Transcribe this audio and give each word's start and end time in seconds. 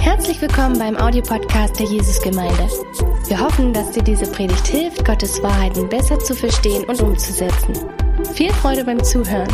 Herzlich 0.00 0.40
willkommen 0.42 0.78
beim 0.78 0.96
Audiopodcast 0.96 1.78
der 1.78 1.86
Jesusgemeinde. 1.86 2.68
Wir 3.26 3.40
hoffen, 3.40 3.72
dass 3.72 3.90
dir 3.92 4.02
diese 4.02 4.30
Predigt 4.30 4.66
hilft, 4.66 5.04
Gottes 5.04 5.42
Wahrheiten 5.42 5.88
besser 5.88 6.18
zu 6.18 6.34
verstehen 6.34 6.84
und 6.84 7.00
umzusetzen. 7.00 7.74
Viel 8.34 8.52
Freude 8.52 8.84
beim 8.84 9.02
Zuhören. 9.02 9.48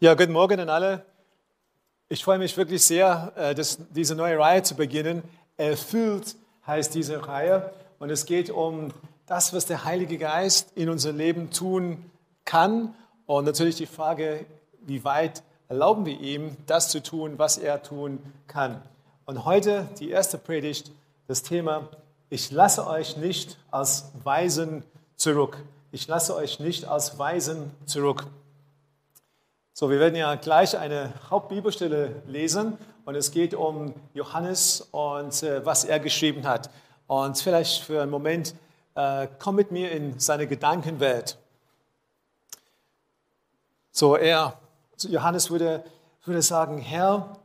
Ja, 0.00 0.14
guten 0.14 0.32
Morgen 0.32 0.58
an 0.58 0.70
alle. 0.70 1.04
Ich 2.08 2.24
freue 2.24 2.38
mich 2.38 2.56
wirklich 2.56 2.82
sehr, 2.82 3.32
äh, 3.36 3.54
dass 3.54 3.78
diese 3.90 4.14
neue 4.14 4.38
Reihe 4.38 4.62
zu 4.62 4.74
beginnen. 4.74 5.22
Erfüllt 5.58 6.34
heißt 6.66 6.94
diese 6.94 7.26
Reihe. 7.28 7.72
Und 7.98 8.10
es 8.10 8.26
geht 8.26 8.50
um 8.50 8.92
das, 9.26 9.52
was 9.52 9.66
der 9.66 9.84
Heilige 9.84 10.18
Geist 10.18 10.72
in 10.74 10.88
unser 10.88 11.12
Leben 11.12 11.50
tun 11.50 12.10
kann. 12.44 12.94
Und 13.26 13.44
natürlich 13.44 13.76
die 13.76 13.86
Frage, 13.86 14.46
wie 14.80 15.04
weit 15.04 15.42
erlauben 15.68 16.04
wir 16.04 16.18
ihm, 16.20 16.56
das 16.66 16.90
zu 16.90 17.02
tun, 17.02 17.38
was 17.38 17.58
er 17.58 17.82
tun 17.82 18.18
kann. 18.46 18.82
Und 19.24 19.44
heute 19.44 19.88
die 19.98 20.10
erste 20.10 20.38
Predigt, 20.38 20.90
das 21.28 21.42
Thema, 21.42 21.88
ich 22.28 22.50
lasse 22.50 22.86
euch 22.86 23.16
nicht 23.16 23.58
als 23.70 24.10
Weisen 24.24 24.82
zurück. 25.16 25.58
Ich 25.92 26.08
lasse 26.08 26.34
euch 26.34 26.60
nicht 26.60 26.86
als 26.86 27.18
Weisen 27.18 27.70
zurück. 27.86 28.26
So, 29.74 29.88
wir 29.88 30.00
werden 30.00 30.16
ja 30.16 30.34
gleich 30.34 30.76
eine 30.76 31.12
Hauptbibelstelle 31.30 32.22
lesen 32.26 32.76
und 33.04 33.14
es 33.14 33.30
geht 33.30 33.54
um 33.54 33.94
Johannes 34.12 34.88
und 34.90 35.42
äh, 35.42 35.64
was 35.64 35.84
er 35.84 36.00
geschrieben 36.00 36.46
hat. 36.46 36.70
Und 37.06 37.38
vielleicht 37.38 37.82
für 37.82 38.02
einen 38.02 38.10
Moment 38.10 38.54
äh, 38.94 39.28
komm 39.38 39.56
mit 39.56 39.70
mir 39.70 39.92
in 39.92 40.18
seine 40.18 40.46
Gedankenwelt. 40.46 41.38
So, 43.90 44.16
er, 44.16 44.58
Johannes 44.98 45.50
würde, 45.50 45.84
würde 46.24 46.42
sagen, 46.42 46.78
Herr, 46.78 47.36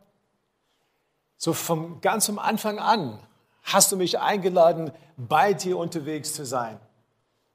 so 1.37 1.53
vom 1.53 2.01
ganz 2.01 2.29
am 2.29 2.39
Anfang 2.39 2.79
an 2.79 3.19
hast 3.63 3.91
du 3.91 3.97
mich 3.97 4.19
eingeladen, 4.19 4.91
bei 5.17 5.53
dir 5.53 5.77
unterwegs 5.77 6.33
zu 6.33 6.45
sein. 6.45 6.79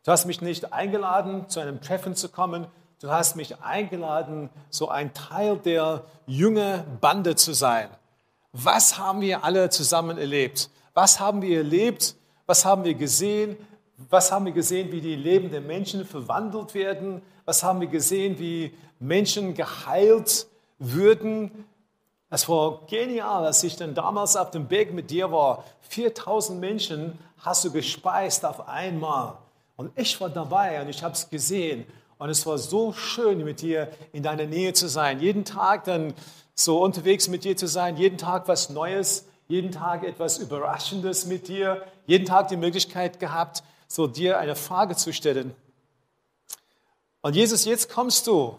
Du 0.04 0.10
hast 0.10 0.26
mich 0.26 0.40
nicht 0.40 0.72
eingeladen, 0.72 1.48
zu 1.48 1.60
einem 1.60 1.80
Treffen 1.80 2.14
zu 2.14 2.28
kommen, 2.28 2.66
Du 3.02 3.10
hast 3.10 3.34
mich 3.34 3.60
eingeladen, 3.60 4.48
so 4.70 4.88
ein 4.88 5.12
Teil 5.12 5.56
der 5.58 6.04
jungen 6.28 6.84
Bande 7.00 7.34
zu 7.34 7.52
sein. 7.52 7.88
Was 8.52 8.96
haben 8.96 9.20
wir 9.20 9.42
alle 9.42 9.70
zusammen 9.70 10.18
erlebt? 10.18 10.70
Was 10.94 11.18
haben 11.18 11.42
wir 11.42 11.58
erlebt? 11.58 12.14
Was 12.46 12.64
haben 12.64 12.84
wir 12.84 12.94
gesehen? 12.94 13.56
Was 13.96 14.32
haben 14.32 14.46
wir 14.46 14.52
gesehen, 14.52 14.90
wie 14.90 15.00
die 15.00 15.16
Leben 15.16 15.50
der 15.50 15.60
Menschen 15.60 16.04
verwandelt 16.04 16.74
werden? 16.74 17.22
Was 17.44 17.62
haben 17.62 17.80
wir 17.80 17.88
gesehen, 17.88 18.38
wie 18.38 18.74
Menschen 18.98 19.54
geheilt 19.54 20.46
würden? 20.78 21.66
Es 22.30 22.48
war 22.48 22.86
genial, 22.86 23.44
als 23.44 23.62
ich 23.62 23.76
dann 23.76 23.94
damals 23.94 24.36
auf 24.36 24.50
dem 24.50 24.66
Berg 24.66 24.92
mit 24.92 25.10
dir 25.10 25.30
war. 25.30 25.64
4000 25.82 26.58
Menschen 26.58 27.18
hast 27.38 27.64
du 27.64 27.70
gespeist 27.70 28.44
auf 28.44 28.68
einmal. 28.68 29.34
Und 29.76 29.92
ich 29.96 30.20
war 30.20 30.30
dabei 30.30 30.80
und 30.80 30.88
ich 30.88 31.02
habe 31.02 31.14
es 31.14 31.28
gesehen. 31.28 31.84
Und 32.18 32.30
es 32.30 32.46
war 32.46 32.56
so 32.56 32.92
schön, 32.92 33.44
mit 33.44 33.60
dir 33.60 33.88
in 34.12 34.22
deiner 34.22 34.46
Nähe 34.46 34.72
zu 34.72 34.88
sein. 34.88 35.20
Jeden 35.20 35.44
Tag 35.44 35.84
dann 35.84 36.14
so 36.54 36.82
unterwegs 36.82 37.28
mit 37.28 37.44
dir 37.44 37.56
zu 37.56 37.66
sein. 37.66 37.96
Jeden 37.96 38.16
Tag 38.16 38.48
was 38.48 38.70
Neues. 38.70 39.26
Jeden 39.48 39.72
Tag 39.72 40.04
etwas 40.04 40.38
Überraschendes 40.38 41.26
mit 41.26 41.48
dir. 41.48 41.82
Jeden 42.06 42.24
Tag 42.24 42.48
die 42.48 42.56
Möglichkeit 42.56 43.20
gehabt, 43.20 43.62
so 43.92 44.06
dir 44.06 44.38
eine 44.38 44.56
Frage 44.56 44.96
zu 44.96 45.12
stellen. 45.12 45.54
Und 47.20 47.36
Jesus, 47.36 47.66
jetzt 47.66 47.92
kommst 47.92 48.26
du. 48.26 48.58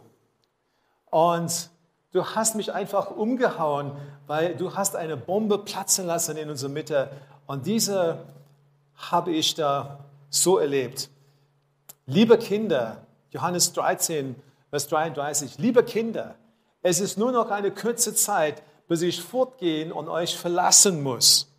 Und 1.10 1.72
du 2.12 2.24
hast 2.24 2.54
mich 2.56 2.72
einfach 2.72 3.10
umgehauen, 3.10 3.94
weil 4.28 4.56
du 4.56 4.76
hast 4.76 4.96
eine 4.96 5.18
Bombe 5.18 5.58
platzen 5.58 6.06
lassen 6.06 6.38
in 6.38 6.52
unserer 6.52 6.70
Mitte. 6.70 7.10
Und 7.48 7.66
diese 7.66 8.20
habe 8.96 9.32
ich 9.32 9.56
da 9.56 10.06
so 10.30 10.60
erlebt. 10.60 11.10
Liebe 12.06 12.38
Kinder, 12.38 13.02
Johannes 13.32 13.74
13, 13.74 14.36
Vers 14.70 14.88
33. 14.88 15.58
Liebe 15.58 15.84
Kinder, 15.84 16.36
es 16.84 17.00
ist 17.00 17.18
nur 17.18 17.32
noch 17.32 17.50
eine 17.50 17.72
kurze 17.72 18.14
Zeit, 18.14 18.62
bis 18.88 19.02
ich 19.02 19.20
fortgehen 19.20 19.92
und 19.92 20.10
euch 20.10 20.38
verlassen 20.38 21.02
muss. 21.02 21.50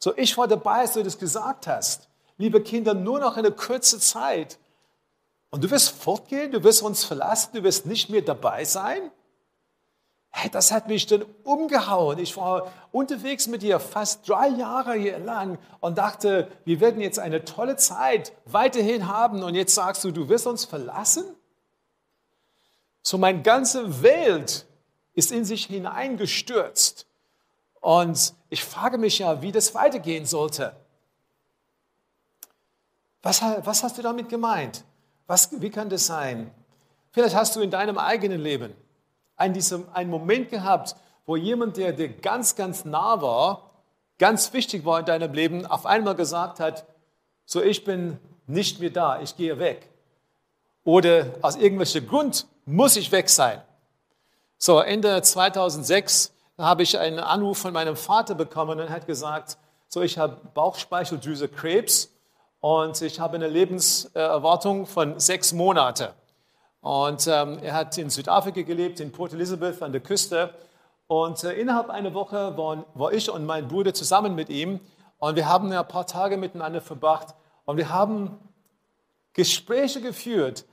So, 0.00 0.12
ich 0.16 0.36
war 0.36 0.48
dabei, 0.48 0.80
als 0.80 0.94
du 0.94 1.04
das 1.04 1.18
gesagt 1.18 1.68
hast. 1.68 2.07
Liebe 2.38 2.62
Kinder, 2.62 2.94
nur 2.94 3.18
noch 3.18 3.36
eine 3.36 3.50
kurze 3.50 3.98
Zeit. 3.98 4.58
Und 5.50 5.64
du 5.64 5.70
wirst 5.70 5.90
fortgehen, 5.90 6.52
du 6.52 6.62
wirst 6.62 6.82
uns 6.82 7.04
verlassen, 7.04 7.50
du 7.54 7.62
wirst 7.64 7.84
nicht 7.86 8.10
mehr 8.10 8.22
dabei 8.22 8.64
sein? 8.64 9.10
Hey, 10.30 10.50
das 10.50 10.70
hat 10.70 10.88
mich 10.88 11.06
dann 11.06 11.24
umgehauen. 11.42 12.18
Ich 12.18 12.36
war 12.36 12.70
unterwegs 12.92 13.48
mit 13.48 13.62
dir 13.62 13.80
fast 13.80 14.28
drei 14.28 14.48
Jahre 14.48 14.96
lang 15.18 15.58
und 15.80 15.98
dachte, 15.98 16.48
wir 16.64 16.80
werden 16.80 17.00
jetzt 17.00 17.18
eine 17.18 17.44
tolle 17.44 17.76
Zeit 17.76 18.32
weiterhin 18.44 19.08
haben 19.08 19.42
und 19.42 19.54
jetzt 19.54 19.74
sagst 19.74 20.04
du, 20.04 20.12
du 20.12 20.28
wirst 20.28 20.46
uns 20.46 20.64
verlassen? 20.64 21.24
So 23.02 23.18
meine 23.18 23.42
ganze 23.42 24.02
Welt 24.02 24.66
ist 25.14 25.32
in 25.32 25.44
sich 25.44 25.64
hineingestürzt 25.66 27.06
und 27.80 28.34
ich 28.50 28.62
frage 28.62 28.98
mich 28.98 29.18
ja, 29.18 29.40
wie 29.42 29.50
das 29.50 29.74
weitergehen 29.74 30.26
sollte. 30.26 30.76
Was, 33.22 33.42
was 33.42 33.82
hast 33.82 33.98
du 33.98 34.02
damit 34.02 34.28
gemeint? 34.28 34.84
Was, 35.26 35.60
wie 35.60 35.70
kann 35.70 35.88
das 35.88 36.06
sein? 36.06 36.50
Vielleicht 37.10 37.34
hast 37.34 37.56
du 37.56 37.60
in 37.60 37.70
deinem 37.70 37.98
eigenen 37.98 38.40
Leben 38.40 38.74
einen, 39.36 40.10
Moment 40.10 40.50
gehabt, 40.50 40.96
wo 41.26 41.36
jemand, 41.36 41.76
der 41.76 41.92
dir 41.92 42.08
ganz, 42.08 42.56
ganz 42.56 42.84
nah 42.84 43.20
war, 43.20 43.70
ganz 44.18 44.52
wichtig 44.52 44.84
war 44.84 45.00
in 45.00 45.06
deinem 45.06 45.32
Leben, 45.32 45.66
auf 45.66 45.86
einmal 45.86 46.14
gesagt 46.14 46.60
hat, 46.60 46.86
so 47.44 47.62
ich 47.62 47.84
bin 47.84 48.18
nicht 48.46 48.80
mehr 48.80 48.90
da, 48.90 49.20
ich 49.20 49.36
gehe 49.36 49.58
weg. 49.58 49.88
Oder 50.84 51.26
aus 51.42 51.56
irgendwelchem 51.56 52.06
Grund 52.06 52.46
muss 52.64 52.96
ich 52.96 53.12
weg 53.12 53.28
sein. 53.28 53.62
So, 54.56 54.80
Ende 54.80 55.22
2006 55.22 56.32
habe 56.56 56.82
ich 56.82 56.98
einen 56.98 57.20
Anruf 57.20 57.58
von 57.58 57.72
meinem 57.72 57.96
Vater 57.96 58.34
bekommen 58.34 58.72
und 58.72 58.86
er 58.86 58.90
hat 58.90 59.06
gesagt, 59.06 59.58
so 59.86 60.02
ich 60.02 60.18
habe 60.18 60.36
Bauchspeicheldrüse 60.54 61.48
Krebs 61.48 62.10
und 62.60 63.00
ich 63.02 63.20
habe 63.20 63.36
eine 63.36 63.48
Lebenserwartung 63.48 64.86
von 64.86 65.20
sechs 65.20 65.52
Monaten. 65.52 66.08
Und 66.80 67.26
ähm, 67.26 67.58
er 67.62 67.74
hat 67.74 67.96
in 67.98 68.10
Südafrika 68.10 68.62
gelebt, 68.62 69.00
in 69.00 69.12
Port 69.12 69.32
Elizabeth 69.32 69.82
an 69.82 69.92
der 69.92 70.00
Küste. 70.00 70.54
Und 71.06 71.42
äh, 71.44 71.52
innerhalb 71.54 71.90
einer 71.90 72.14
Woche 72.14 72.56
waren, 72.56 72.84
war 72.94 73.12
ich 73.12 73.30
und 73.30 73.44
mein 73.46 73.68
Bruder 73.68 73.94
zusammen 73.94 74.34
mit 74.34 74.48
ihm. 74.48 74.80
Und 75.18 75.36
wir 75.36 75.48
haben 75.48 75.72
ein 75.72 75.88
paar 75.88 76.06
Tage 76.06 76.36
miteinander 76.36 76.80
verbracht. 76.80 77.34
Und 77.64 77.76
wir 77.76 77.90
haben 77.90 78.38
Gespräche 79.32 80.00
geführt 80.00 80.64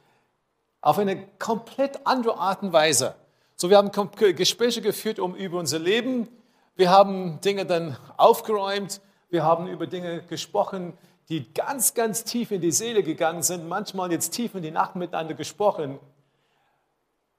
auf 0.81 1.00
eine 1.00 1.28
komplett 1.40 2.06
andere 2.06 2.38
Art 2.38 2.62
und 2.63 2.73
Weise. 2.73 3.16
So, 3.56 3.69
wir 3.69 3.78
haben 3.78 3.91
Gespräche 4.35 4.81
geführt 4.81 5.19
um 5.19 5.35
über 5.35 5.59
unser 5.59 5.79
Leben. 5.79 6.28
Wir 6.75 6.90
haben 6.90 7.41
Dinge 7.41 7.66
dann 7.66 7.97
aufgeräumt. 8.17 9.02
Wir 9.29 9.44
haben 9.44 9.67
über 9.67 9.88
Dinge 9.88 10.22
gesprochen, 10.23 10.94
die 11.30 11.52
ganz, 11.53 11.94
ganz 11.94 12.24
tief 12.24 12.52
in 12.52 12.62
die 12.62 12.72
Seele 12.72 13.03
gegangen 13.03 13.41
sind, 13.41 13.68
manchmal 13.68 14.12
jetzt 14.12 14.31
tief 14.31 14.53
in 14.56 14.62
die 14.62 14.72
Nacht 14.72 14.96
miteinander 14.96 15.34
gesprochen. 15.34 16.00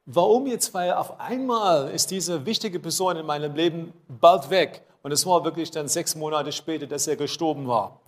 Warum 0.06 0.46
jetzt? 0.46 0.74
Weil 0.74 0.92
auf 0.92 1.20
einmal 1.20 1.90
ist 1.90 2.10
diese 2.10 2.46
wichtige 2.46 2.80
Person 2.80 3.16
in 3.16 3.26
meinem 3.26 3.54
Leben 3.54 3.92
bald 4.08 4.50
weg. 4.50 4.82
Und 5.02 5.12
es 5.12 5.24
war 5.26 5.44
wirklich 5.44 5.70
dann 5.70 5.88
sechs 5.88 6.16
Monate 6.16 6.52
später, 6.52 6.86
dass 6.86 7.06
er 7.06 7.16
gestorben 7.16 7.68
war. 7.68 8.00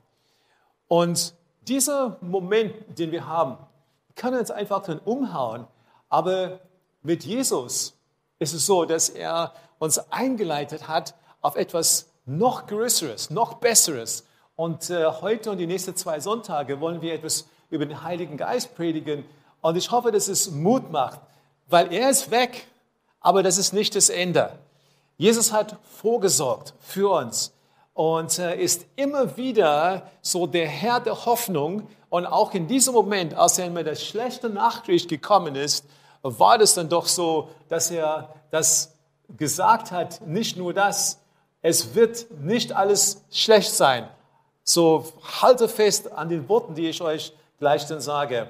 Und 0.88 1.34
dieser 1.68 2.16
Moment, 2.20 2.74
den 2.98 3.12
wir 3.12 3.26
haben, 3.26 3.58
kann 4.14 4.34
uns 4.34 4.50
einfach 4.50 4.82
dann 4.82 4.98
umhauen. 5.00 5.66
Aber 6.08 6.60
mit 7.02 7.24
Jesus 7.24 7.96
ist 8.38 8.54
es 8.54 8.66
so, 8.66 8.84
dass 8.84 9.08
er 9.08 9.52
uns 9.78 9.98
eingeleitet 10.10 10.88
hat 10.88 11.14
auf 11.40 11.56
etwas 11.56 12.10
noch 12.26 12.66
Größeres, 12.66 13.30
noch 13.30 13.54
Besseres, 13.54 14.26
und 14.58 14.90
äh, 14.90 15.06
heute 15.06 15.52
und 15.52 15.58
die 15.58 15.68
nächsten 15.68 15.94
zwei 15.94 16.18
Sonntage 16.18 16.80
wollen 16.80 17.00
wir 17.00 17.14
etwas 17.14 17.46
über 17.70 17.86
den 17.86 18.02
Heiligen 18.02 18.36
Geist 18.36 18.74
predigen. 18.74 19.24
Und 19.60 19.76
ich 19.76 19.92
hoffe, 19.92 20.10
dass 20.10 20.26
es 20.26 20.50
Mut 20.50 20.90
macht, 20.90 21.20
weil 21.68 21.92
er 21.92 22.10
ist 22.10 22.32
weg, 22.32 22.66
aber 23.20 23.44
das 23.44 23.56
ist 23.56 23.72
nicht 23.72 23.94
das 23.94 24.08
Ende. 24.08 24.58
Jesus 25.16 25.52
hat 25.52 25.76
vorgesorgt 25.84 26.74
für 26.80 27.08
uns 27.08 27.52
und 27.94 28.36
äh, 28.40 28.60
ist 28.60 28.84
immer 28.96 29.36
wieder 29.36 30.10
so 30.22 30.48
der 30.48 30.66
Herr 30.66 30.98
der 30.98 31.24
Hoffnung. 31.24 31.86
Und 32.08 32.26
auch 32.26 32.52
in 32.52 32.66
diesem 32.66 32.94
Moment, 32.94 33.34
als 33.34 33.60
er 33.60 33.70
mit 33.70 33.86
der 33.86 33.94
schlechten 33.94 34.54
Nachricht 34.54 35.08
gekommen 35.08 35.54
ist, 35.54 35.84
war 36.22 36.58
das 36.58 36.74
dann 36.74 36.88
doch 36.88 37.06
so, 37.06 37.48
dass 37.68 37.92
er 37.92 38.34
das 38.50 38.96
gesagt 39.36 39.92
hat, 39.92 40.26
nicht 40.26 40.56
nur 40.56 40.74
das, 40.74 41.20
es 41.62 41.94
wird 41.94 42.26
nicht 42.40 42.72
alles 42.72 43.22
schlecht 43.30 43.72
sein, 43.72 44.08
so 44.68 45.04
halte 45.40 45.66
fest 45.68 46.12
an 46.12 46.28
den 46.28 46.48
Worten, 46.48 46.74
die 46.74 46.88
ich 46.88 47.00
euch 47.00 47.32
gleich 47.58 47.86
dann 47.86 48.00
sage. 48.00 48.48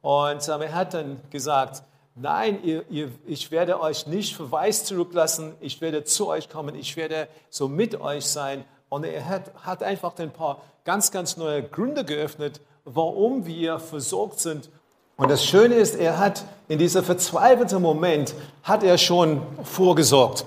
Und 0.00 0.48
ähm, 0.48 0.62
er 0.62 0.74
hat 0.74 0.94
dann 0.94 1.20
gesagt, 1.30 1.82
nein, 2.14 2.58
ihr, 2.62 2.84
ihr, 2.88 3.10
ich 3.26 3.50
werde 3.50 3.80
euch 3.80 4.06
nicht 4.06 4.34
verwaist 4.34 4.86
zurücklassen, 4.86 5.54
ich 5.60 5.80
werde 5.80 6.04
zu 6.04 6.28
euch 6.28 6.48
kommen, 6.48 6.74
ich 6.74 6.96
werde 6.96 7.28
so 7.50 7.68
mit 7.68 8.00
euch 8.00 8.24
sein. 8.24 8.64
Und 8.88 9.04
er 9.04 9.26
hat, 9.26 9.52
hat 9.62 9.82
einfach 9.82 10.18
ein 10.18 10.30
paar 10.30 10.62
ganz, 10.84 11.10
ganz 11.10 11.36
neue 11.36 11.62
Gründe 11.62 12.04
geöffnet, 12.04 12.62
warum 12.84 13.44
wir 13.44 13.78
versorgt 13.78 14.40
sind. 14.40 14.70
Und 15.18 15.30
das 15.30 15.44
Schöne 15.44 15.74
ist, 15.74 15.96
er 15.96 16.18
hat 16.18 16.44
in 16.68 16.78
dieser 16.78 17.02
verzweifelten 17.02 17.82
Moment, 17.82 18.34
hat 18.62 18.82
er 18.82 18.96
schon 18.96 19.42
vorgesorgt. 19.64 20.46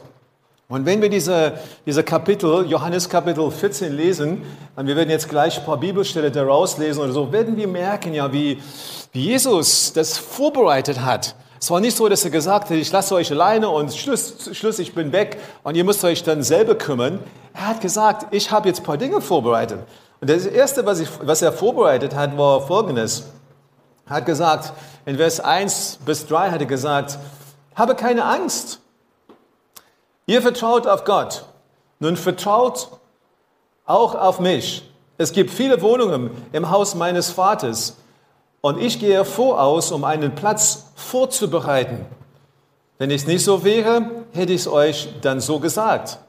Und 0.71 0.85
wenn 0.85 1.01
wir 1.01 1.09
diese, 1.09 1.59
diese 1.85 2.01
Kapitel, 2.01 2.65
Johannes 2.65 3.09
Kapitel 3.09 3.51
14 3.51 3.91
lesen, 3.91 4.43
und 4.77 4.87
wir 4.87 4.95
werden 4.95 5.09
jetzt 5.09 5.27
gleich 5.27 5.59
ein 5.59 5.65
paar 5.65 5.75
Bibelstelle 5.75 6.31
daraus 6.31 6.77
lesen 6.77 7.01
oder 7.01 7.11
so, 7.11 7.29
werden 7.33 7.57
wir 7.57 7.67
merken, 7.67 8.13
ja, 8.13 8.31
wie, 8.31 8.57
wie 9.11 9.19
Jesus 9.19 9.91
das 9.91 10.17
vorbereitet 10.17 11.01
hat. 11.01 11.35
Es 11.59 11.69
war 11.69 11.81
nicht 11.81 11.97
so, 11.97 12.07
dass 12.07 12.23
er 12.23 12.31
gesagt 12.31 12.69
hat, 12.69 12.77
ich 12.77 12.89
lasse 12.89 13.13
euch 13.15 13.29
alleine 13.33 13.67
und 13.67 13.93
Schluss, 13.93 14.49
Schluss, 14.53 14.79
ich 14.79 14.95
bin 14.95 15.11
weg 15.11 15.39
und 15.63 15.75
ihr 15.75 15.83
müsst 15.83 16.05
euch 16.05 16.23
dann 16.23 16.41
selber 16.41 16.75
kümmern. 16.75 17.19
Er 17.53 17.67
hat 17.67 17.81
gesagt, 17.81 18.33
ich 18.33 18.49
habe 18.49 18.69
jetzt 18.69 18.79
ein 18.79 18.85
paar 18.85 18.97
Dinge 18.97 19.19
vorbereitet. 19.19 19.79
Und 20.21 20.29
das 20.29 20.45
Erste, 20.45 20.85
was, 20.85 21.01
ich, 21.01 21.09
was 21.21 21.41
er 21.41 21.51
vorbereitet 21.51 22.15
hat, 22.15 22.37
war 22.37 22.61
Folgendes. 22.61 23.25
Er 24.07 24.15
hat 24.15 24.25
gesagt, 24.25 24.71
in 25.05 25.17
Vers 25.17 25.41
1 25.41 25.99
bis 26.05 26.27
3 26.27 26.51
hat 26.51 26.61
er 26.61 26.65
gesagt, 26.65 27.19
habe 27.75 27.93
keine 27.93 28.23
Angst. 28.23 28.80
Ihr 30.25 30.41
vertraut 30.41 30.87
auf 30.87 31.03
Gott. 31.03 31.45
Nun 31.99 32.17
vertraut 32.17 32.89
auch 33.85 34.15
auf 34.15 34.39
mich. 34.39 34.89
Es 35.17 35.33
gibt 35.33 35.51
viele 35.51 35.81
Wohnungen 35.81 36.31
im 36.51 36.69
Haus 36.69 36.95
meines 36.95 37.29
Vaters 37.29 37.97
und 38.61 38.81
ich 38.81 38.99
gehe 38.99 39.25
voraus, 39.25 39.91
um 39.91 40.03
einen 40.03 40.33
Platz 40.33 40.87
vorzubereiten. 40.95 42.05
Wenn 42.97 43.11
es 43.11 43.25
nicht 43.25 43.43
so 43.43 43.63
wäre, 43.63 44.09
hätte 44.31 44.53
ich 44.53 44.61
es 44.61 44.67
euch 44.67 45.09
dann 45.21 45.39
so 45.39 45.59
gesagt. 45.59 46.19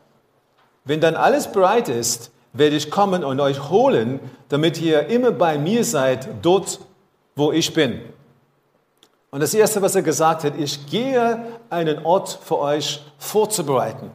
Wenn 0.85 1.00
dann 1.00 1.17
alles 1.17 1.53
bereit 1.53 1.88
ist, 1.88 2.33
werde 2.53 2.77
ich 2.77 2.91
kommen 2.91 3.25
und 3.25 3.41
euch 3.41 3.71
holen, 3.71 4.21
damit 4.49 4.81
ihr 4.81 5.06
immer 5.06 5.31
bei 5.31 5.59
mir 5.59 5.85
seid, 5.85 6.29
dort, 6.43 6.81
wo 7.37 7.53
ich 7.53 7.73
bin. 7.73 8.00
Und 9.32 9.40
das 9.40 9.55
Erste, 9.55 9.81
was 9.81 9.94
er 9.94 10.02
gesagt 10.02 10.44
hat, 10.44 10.58
ich 10.58 10.87
gehe 10.87 11.43
einen 11.70 12.05
Ort 12.05 12.38
für 12.44 12.58
euch 12.58 13.02
vorzubereiten. 13.19 14.11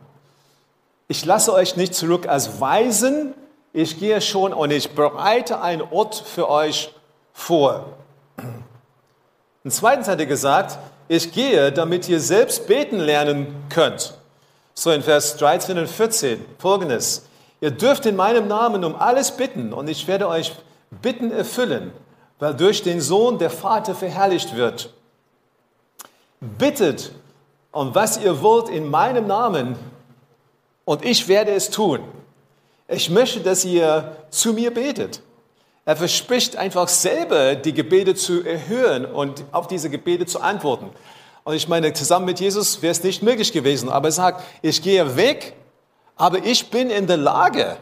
Ich 1.07 1.25
lasse 1.25 1.53
euch 1.53 1.75
nicht 1.75 1.95
zurück 1.95 2.27
als 2.27 2.61
Weisen, 2.61 3.33
ich 3.73 3.99
gehe 3.99 4.21
schon 4.21 4.53
und 4.53 4.69
ich 4.69 4.91
bereite 4.91 5.59
einen 5.61 5.81
Ort 5.81 6.15
für 6.15 6.47
euch 6.47 6.93
vor. 7.33 7.97
Und 9.63 9.71
zweitens 9.71 10.07
hat 10.07 10.19
er 10.19 10.27
gesagt, 10.27 10.77
ich 11.07 11.31
gehe, 11.31 11.71
damit 11.71 12.07
ihr 12.07 12.19
selbst 12.19 12.67
beten 12.67 12.99
lernen 12.99 13.55
könnt. 13.69 14.13
So 14.75 14.91
in 14.91 15.01
Vers 15.01 15.37
13 15.37 15.79
und 15.79 15.89
14 15.89 16.45
folgendes. 16.59 17.25
Ihr 17.59 17.71
dürft 17.71 18.05
in 18.05 18.15
meinem 18.15 18.47
Namen 18.47 18.85
um 18.85 18.95
alles 18.95 19.31
bitten 19.31 19.73
und 19.73 19.87
ich 19.87 20.07
werde 20.07 20.27
euch 20.27 20.53
Bitten 21.01 21.31
erfüllen, 21.31 21.91
weil 22.37 22.53
durch 22.53 22.83
den 22.83 23.01
Sohn 23.01 23.39
der 23.39 23.49
Vater 23.49 23.95
verherrlicht 23.95 24.55
wird. 24.55 24.93
Bittet 26.39 27.11
um 27.77 27.93
was 27.93 28.17
ihr 28.17 28.41
wollt 28.41 28.69
in 28.69 28.89
meinem 28.89 29.27
Namen 29.27 29.75
und 30.83 31.05
ich 31.05 31.27
werde 31.27 31.51
es 31.51 31.69
tun. 31.69 31.99
Ich 32.87 33.09
möchte, 33.09 33.41
dass 33.41 33.63
ihr 33.65 34.15
zu 34.31 34.53
mir 34.53 34.73
betet. 34.73 35.21
Er 35.85 35.95
verspricht 35.95 36.55
einfach 36.55 36.87
selber, 36.87 37.53
die 37.53 37.73
Gebete 37.73 38.15
zu 38.15 38.43
erhöhen 38.43 39.05
und 39.05 39.43
auf 39.51 39.67
diese 39.67 39.91
Gebete 39.91 40.25
zu 40.25 40.41
antworten. 40.41 40.89
Und 41.43 41.53
ich 41.53 41.67
meine, 41.67 41.93
zusammen 41.93 42.25
mit 42.25 42.39
Jesus 42.39 42.81
wäre 42.81 42.91
es 42.91 43.03
nicht 43.03 43.21
möglich 43.21 43.53
gewesen. 43.53 43.89
Aber 43.89 44.07
er 44.07 44.11
sagt, 44.11 44.43
ich 44.63 44.81
gehe 44.81 45.15
weg, 45.15 45.53
aber 46.15 46.43
ich 46.43 46.71
bin 46.71 46.89
in 46.89 47.05
der 47.05 47.17
Lage, 47.17 47.77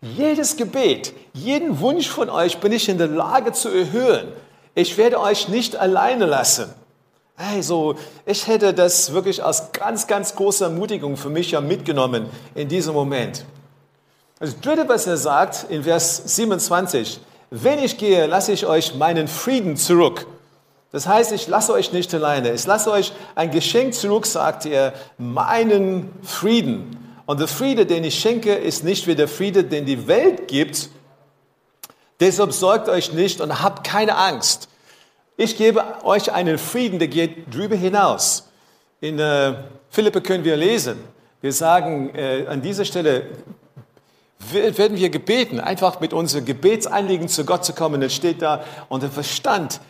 jedes 0.00 0.56
Gebet, 0.56 1.14
jeden 1.32 1.78
Wunsch 1.78 2.08
von 2.08 2.28
euch 2.28 2.58
bin 2.58 2.72
ich 2.72 2.88
in 2.88 2.98
der 2.98 3.06
Lage 3.06 3.52
zu 3.52 3.68
erhöhen. 3.68 4.32
Ich 4.74 4.98
werde 4.98 5.20
euch 5.20 5.48
nicht 5.48 5.76
alleine 5.76 6.26
lassen. 6.26 6.74
Also, 7.36 7.96
ich 8.26 8.46
hätte 8.46 8.72
das 8.72 9.12
wirklich 9.12 9.42
als 9.42 9.72
ganz, 9.72 10.06
ganz 10.06 10.36
große 10.36 10.64
Ermutigung 10.64 11.16
für 11.16 11.30
mich 11.30 11.50
ja 11.50 11.60
mitgenommen 11.60 12.26
in 12.54 12.68
diesem 12.68 12.94
Moment. 12.94 13.44
Das 14.38 14.60
dritte, 14.60 14.88
was 14.88 15.06
er 15.06 15.16
sagt 15.16 15.66
in 15.68 15.82
Vers 15.82 16.22
27, 16.36 17.20
wenn 17.50 17.78
ich 17.78 17.98
gehe, 17.98 18.26
lasse 18.26 18.52
ich 18.52 18.66
euch 18.66 18.94
meinen 18.94 19.26
Frieden 19.26 19.76
zurück. 19.76 20.26
Das 20.92 21.08
heißt, 21.08 21.32
ich 21.32 21.48
lasse 21.48 21.72
euch 21.72 21.92
nicht 21.92 22.14
alleine. 22.14 22.52
Ich 22.52 22.66
lasse 22.66 22.90
euch 22.92 23.12
ein 23.34 23.50
Geschenk 23.50 23.94
zurück, 23.94 24.26
sagt 24.26 24.64
er, 24.66 24.92
meinen 25.18 26.12
Frieden. 26.22 26.96
Und 27.26 27.40
der 27.40 27.48
Friede, 27.48 27.84
den 27.84 28.04
ich 28.04 28.18
schenke, 28.18 28.54
ist 28.54 28.84
nicht 28.84 29.08
wie 29.08 29.16
der 29.16 29.26
Friede, 29.26 29.64
den 29.64 29.86
die 29.86 30.06
Welt 30.06 30.46
gibt. 30.46 30.88
Deshalb 32.20 32.52
sorgt 32.52 32.88
euch 32.88 33.12
nicht 33.12 33.40
und 33.40 33.60
habt 33.62 33.84
keine 33.84 34.16
Angst. 34.16 34.68
Ich 35.36 35.56
gebe 35.56 35.82
euch 36.04 36.32
einen 36.32 36.58
Frieden, 36.58 37.00
der 37.00 37.08
geht 37.08 37.52
drüber 37.52 37.74
hinaus. 37.74 38.48
In 39.00 39.18
äh, 39.18 39.54
Philippe 39.90 40.20
können 40.20 40.44
wir 40.44 40.56
lesen. 40.56 40.96
Wir 41.40 41.52
sagen 41.52 42.14
äh, 42.14 42.46
an 42.46 42.62
dieser 42.62 42.84
Stelle, 42.84 43.26
werden 44.52 44.96
wir 44.96 45.10
gebeten, 45.10 45.58
einfach 45.58 45.98
mit 45.98 46.12
unseren 46.12 46.44
Gebetsanliegen 46.44 47.28
zu 47.28 47.44
Gott 47.44 47.64
zu 47.64 47.72
kommen. 47.72 48.00
Dann 48.00 48.10
steht 48.10 48.42
da, 48.42 48.62
und 48.88 49.02
der 49.02 49.10
Verstand, 49.10 49.80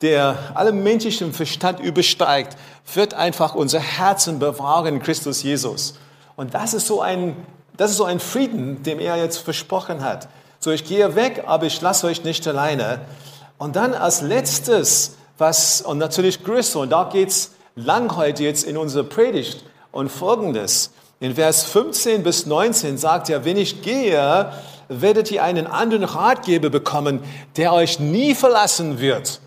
der 0.00 0.38
allem 0.54 0.84
menschlichen 0.84 1.32
Verstand 1.32 1.80
übersteigt, 1.80 2.56
wird 2.94 3.14
einfach 3.14 3.56
unser 3.56 3.80
Herzen 3.80 4.38
bewahren 4.38 4.94
in 4.94 5.02
Christus 5.02 5.42
Jesus. 5.42 5.94
Und 6.36 6.54
das 6.54 6.72
ist 6.72 6.86
so 6.86 7.00
ein, 7.00 7.36
das 7.76 7.90
ist 7.90 7.96
so 7.96 8.04
ein 8.04 8.20
Frieden, 8.20 8.84
dem 8.84 9.00
er 9.00 9.16
jetzt 9.16 9.38
versprochen 9.38 10.04
hat. 10.04 10.28
So, 10.60 10.70
ich 10.70 10.84
gehe 10.84 11.16
weg, 11.16 11.42
aber 11.46 11.66
ich 11.66 11.80
lasse 11.80 12.06
euch 12.06 12.22
nicht 12.22 12.46
alleine. 12.46 13.00
Und 13.62 13.76
dann 13.76 13.94
als 13.94 14.22
letztes, 14.22 15.12
was, 15.38 15.82
und 15.82 15.98
natürlich 15.98 16.42
größer, 16.42 16.80
und 16.80 16.90
da 16.90 17.04
geht's 17.04 17.52
lang 17.76 18.16
heute 18.16 18.42
jetzt 18.42 18.64
in 18.64 18.76
unserer 18.76 19.04
Predigt, 19.04 19.62
und 19.92 20.08
folgendes. 20.08 20.90
In 21.20 21.36
Vers 21.36 21.62
15 21.62 22.24
bis 22.24 22.46
19 22.46 22.98
sagt 22.98 23.30
er, 23.30 23.44
wenn 23.44 23.56
ich 23.56 23.82
gehe, 23.82 24.52
werdet 24.88 25.30
ihr 25.30 25.44
einen 25.44 25.68
anderen 25.68 26.02
Ratgeber 26.02 26.70
bekommen, 26.70 27.20
der 27.56 27.72
euch 27.72 28.00
nie 28.00 28.34
verlassen 28.34 28.98
wird. 28.98 29.38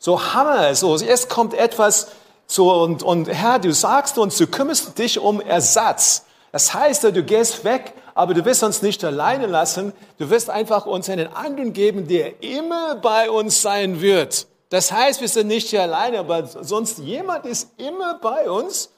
So 0.00 0.34
Hammer, 0.34 0.74
so 0.74 0.98
erst 0.98 1.28
kommt 1.28 1.54
etwas, 1.54 2.08
so 2.48 2.72
und, 2.72 3.04
und 3.04 3.28
Herr, 3.28 3.60
du 3.60 3.72
sagst 3.72 4.18
uns, 4.18 4.36
du 4.36 4.48
kümmerst 4.48 4.98
dich 4.98 5.20
um 5.20 5.40
Ersatz. 5.40 6.24
Das 6.50 6.74
heißt, 6.74 7.04
du 7.04 7.22
gehst 7.22 7.62
weg, 7.62 7.94
aber 8.20 8.34
du 8.34 8.44
wirst 8.44 8.62
uns 8.62 8.82
nicht 8.82 9.02
alleine 9.02 9.46
lassen. 9.46 9.94
Du 10.18 10.28
wirst 10.28 10.50
einfach 10.50 10.84
uns 10.84 11.08
einen 11.08 11.28
anderen 11.28 11.72
geben, 11.72 12.06
der 12.06 12.42
immer 12.42 12.96
bei 12.96 13.30
uns 13.30 13.62
sein 13.62 14.02
wird. 14.02 14.46
Das 14.68 14.92
heißt, 14.92 15.22
wir 15.22 15.28
sind 15.28 15.46
nicht 15.46 15.68
hier 15.68 15.80
alleine, 15.80 16.18
aber 16.18 16.46
sonst 16.46 16.98
jemand 16.98 17.46
ist 17.46 17.70
immer 17.78 18.18
bei 18.18 18.50
uns. 18.50 18.90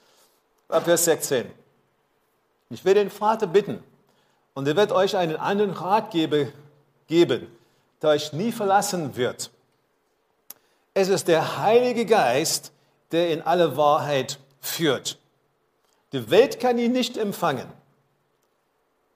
Vers 0.69 1.05
16. 1.05 1.49
Ich 2.71 2.85
will 2.85 2.95
den 2.95 3.11
Vater 3.11 3.47
bitten 3.47 3.85
und 4.55 4.67
er 4.67 4.75
wird 4.75 4.91
euch 4.91 5.17
einen 5.17 5.37
anderen 5.37 5.71
Ratgeber 5.71 6.47
geben, 7.07 7.47
der 8.03 8.11
euch 8.11 8.33
nie 8.33 8.51
verlassen 8.51 9.15
wird. 9.15 9.53
Es 10.95 11.09
ist 11.09 11.29
der 11.29 11.59
Heilige 11.59 12.07
Geist, 12.07 12.73
der 13.13 13.31
in 13.31 13.41
alle 13.41 13.77
Wahrheit 13.77 14.41
führt. 14.61 15.17
Die 16.11 16.29
Welt 16.29 16.59
kann 16.59 16.77
ihn 16.77 16.91
nicht 16.91 17.17
empfangen. 17.17 17.82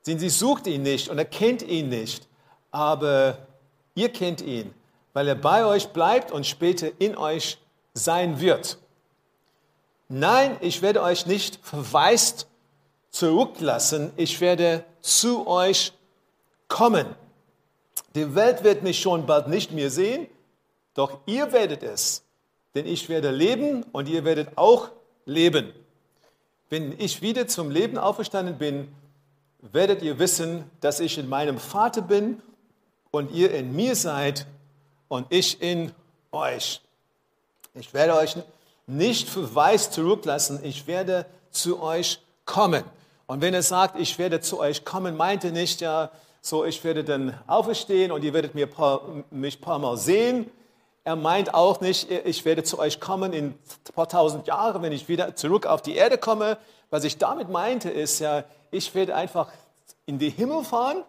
Denn 0.06 0.18
sie 0.18 0.28
sucht 0.28 0.66
ihn 0.66 0.82
nicht 0.82 1.08
und 1.08 1.18
erkennt 1.18 1.62
ihn 1.62 1.88
nicht. 1.88 2.28
Aber 2.70 3.38
ihr 3.94 4.08
kennt 4.10 4.40
ihn, 4.40 4.72
weil 5.12 5.28
er 5.28 5.34
bei 5.34 5.64
euch 5.64 5.88
bleibt 5.88 6.30
und 6.30 6.46
später 6.46 6.88
in 6.98 7.16
euch 7.16 7.58
sein 7.94 8.40
wird. 8.40 8.78
Nein, 10.08 10.56
ich 10.60 10.82
werde 10.82 11.02
euch 11.02 11.26
nicht 11.26 11.58
verwaist 11.62 12.46
zurücklassen. 13.10 14.12
Ich 14.16 14.40
werde 14.40 14.84
zu 15.00 15.46
euch 15.46 15.92
kommen. 16.68 17.06
Die 18.14 18.34
Welt 18.34 18.62
wird 18.62 18.82
mich 18.82 19.00
schon 19.00 19.26
bald 19.26 19.48
nicht 19.48 19.72
mehr 19.72 19.90
sehen, 19.90 20.26
doch 20.94 21.18
ihr 21.26 21.52
werdet 21.52 21.82
es. 21.82 22.22
Denn 22.74 22.86
ich 22.86 23.08
werde 23.08 23.30
leben 23.30 23.84
und 23.92 24.08
ihr 24.08 24.24
werdet 24.24 24.56
auch 24.56 24.90
leben. 25.24 25.72
Wenn 26.68 26.98
ich 26.98 27.22
wieder 27.22 27.46
zum 27.48 27.70
Leben 27.70 27.98
auferstanden 27.98 28.58
bin, 28.58 28.88
werdet 29.60 30.02
ihr 30.02 30.18
wissen, 30.18 30.70
dass 30.80 31.00
ich 31.00 31.18
in 31.18 31.28
meinem 31.28 31.58
Vater 31.58 32.02
bin 32.02 32.40
und 33.10 33.30
ihr 33.32 33.52
in 33.52 33.74
mir 33.74 33.94
seid 33.96 34.46
und 35.08 35.26
ich 35.30 35.60
in 35.62 35.92
euch. 36.32 36.80
Ich 37.74 37.92
werde 37.94 38.14
euch 38.16 38.36
nicht 38.86 39.28
verwaist 39.28 39.92
zurücklassen, 39.92 40.60
ich 40.62 40.86
werde 40.86 41.26
zu 41.50 41.82
euch 41.82 42.20
kommen. 42.44 42.84
Und 43.26 43.40
wenn 43.40 43.54
er 43.54 43.62
sagt, 43.62 43.98
ich 43.98 44.18
werde 44.18 44.40
zu 44.40 44.60
euch 44.60 44.84
kommen, 44.84 45.16
meint 45.16 45.44
er 45.44 45.50
nicht, 45.50 45.80
ja, 45.80 46.10
so 46.40 46.64
ich 46.64 46.82
werde 46.84 47.02
dann 47.02 47.34
auferstehen 47.48 48.12
und 48.12 48.22
ihr 48.22 48.32
werdet 48.32 48.54
mir 48.54 48.68
paar, 48.68 49.02
mich 49.30 49.58
ein 49.58 49.60
paar 49.60 49.80
Mal 49.80 49.96
sehen. 49.96 50.48
Er 51.02 51.16
meint 51.16 51.54
auch 51.54 51.80
nicht, 51.80 52.10
ich 52.10 52.44
werde 52.44 52.62
zu 52.62 52.78
euch 52.78 53.00
kommen 53.00 53.32
in 53.32 53.46
ein 53.46 53.94
paar 53.94 54.08
tausend 54.08 54.46
Jahren, 54.46 54.82
wenn 54.82 54.92
ich 54.92 55.08
wieder 55.08 55.34
zurück 55.34 55.66
auf 55.66 55.82
die 55.82 55.96
Erde 55.96 56.18
komme. 56.18 56.56
Was 56.90 57.04
ich 57.04 57.18
damit 57.18 57.48
meinte, 57.48 57.90
ist 57.90 58.20
ja, 58.20 58.44
ich 58.70 58.94
werde 58.94 59.14
einfach 59.14 59.50
in 60.06 60.18
die 60.18 60.30
Himmel 60.30 60.64
fahren, 60.64 61.04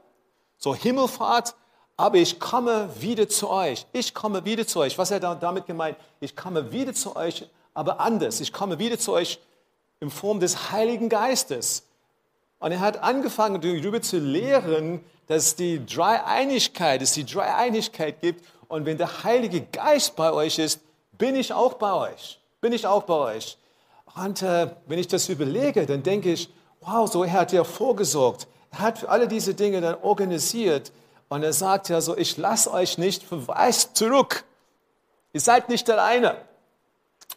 so 0.57 0.74
Himmelfahrt, 0.75 1.55
aber 1.96 2.17
ich 2.17 2.39
komme 2.39 2.89
wieder 3.00 3.27
zu 3.27 3.50
euch. 3.50 3.86
Ich 3.91 4.13
komme 4.13 4.46
wieder 4.46 4.67
zu 4.67 4.79
euch. 4.79 4.98
Was 4.98 5.12
er 5.12 5.19
damit 5.19 5.65
gemeint? 5.65 5.98
Ich 6.19 6.36
komme 6.36 6.72
wieder 6.72 6.93
zu 6.93 7.15
euch, 7.15 7.48
aber 7.74 8.00
anders. 8.00 8.39
Ich 8.39 8.53
komme 8.53 8.77
wieder 8.79 9.00
zu 9.00 9.13
euch 9.13 9.39
in 10.00 10.12
Form 10.12 10.39
des 10.39 10.72
Heiligen 10.72 11.10
Geistes. 11.10 11.84
Und 12.60 12.72
er 12.72 12.79
hat 12.79 13.03
angefangen, 13.03 13.62
darüber 13.62 14.01
zu 14.01 14.17
lehren, 14.17 15.03
dass 15.27 15.55
die 15.55 15.86
Dreieinigkeit, 15.86 17.01
es 17.01 17.13
die 17.13 17.25
Dreieinigkeit 17.25 18.22
gibt. 18.22 18.46
Und 18.67 18.86
wenn 18.86 18.98
der 18.98 19.24
Heilige 19.24 19.62
Geist 19.62 20.15
bei 20.15 20.31
euch 20.31 20.60
ist, 20.60 20.81
bin 21.17 21.36
ich 21.36 21.53
auch 21.53 21.75
bei 21.75 21.93
euch. 21.93 22.39
Bin 22.62 22.74
ich 22.74 22.86
auch 22.86 23.03
bei 23.03 23.36
euch. 23.36 23.57
Und 24.24 24.41
äh, 24.41 24.69
wenn 24.88 25.00
ich 25.00 25.07
das 25.07 25.29
überlege, 25.29 25.86
dann 25.86 26.01
denke 26.01 26.31
ich, 26.31 26.50
wow, 26.81 27.09
so 27.09 27.24
er 27.24 27.33
hat 27.33 27.51
ja 27.51 27.63
vorgesorgt. 27.63 28.47
Er 28.71 28.79
hat 28.79 29.00
für 29.00 29.09
alle 29.09 29.27
diese 29.27 29.53
Dinge 29.53 29.79
dann 29.81 29.95
organisiert. 30.01 30.91
Und 31.29 31.43
er 31.43 31.53
sagt 31.53 31.89
ja 31.89 32.01
so, 32.01 32.17
ich 32.17 32.38
lasse 32.38 32.71
euch 32.71 32.97
nicht 32.97 33.24
verweist 33.24 33.95
zurück. 33.95 34.43
Ihr 35.33 35.41
seid 35.41 35.69
nicht 35.69 35.89
alleine. 35.89 36.36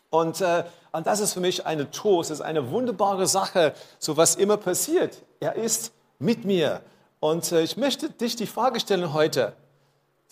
Und, 0.09 0.41
äh, 0.41 0.65
und 0.93 1.07
das 1.07 1.21
ist 1.21 1.35
für 1.35 1.41
mich 1.41 1.67
eine 1.67 1.91
Trost, 1.91 2.31
das 2.31 2.39
ist 2.39 2.45
eine 2.45 2.71
wunderbare 2.71 3.27
Sache, 3.27 3.75
so 3.99 4.17
was 4.17 4.37
immer 4.37 4.57
passiert. 4.57 5.23
Er 5.39 5.57
ist 5.57 5.93
mit 6.19 6.45
mir. 6.45 6.81
Und 7.21 7.53
äh, 7.53 7.63
ich 7.63 7.77
möchte 7.77 8.11
dich 8.11 8.37
die 8.37 8.47
Frage 8.47 8.81
stellen 8.81 9.13
heute, 9.13 9.53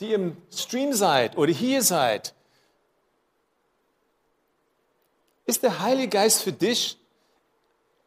die 0.00 0.12
im 0.12 0.36
Stream 0.50 0.94
seid 0.94 1.36
oder 1.36 1.52
hier 1.52 1.82
seid. 1.82 2.34
Ist 5.48 5.62
der 5.62 5.78
Heilige 5.78 6.10
Geist 6.10 6.42
für 6.42 6.52
dich 6.52 6.98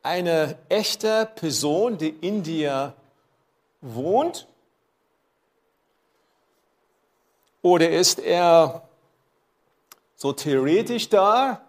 eine 0.04 0.60
echte 0.70 1.28
Person, 1.34 1.98
die 1.98 2.10
in 2.10 2.44
dir 2.44 2.94
wohnt? 3.82 4.48
Oder 7.64 7.90
ist 7.90 8.20
er 8.20 8.84
so 10.16 10.34
theoretisch 10.34 11.10
da, 11.10 11.64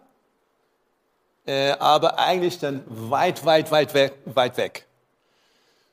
äh, 1.47 1.71
aber 1.71 2.19
eigentlich 2.19 2.59
dann 2.59 2.85
weit, 2.87 3.43
weit, 3.47 3.71
weit 3.71 3.95
weg, 3.95 4.12
weit 4.26 4.59
weg? 4.59 4.87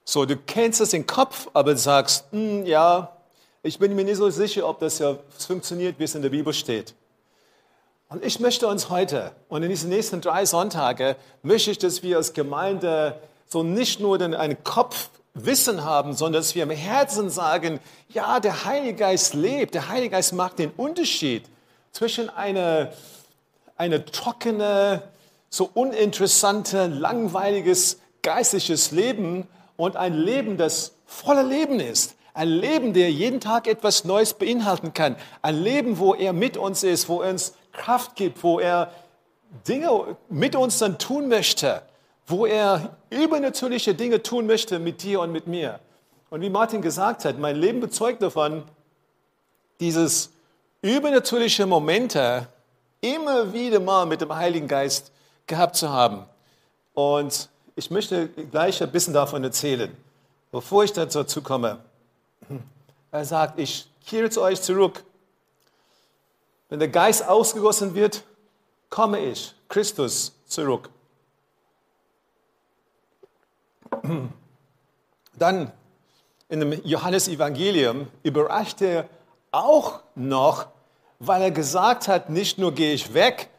So, 0.03 0.25
du 0.25 0.35
kennst 0.35 0.81
es 0.81 0.91
im 0.91 1.07
Kopf, 1.07 1.47
aber 1.53 1.77
sagst, 1.77 2.25
hm, 2.33 2.65
ja, 2.65 3.15
ich 3.63 3.79
bin 3.79 3.95
mir 3.95 4.03
nicht 4.03 4.17
so 4.17 4.29
sicher, 4.29 4.67
ob 4.67 4.81
das 4.81 4.99
ja 4.99 5.17
funktioniert, 5.37 5.97
wie 5.99 6.03
es 6.03 6.15
in 6.15 6.21
der 6.21 6.31
Bibel 6.31 6.51
steht. 6.51 6.95
Und 8.11 8.25
ich 8.25 8.39
möchte 8.39 8.67
uns 8.67 8.89
heute 8.89 9.33
und 9.49 9.61
in 9.61 9.69
diesen 9.69 9.89
nächsten 9.89 10.19
drei 10.19 10.43
Sonntage 10.43 11.15
möchte 11.43 11.69
ich, 11.69 11.77
dass 11.77 12.01
wir 12.01 12.17
als 12.17 12.33
Gemeinde 12.33 13.19
so 13.47 13.61
nicht 13.61 13.99
nur 13.99 14.17
den, 14.17 14.33
einen 14.33 14.63
Kopfwissen 14.63 15.83
haben, 15.83 16.13
sondern 16.13 16.41
dass 16.41 16.55
wir 16.55 16.63
im 16.63 16.71
Herzen 16.71 17.29
sagen, 17.29 17.79
ja, 18.09 18.39
der 18.39 18.65
Heilige 18.65 18.95
Geist 18.95 19.35
lebt, 19.35 19.75
der 19.75 19.89
Heilige 19.89 20.09
Geist 20.11 20.33
macht 20.33 20.57
den 20.57 20.71
Unterschied 20.71 21.45
zwischen 21.91 22.31
einer 22.31 22.91
eine 23.79 24.03
trockene, 24.03 25.03
so 25.49 25.69
uninteressante, 25.73 26.87
langweiliges 26.87 27.99
geistliches 28.23 28.89
Leben 28.89 29.47
und 29.77 29.95
ein 29.95 30.13
Leben, 30.13 30.57
das 30.57 30.93
voller 31.05 31.43
Leben 31.43 31.79
ist. 31.79 32.15
Ein 32.33 32.49
Leben, 32.49 32.93
der 32.93 33.11
jeden 33.11 33.39
Tag 33.39 33.67
etwas 33.67 34.03
Neues 34.03 34.33
beinhalten 34.33 34.93
kann. 34.93 35.15
Ein 35.41 35.61
Leben, 35.61 35.97
wo 35.99 36.13
er 36.13 36.33
mit 36.33 36.57
uns 36.57 36.83
ist, 36.83 37.07
wo 37.07 37.21
er 37.21 37.29
uns 37.29 37.53
Kraft 37.79 38.15
gibt, 38.15 38.43
wo 38.43 38.59
er 38.59 38.91
Dinge 39.67 40.17
mit 40.29 40.55
uns 40.55 40.77
dann 40.77 40.99
tun 40.99 41.27
möchte, 41.27 41.81
wo 42.27 42.45
er 42.45 42.95
übernatürliche 43.09 43.95
Dinge 43.95 44.21
tun 44.21 44.45
möchte 44.45 44.77
mit 44.77 45.01
dir 45.01 45.21
und 45.21 45.31
mit 45.31 45.47
mir. 45.47 45.79
Und 46.29 46.41
wie 46.41 46.49
Martin 46.49 46.81
gesagt 46.81 47.25
hat, 47.25 47.39
mein 47.39 47.55
Leben 47.55 47.79
bezeugt 47.79 48.21
davon, 48.21 48.63
dieses 49.79 50.29
übernatürliche 50.81 51.65
Momente 51.65 52.47
immer 53.01 53.51
wieder 53.53 53.79
mal 53.79 54.05
mit 54.05 54.21
dem 54.21 54.35
Heiligen 54.35 54.67
Geist 54.67 55.11
gehabt 55.47 55.75
zu 55.75 55.89
haben. 55.89 56.25
Und 56.93 57.49
ich 57.75 57.89
möchte 57.89 58.27
gleich 58.27 58.83
ein 58.83 58.91
bisschen 58.91 59.13
davon 59.13 59.43
erzählen, 59.43 59.95
bevor 60.51 60.83
ich 60.83 60.93
dazu 60.93 61.41
komme. 61.41 61.79
Er 63.11 63.25
sagt, 63.25 63.57
ich 63.57 63.89
kehre 64.05 64.29
zu 64.29 64.41
euch 64.41 64.61
zurück 64.61 65.03
wenn 66.69 66.79
der 66.79 66.87
Geist 66.87 67.27
ausgegossen 67.27 67.95
wird, 67.95 68.23
komme 68.89 69.19
ich, 69.19 69.53
Christus, 69.67 70.33
zurück. 70.45 70.89
Dann 75.37 75.71
in 76.47 76.59
dem 76.59 76.81
Johannesevangelium 76.83 78.07
überrascht 78.23 78.81
er 78.81 79.09
auch 79.51 79.99
noch, 80.15 80.67
weil 81.19 81.41
er 81.41 81.51
gesagt 81.51 82.07
hat, 82.07 82.29
nicht 82.29 82.57
nur 82.57 82.73
gehe 82.73 82.93
ich 82.93 83.13
weg, 83.13 83.49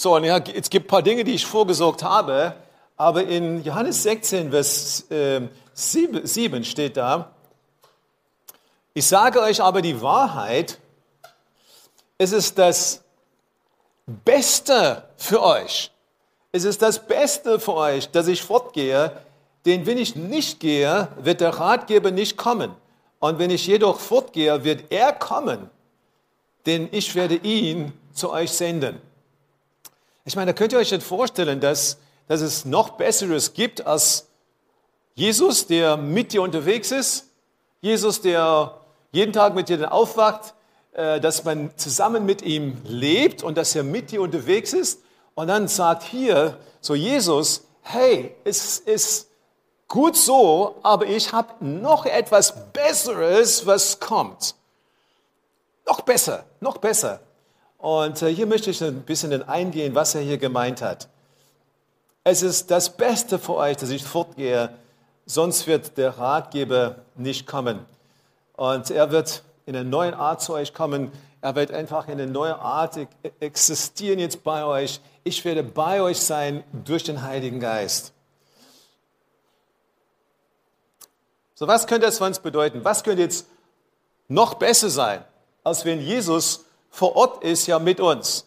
so, 0.00 0.14
und 0.14 0.22
ja, 0.22 0.38
es 0.38 0.70
gibt 0.70 0.86
ein 0.86 0.88
paar 0.88 1.02
Dinge, 1.02 1.24
die 1.24 1.34
ich 1.34 1.44
vorgesorgt 1.44 2.04
habe, 2.04 2.54
aber 2.96 3.24
in 3.24 3.64
Johannes 3.64 4.04
16, 4.04 4.50
Vers 4.50 5.10
äh, 5.10 5.40
7, 5.74 6.24
7 6.24 6.64
steht 6.64 6.96
da, 6.96 7.32
ich 8.94 9.06
sage 9.06 9.40
euch 9.40 9.60
aber 9.60 9.82
die 9.82 10.00
Wahrheit, 10.00 10.78
es 12.18 12.32
ist 12.32 12.58
das 12.58 13.02
Beste 14.06 15.04
für 15.16 15.42
euch. 15.42 15.92
Es 16.50 16.64
ist 16.64 16.82
das 16.82 17.06
Beste 17.06 17.60
für 17.60 17.74
euch, 17.74 18.10
dass 18.10 18.26
ich 18.26 18.42
fortgehe, 18.42 19.12
denn 19.64 19.86
wenn 19.86 19.98
ich 19.98 20.16
nicht 20.16 20.60
gehe, 20.60 21.08
wird 21.20 21.40
der 21.40 21.50
Ratgeber 21.50 22.10
nicht 22.10 22.36
kommen. 22.36 22.74
Und 23.20 23.38
wenn 23.38 23.50
ich 23.50 23.66
jedoch 23.66 24.00
fortgehe, 24.00 24.64
wird 24.64 24.90
er 24.90 25.12
kommen, 25.12 25.70
denn 26.66 26.88
ich 26.90 27.14
werde 27.14 27.36
ihn 27.36 27.92
zu 28.12 28.30
euch 28.30 28.50
senden. 28.50 29.00
Ich 30.24 30.36
meine, 30.36 30.52
da 30.52 30.58
könnt 30.58 30.72
ihr 30.72 30.78
euch 30.78 30.90
nicht 30.90 31.02
vorstellen, 31.02 31.60
dass, 31.60 31.98
dass 32.26 32.40
es 32.40 32.64
noch 32.64 32.90
Besseres 32.90 33.52
gibt 33.52 33.86
als 33.86 34.28
Jesus, 35.14 35.66
der 35.66 35.96
mit 35.96 36.32
dir 36.32 36.42
unterwegs 36.42 36.92
ist, 36.92 37.28
Jesus, 37.80 38.20
der 38.20 38.80
jeden 39.12 39.32
Tag 39.32 39.54
mit 39.54 39.68
dir 39.68 39.92
aufwacht, 39.92 40.54
dass 40.98 41.44
man 41.44 41.70
zusammen 41.76 42.26
mit 42.26 42.42
ihm 42.42 42.76
lebt 42.84 43.44
und 43.44 43.56
dass 43.56 43.76
er 43.76 43.84
mit 43.84 44.10
dir 44.10 44.20
unterwegs 44.20 44.72
ist. 44.72 45.00
Und 45.34 45.46
dann 45.46 45.68
sagt 45.68 46.02
hier 46.02 46.58
so 46.80 46.96
Jesus, 46.96 47.64
hey, 47.82 48.34
es 48.42 48.78
ist 48.80 49.28
gut 49.86 50.16
so, 50.16 50.76
aber 50.82 51.06
ich 51.06 51.32
habe 51.32 51.64
noch 51.64 52.04
etwas 52.04 52.72
Besseres, 52.72 53.64
was 53.64 54.00
kommt. 54.00 54.56
Noch 55.86 56.00
besser, 56.00 56.44
noch 56.60 56.78
besser. 56.78 57.20
Und 57.78 58.20
äh, 58.22 58.34
hier 58.34 58.46
möchte 58.46 58.70
ich 58.70 58.82
ein 58.82 59.02
bisschen 59.02 59.48
eingehen, 59.48 59.94
was 59.94 60.14
er 60.14 60.20
hier 60.20 60.38
gemeint 60.38 60.82
hat. 60.82 61.08
Es 62.24 62.42
ist 62.42 62.70
das 62.70 62.96
Beste 62.96 63.38
für 63.38 63.54
euch, 63.54 63.76
dass 63.76 63.90
ich 63.90 64.04
fortgehe, 64.04 64.70
sonst 65.24 65.66
wird 65.66 65.96
der 65.96 66.18
Ratgeber 66.18 66.96
nicht 67.14 67.46
kommen. 67.46 67.86
Und 68.56 68.90
er 68.90 69.12
wird 69.12 69.44
in 69.68 69.76
einer 69.76 69.84
neuen 69.84 70.14
Art 70.14 70.40
zu 70.40 70.54
euch 70.54 70.72
kommen. 70.72 71.12
Er 71.42 71.54
wird 71.54 71.72
einfach 71.72 72.08
in 72.08 72.14
einer 72.14 72.24
neuen 72.24 72.54
Art 72.54 72.96
e-, 72.96 73.06
existieren 73.38 74.18
jetzt 74.18 74.42
bei 74.42 74.64
euch. 74.64 74.98
Ich 75.24 75.44
werde 75.44 75.62
bei 75.62 76.00
euch 76.00 76.18
sein 76.20 76.64
durch 76.86 77.04
den 77.04 77.20
Heiligen 77.20 77.60
Geist. 77.60 78.14
So, 81.54 81.68
was 81.68 81.86
könnte 81.86 82.06
das 82.06 82.16
für 82.16 82.24
uns 82.24 82.38
bedeuten? 82.38 82.82
Was 82.82 83.04
könnte 83.04 83.20
jetzt 83.20 83.46
noch 84.26 84.54
besser 84.54 84.88
sein, 84.88 85.22
als 85.62 85.84
wenn 85.84 86.00
Jesus 86.00 86.64
vor 86.88 87.14
Ort 87.14 87.44
ist, 87.44 87.66
ja 87.66 87.78
mit 87.78 88.00
uns? 88.00 88.46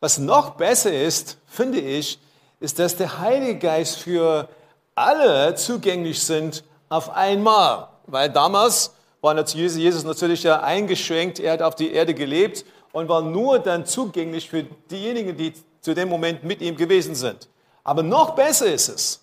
Was 0.00 0.18
noch 0.18 0.56
besser 0.56 0.92
ist, 0.92 1.36
finde 1.46 1.78
ich, 1.78 2.18
ist, 2.58 2.80
dass 2.80 2.96
der 2.96 3.20
Heilige 3.20 3.60
Geist 3.60 3.98
für 3.98 4.48
alle 4.96 5.54
zugänglich 5.54 6.20
sind 6.20 6.64
auf 6.88 7.10
einmal. 7.10 7.90
Weil 8.08 8.28
damals 8.28 8.92
war 9.20 9.36
Jesus 9.44 10.04
natürlich 10.04 10.42
ja 10.42 10.60
eingeschränkt, 10.60 11.40
er 11.40 11.54
hat 11.54 11.62
auf 11.62 11.74
die 11.74 11.92
Erde 11.92 12.14
gelebt 12.14 12.64
und 12.92 13.08
war 13.08 13.22
nur 13.22 13.58
dann 13.58 13.86
zugänglich 13.86 14.48
für 14.48 14.64
diejenigen, 14.90 15.36
die 15.36 15.52
zu 15.80 15.94
dem 15.94 16.08
Moment 16.08 16.44
mit 16.44 16.60
ihm 16.60 16.76
gewesen 16.76 17.14
sind. 17.14 17.48
Aber 17.84 18.02
noch 18.02 18.34
besser 18.34 18.66
ist 18.66 18.88
es, 18.88 19.20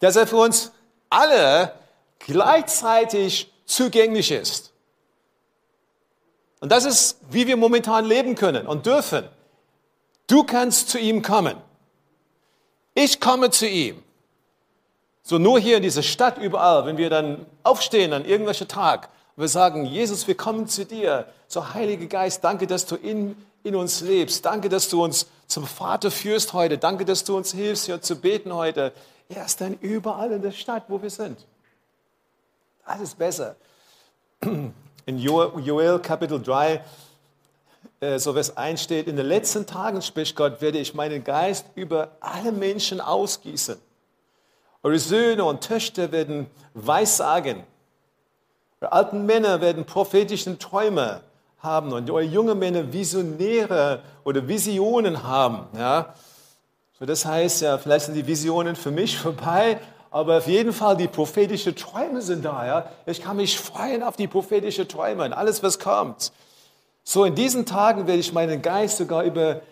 dass 0.00 0.16
er 0.16 0.26
für 0.26 0.36
uns 0.36 0.72
alle 1.10 1.72
gleichzeitig 2.18 3.52
zugänglich 3.64 4.30
ist. 4.30 4.72
Und 6.60 6.70
das 6.70 6.84
ist, 6.84 7.18
wie 7.30 7.46
wir 7.46 7.56
momentan 7.56 8.04
leben 8.04 8.34
können 8.34 8.66
und 8.66 8.86
dürfen. 8.86 9.28
Du 10.26 10.44
kannst 10.44 10.88
zu 10.88 10.98
ihm 10.98 11.20
kommen. 11.20 11.56
Ich 12.94 13.20
komme 13.20 13.50
zu 13.50 13.68
ihm. 13.68 14.02
So 15.26 15.38
nur 15.38 15.58
hier 15.58 15.78
in 15.78 15.82
dieser 15.82 16.02
Stadt 16.02 16.36
überall, 16.36 16.84
wenn 16.84 16.98
wir 16.98 17.08
dann 17.08 17.46
aufstehen 17.62 18.12
an 18.12 18.26
irgendwelchen 18.26 18.68
Tag 18.68 19.08
Wir 19.36 19.48
sagen, 19.48 19.86
Jesus, 19.86 20.28
wir 20.28 20.36
kommen 20.36 20.68
zu 20.68 20.84
dir. 20.84 21.26
So, 21.48 21.72
Heiliger 21.72 22.06
Geist, 22.06 22.44
danke, 22.44 22.66
dass 22.66 22.84
du 22.84 22.94
in, 22.94 23.34
in 23.62 23.74
uns 23.74 24.02
lebst. 24.02 24.44
Danke, 24.44 24.68
dass 24.68 24.90
du 24.90 25.02
uns 25.02 25.26
zum 25.46 25.66
Vater 25.66 26.10
führst 26.10 26.52
heute. 26.52 26.76
Danke, 26.76 27.06
dass 27.06 27.24
du 27.24 27.36
uns 27.36 27.52
hilfst, 27.52 27.86
hier 27.86 28.02
zu 28.02 28.16
beten 28.16 28.54
heute. 28.54 28.92
Er 29.30 29.46
ist 29.46 29.62
dann 29.62 29.74
überall 29.80 30.30
in 30.30 30.42
der 30.42 30.52
Stadt, 30.52 30.84
wo 30.88 31.00
wir 31.00 31.10
sind. 31.10 31.38
Alles 32.84 33.14
besser. 33.14 33.56
In 35.06 35.18
Joel 35.18 35.98
Kapitel 35.98 36.40
3, 36.40 36.82
äh, 38.00 38.18
so 38.18 38.32
Vers 38.34 38.56
1 38.56 38.82
steht, 38.82 39.06
in 39.06 39.16
den 39.16 39.26
letzten 39.26 39.66
Tagen, 39.66 40.00
spricht 40.00 40.34
Gott, 40.34 40.62
werde 40.62 40.78
ich 40.78 40.94
meinen 40.94 41.22
Geist 41.22 41.66
über 41.74 42.12
alle 42.20 42.52
Menschen 42.52 43.02
ausgießen. 43.02 43.76
Eure 44.84 44.98
Söhne 44.98 45.46
und 45.46 45.62
Töchter 45.62 46.12
werden 46.12 46.46
Weissagen. 46.74 47.62
Eure 48.82 48.92
alten 48.92 49.24
Männer 49.24 49.62
werden 49.62 49.86
prophetischen 49.86 50.58
Träume 50.58 51.22
haben 51.58 51.94
und 51.94 52.10
eure 52.10 52.22
jungen 52.22 52.58
Männer 52.58 52.92
Visionäre 52.92 54.02
oder 54.24 54.46
Visionen 54.46 55.22
haben. 55.22 55.66
Ja? 55.74 56.14
So, 56.98 57.06
das 57.06 57.24
heißt 57.24 57.62
ja, 57.62 57.78
vielleicht 57.78 58.04
sind 58.04 58.14
die 58.14 58.26
Visionen 58.26 58.76
für 58.76 58.90
mich 58.90 59.16
vorbei, 59.18 59.80
aber 60.10 60.36
auf 60.36 60.46
jeden 60.46 60.74
Fall 60.74 60.98
die 60.98 61.08
prophetischen 61.08 61.74
Träume 61.74 62.20
sind 62.20 62.44
da. 62.44 62.66
Ja? 62.66 62.90
Ich 63.06 63.22
kann 63.22 63.38
mich 63.38 63.58
freuen 63.58 64.02
auf 64.02 64.16
die 64.16 64.28
prophetischen 64.28 64.86
Träume 64.86 65.24
und 65.24 65.32
alles, 65.32 65.62
was 65.62 65.78
kommt. 65.78 66.30
So 67.04 67.24
in 67.24 67.34
diesen 67.34 67.64
Tagen 67.64 68.06
werde 68.06 68.20
ich 68.20 68.34
meinen 68.34 68.60
Geist 68.60 68.98
sogar 68.98 69.22
über 69.24 69.62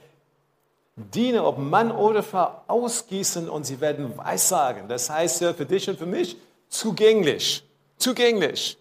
Diener, 0.96 1.46
ob 1.46 1.58
Mann 1.58 1.90
oder 1.90 2.22
Frau, 2.22 2.62
ausgießen 2.68 3.48
und 3.48 3.64
sie 3.64 3.80
werden 3.80 4.16
Weissagen. 4.16 4.88
Das 4.88 5.08
heißt 5.08 5.40
ja 5.40 5.54
für 5.54 5.64
dich 5.64 5.88
und 5.88 5.98
für 5.98 6.06
mich 6.06 6.36
zugänglich. 6.68 7.64
Zugänglich. 7.96 8.76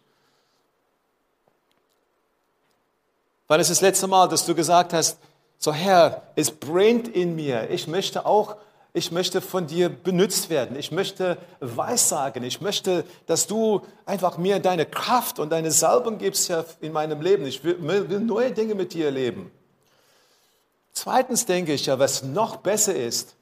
Wann 3.47 3.59
ist 3.59 3.69
das 3.69 3.81
letzte 3.81 4.07
Mal, 4.07 4.27
dass 4.27 4.45
du 4.45 4.55
gesagt 4.55 4.93
hast, 4.93 5.19
so 5.57 5.71
Herr, 5.71 6.23
es 6.35 6.51
brennt 6.51 7.07
in 7.07 7.35
mir. 7.35 7.69
Ich 7.69 7.87
möchte 7.87 8.25
auch, 8.25 8.55
ich 8.93 9.11
möchte 9.11 9.41
von 9.41 9.67
dir 9.67 9.89
benutzt 9.89 10.49
werden. 10.49 10.77
Ich 10.77 10.91
möchte 10.91 11.37
Weissagen. 11.59 12.43
Ich 12.43 12.61
möchte, 12.61 13.05
dass 13.27 13.47
du 13.47 13.81
einfach 14.05 14.37
mir 14.37 14.59
deine 14.59 14.85
Kraft 14.85 15.39
und 15.39 15.51
deine 15.51 15.71
Salbung 15.71 16.17
gibst 16.17 16.51
in 16.81 16.91
meinem 16.91 17.21
Leben. 17.21 17.45
Ich 17.45 17.63
will, 17.63 17.77
will 18.09 18.19
neue 18.19 18.51
Dinge 18.51 18.75
mit 18.75 18.93
dir 18.93 19.05
erleben. 19.05 19.51
Zweitens 20.93 21.45
denke 21.45 21.73
ich 21.73 21.85
ja, 21.85 21.99
was 21.99 22.23
noch 22.23 22.57
besser 22.57 22.95
ist, 22.95 23.35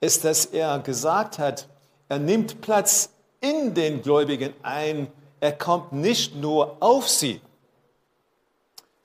ist, 0.00 0.24
dass 0.24 0.46
er 0.46 0.78
gesagt 0.80 1.38
hat, 1.38 1.68
er 2.08 2.18
nimmt 2.18 2.60
Platz 2.60 3.10
in 3.40 3.74
den 3.74 4.02
Gläubigen 4.02 4.52
ein. 4.62 5.08
Er 5.40 5.52
kommt 5.52 5.92
nicht 5.92 6.36
nur 6.36 6.76
auf 6.80 7.08
sie 7.08 7.40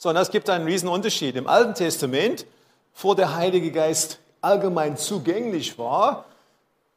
sondern 0.06 0.22
es 0.22 0.30
gibt 0.30 0.52
einen 0.52 0.66
riesen 0.66 0.88
Unterschied. 0.88 1.36
Im 1.36 1.48
Alten 1.48 1.74
Testament, 1.74 2.46
vor 2.94 3.16
der 3.16 3.34
Heilige 3.34 3.72
Geist 3.72 4.20
allgemein 4.40 4.98
zugänglich 4.98 5.80
war, 5.80 6.25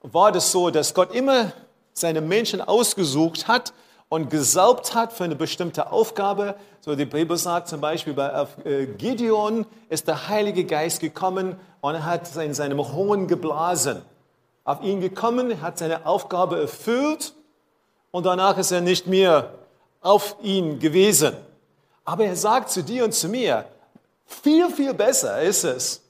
war 0.02 0.31
das 0.31 0.52
so, 0.52 0.69
dass 0.69 0.93
Gott 0.93 1.14
immer 1.14 1.52
seine 1.95 2.21
Menschen 2.21 2.61
ausgesucht 2.61 3.49
hat 3.49 3.73
und 4.09 4.31
gesalbt 4.31 4.95
hat 4.95 5.12
für 5.12 5.25
eine 5.25 5.37
bestimmte 5.37 5.93
Aufgabe. 5.93 6.55
So 6.81 6.95
die 6.95 7.05
Bibel 7.05 7.37
sagt 7.37 7.69
zum 7.69 7.81
Beispiel 7.81 8.15
bei 8.15 8.47
äh, 8.65 8.87
Gideon 8.87 9.67
ist 9.88 10.09
der 10.09 10.29
Heilige 10.29 10.65
Geist 10.65 11.00
gekommen 11.00 11.57
und 11.81 12.05
hat 12.05 12.35
in 12.37 12.55
seinem 12.55 12.79
Horn 12.79 13.27
geblasen. 13.27 14.03
Auf 14.65 14.83
ihn 14.83 15.00
gekommen, 15.00 15.61
hat 15.62 15.79
seine 15.79 16.07
Aufgabe 16.07 16.61
erfüllt 16.61 17.35
und 18.11 18.27
danach 18.27 18.59
ist 18.59 18.71
er 18.71 18.81
nicht 18.81 19.07
mehr 19.07 19.55
auf 20.00 20.37
ihn 20.43 20.79
gewesen. 20.79 21.35
Aber 22.05 22.25
er 22.25 22.37
sagt 22.37 22.71
zu 22.71 22.83
dir 22.83 23.05
und 23.05 23.12
zu 23.12 23.29
mir, 23.29 23.67
viel, 24.25 24.71
viel 24.71 24.95
besser 24.95 25.41
ist 25.43 25.65
es, 25.65 26.03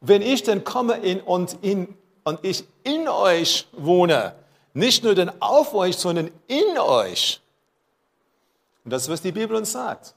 wenn 0.00 0.22
ich 0.22 0.42
dann 0.42 0.64
komme 0.64 0.94
in, 0.98 1.20
und, 1.20 1.58
in, 1.62 1.94
und 2.24 2.38
ich 2.42 2.64
in 2.82 3.08
euch 3.08 3.66
wohne. 3.72 4.34
Nicht 4.76 5.04
nur 5.04 5.14
dann 5.14 5.32
auf 5.40 5.72
euch, 5.72 5.96
sondern 5.96 6.30
in 6.48 6.76
euch. 6.76 7.40
Und 8.84 8.92
das 8.92 9.04
ist, 9.04 9.08
was 9.08 9.22
die 9.22 9.32
Bibel 9.32 9.56
uns 9.56 9.72
sagt. 9.72 10.14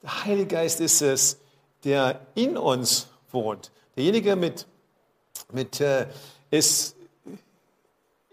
Der 0.00 0.24
Heilige 0.24 0.46
Geist 0.46 0.80
ist 0.80 1.02
es, 1.02 1.38
der 1.82 2.20
in 2.36 2.56
uns 2.56 3.08
wohnt. 3.32 3.72
Derjenige 3.96 4.36
mit, 4.36 4.64
mit 5.50 5.80
äh, 5.80 6.06
ist, 6.52 6.94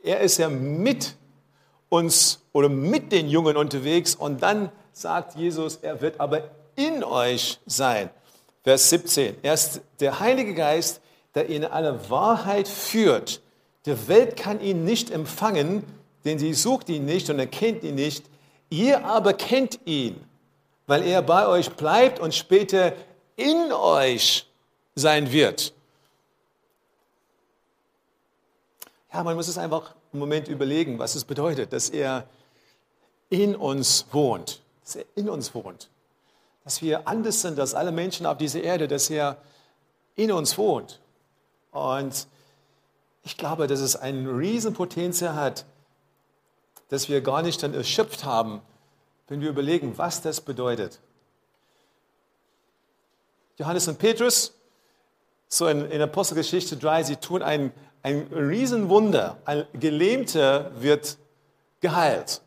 er 0.04 0.20
ist 0.20 0.38
ja 0.38 0.48
mit 0.48 1.16
uns 1.90 2.44
oder 2.54 2.70
mit 2.70 3.12
den 3.12 3.28
Jungen 3.28 3.58
unterwegs 3.58 4.14
und 4.14 4.44
dann 4.44 4.72
sagt 4.94 5.34
Jesus, 5.34 5.78
er 5.78 6.02
wird 6.02 6.20
aber 6.20 6.52
in 6.76 7.04
euch 7.04 7.60
sein. 7.66 8.12
Vers 8.64 8.92
17. 8.92 9.38
Er 9.42 9.56
ist 9.56 9.82
der 10.00 10.20
Heilige 10.20 10.54
Geist, 10.54 11.02
der 11.34 11.48
in 11.48 11.66
eine 11.66 12.12
Wahrheit 12.12 12.68
führt. 12.68 13.42
Die 13.86 14.08
Welt 14.08 14.36
kann 14.38 14.62
ihn 14.62 14.84
nicht 14.84 15.12
empfangen, 15.12 15.84
denn 16.24 16.40
sie 16.40 16.54
sucht 16.54 16.90
ihn 16.90 17.06
nicht 17.06 17.30
und 17.30 17.40
erkennt 17.40 17.84
ihn 17.84 17.96
nicht. 17.96 18.26
Ihr 18.70 19.06
aber 19.06 19.34
kennt 19.34 19.80
ihn, 19.86 20.24
weil 20.88 21.04
er 21.04 21.22
bei 21.22 21.48
euch 21.48 21.72
bleibt 21.72 22.20
und 22.20 22.34
später 22.34 22.94
in 23.36 23.72
euch 23.72 24.48
sein 24.96 25.32
wird. 25.32 25.74
Ja, 29.14 29.24
man 29.24 29.36
muss 29.36 29.48
es 29.48 29.58
einfach 29.58 29.94
einen 30.12 30.20
Moment 30.20 30.48
überlegen, 30.48 31.00
was 31.00 31.16
es 31.16 31.24
bedeutet, 31.24 31.72
dass 31.72 31.90
er 31.90 32.28
in 33.30 33.56
uns 33.56 34.08
wohnt 34.12 34.62
dass 34.86 34.96
er 34.96 35.06
in 35.16 35.30
uns 35.30 35.54
wohnt. 35.54 35.90
Dass 36.64 36.82
wir 36.82 37.08
anders 37.08 37.42
sind 37.42 37.60
als 37.60 37.74
alle 37.74 37.92
Menschen 37.92 38.26
auf 38.26 38.38
dieser 38.38 38.62
Erde, 38.62 38.88
dass 38.88 39.10
er 39.10 39.38
in 40.16 40.32
uns 40.32 40.58
wohnt. 40.58 41.00
Und 41.72 42.28
ich 43.26 43.38
glaube, 43.38 43.66
dass 43.66 43.80
es 43.80 43.96
ein 43.96 44.28
Riesenpotenzial 44.28 45.34
hat, 45.34 45.66
dass 46.90 47.10
wir 47.10 47.22
gar 47.22 47.42
nicht 47.42 47.62
dann 47.64 47.74
erschöpft 47.74 48.24
haben, 48.24 48.62
wenn 49.28 49.42
wir 49.42 49.50
überlegen, 49.50 49.98
was 49.98 50.22
das 50.22 50.42
bedeutet. 50.42 51.00
Johannes 53.58 53.88
und 53.88 53.98
Petrus, 53.98 54.54
so 55.48 55.68
in, 55.68 55.90
in 55.90 56.02
Apostelgeschichte 56.02 56.78
3, 56.78 57.04
sie 57.04 57.16
tun 57.16 57.42
ein, 57.42 57.72
ein 58.04 58.28
Riesenwunder. 58.32 59.38
Ein 59.46 59.66
Gelähmter 59.74 60.72
wird 60.80 61.18
geheilt. 61.82 62.42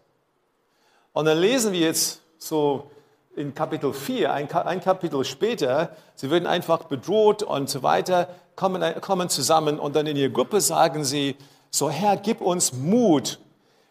Und 1.12 1.25
dann 1.25 1.38
lesen 1.38 1.73
wir 1.73 1.81
jetzt 1.81 2.21
so 2.38 2.88
in 3.35 3.53
Kapitel 3.53 3.93
4, 3.93 4.33
ein, 4.33 4.51
ein, 4.53 4.81
Kapitel 4.81 5.25
später, 5.25 5.97
sie 6.14 6.31
werden 6.31 6.47
einfach 6.47 6.85
bedroht 6.85 7.43
und 7.43 7.69
so 7.69 7.83
weiter, 7.83 8.29
kommen, 8.59 9.01
kommen 9.01 9.29
zusammen 9.29 9.79
und 9.79 9.94
dann 9.94 10.07
in 10.07 10.16
ihrer 10.16 10.33
Gruppe 10.33 10.61
sagen 10.61 11.05
sie, 11.05 11.37
so 11.71 11.90
Herr, 11.90 12.16
gib 12.16 12.40
uns 12.40 12.73
Mut, 12.73 13.38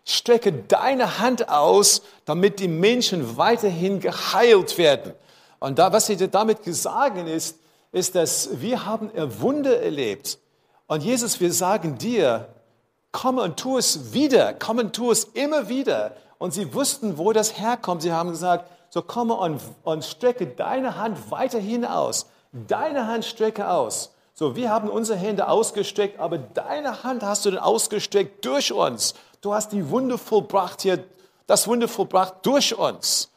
strecke 0.03 0.51
deine 0.51 1.19
Hand 1.19 1.47
aus, 1.47 2.01
damit 2.25 2.59
die 2.59 2.67
Menschen 2.67 3.37
weiterhin 3.37 4.01
geheilt 4.01 4.77
werden. 4.77 5.13
Und 5.59 5.79
da, 5.79 5.93
was 5.93 6.07
sie 6.07 6.17
damit 6.17 6.65
sagen 6.65 7.27
ist, 7.27 7.57
ist, 7.93 8.15
dass 8.15 8.49
wir 8.59 8.85
haben 8.85 9.09
Wunder 9.39 9.81
erlebt. 9.81 10.37
Und 10.87 11.01
Jesus, 11.01 11.39
wir 11.39 11.53
sagen 11.53 11.97
dir, 11.97 12.49
komm 13.13 13.37
und 13.37 13.57
tu 13.57 13.77
es 13.77 14.11
wieder, 14.11 14.53
komm 14.53 14.79
und 14.79 14.93
tu 14.93 15.11
es 15.11 15.23
immer 15.23 15.69
wieder. 15.69 16.17
Und 16.39 16.53
sie 16.53 16.73
wussten, 16.73 17.17
wo 17.17 17.31
das 17.31 17.57
herkommt. 17.57 18.01
Sie 18.01 18.11
haben 18.11 18.31
gesagt, 18.31 18.69
so 18.89 19.01
komme 19.01 19.33
und, 19.33 19.61
und 19.83 20.03
strecke 20.03 20.45
deine 20.45 20.97
Hand 20.97 21.31
weiterhin 21.31 21.85
aus. 21.85 22.27
Deine 22.51 23.07
Hand 23.07 23.23
strecke 23.23 23.69
aus. 23.69 24.11
So, 24.39 24.55
wir 24.55 24.69
haben 24.69 24.87
unsere 24.87 25.17
Hände 25.17 25.47
ausgestreckt, 25.47 26.19
aber 26.19 26.37
deine 26.37 27.03
Hand 27.03 27.23
hast 27.23 27.43
du 27.43 27.49
dann 27.49 27.59
ausgestreckt 27.59 28.45
durch 28.45 28.71
uns. 28.71 29.15
Du 29.41 29.55
hast 29.55 29.71
die 29.71 29.89
Wunde 29.89 30.19
vollbracht 30.19 30.83
hier, 30.83 31.03
das 31.47 31.67
Wunder 31.67 31.87
vollbracht 31.87 32.45
durch 32.45 32.77
uns. 32.77 33.31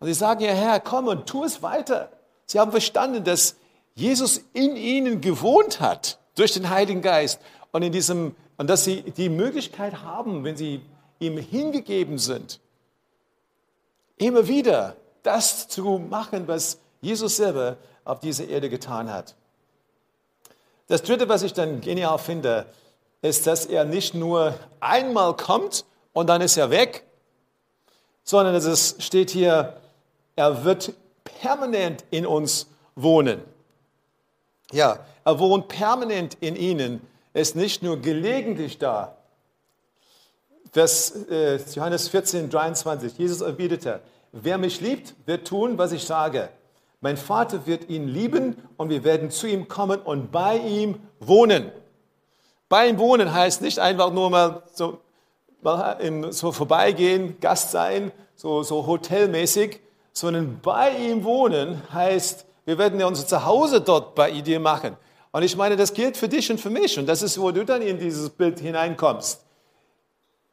Und 0.00 0.06
sie 0.06 0.14
sagen, 0.14 0.40
ja 0.42 0.52
Herr, 0.52 0.80
komm 0.80 1.08
und 1.08 1.26
tu 1.26 1.44
es 1.44 1.60
weiter. 1.60 2.08
Sie 2.46 2.58
haben 2.58 2.70
verstanden, 2.70 3.22
dass 3.22 3.56
Jesus 3.94 4.40
in 4.54 4.76
ihnen 4.76 5.20
gewohnt 5.20 5.80
hat 5.80 6.18
durch 6.36 6.54
den 6.54 6.70
Heiligen 6.70 7.02
Geist 7.02 7.38
und 7.72 7.82
in 7.82 7.92
diesem 7.92 8.34
und 8.56 8.70
dass 8.70 8.84
sie 8.84 9.02
die 9.02 9.28
Möglichkeit 9.28 10.04
haben, 10.04 10.42
wenn 10.42 10.56
sie 10.56 10.80
ihm 11.18 11.36
hingegeben 11.36 12.16
sind, 12.16 12.60
immer 14.16 14.48
wieder 14.48 14.96
das 15.22 15.68
zu 15.68 15.98
machen, 15.98 16.48
was 16.48 16.78
Jesus 17.02 17.36
selber 17.36 17.76
auf 18.06 18.20
dieser 18.20 18.48
Erde 18.48 18.70
getan 18.70 19.12
hat. 19.12 19.34
Das 20.86 21.02
Dritte, 21.02 21.28
was 21.28 21.42
ich 21.42 21.52
dann 21.52 21.80
genial 21.80 22.18
finde, 22.18 22.66
ist, 23.22 23.46
dass 23.46 23.66
er 23.66 23.84
nicht 23.84 24.14
nur 24.14 24.54
einmal 24.80 25.36
kommt 25.36 25.84
und 26.12 26.28
dann 26.28 26.40
ist 26.40 26.56
er 26.56 26.70
weg, 26.70 27.04
sondern 28.22 28.54
es 28.54 28.96
steht 28.98 29.30
hier, 29.30 29.80
er 30.36 30.64
wird 30.64 30.92
permanent 31.24 32.04
in 32.10 32.26
uns 32.26 32.66
wohnen. 32.94 33.42
Ja, 34.72 34.98
er 35.24 35.38
wohnt 35.38 35.68
permanent 35.68 36.36
in 36.40 36.56
ihnen, 36.56 37.00
ist 37.32 37.56
nicht 37.56 37.82
nur 37.82 38.00
gelegentlich 38.00 38.78
da, 38.78 39.16
Vers, 40.74 41.12
äh, 41.30 41.60
Johannes 41.72 42.08
14, 42.08 42.50
23. 42.50 43.16
Jesus 43.16 43.40
erwiderte, 43.42 44.00
wer 44.32 44.58
mich 44.58 44.80
liebt, 44.80 45.14
wird 45.24 45.46
tun, 45.46 45.78
was 45.78 45.92
ich 45.92 46.04
sage. 46.04 46.48
Mein 47.04 47.18
Vater 47.18 47.66
wird 47.66 47.90
ihn 47.90 48.08
lieben 48.08 48.56
und 48.78 48.88
wir 48.88 49.04
werden 49.04 49.30
zu 49.30 49.46
ihm 49.46 49.68
kommen 49.68 50.00
und 50.00 50.32
bei 50.32 50.56
ihm 50.56 51.00
wohnen. 51.20 51.70
Bei 52.70 52.88
ihm 52.88 52.96
wohnen 52.96 53.34
heißt 53.34 53.60
nicht 53.60 53.78
einfach 53.78 54.10
nur 54.10 54.30
mal 54.30 54.62
so, 54.72 55.00
mal 55.60 56.00
im, 56.00 56.32
so 56.32 56.50
vorbeigehen, 56.50 57.38
Gast 57.40 57.72
sein, 57.72 58.10
so, 58.36 58.62
so 58.62 58.86
hotelmäßig, 58.86 59.80
sondern 60.14 60.60
bei 60.62 60.96
ihm 60.96 61.24
wohnen 61.24 61.82
heißt, 61.92 62.46
wir 62.64 62.78
werden 62.78 62.98
ja 62.98 63.06
unser 63.06 63.26
Zuhause 63.26 63.82
dort 63.82 64.14
bei 64.14 64.40
dir 64.40 64.58
machen. 64.58 64.96
Und 65.30 65.42
ich 65.42 65.58
meine, 65.58 65.76
das 65.76 65.92
gilt 65.92 66.16
für 66.16 66.30
dich 66.30 66.50
und 66.50 66.58
für 66.58 66.70
mich. 66.70 66.98
Und 66.98 67.04
das 67.04 67.20
ist, 67.20 67.38
wo 67.38 67.50
du 67.50 67.66
dann 67.66 67.82
in 67.82 67.98
dieses 67.98 68.30
Bild 68.30 68.60
hineinkommst. 68.60 69.44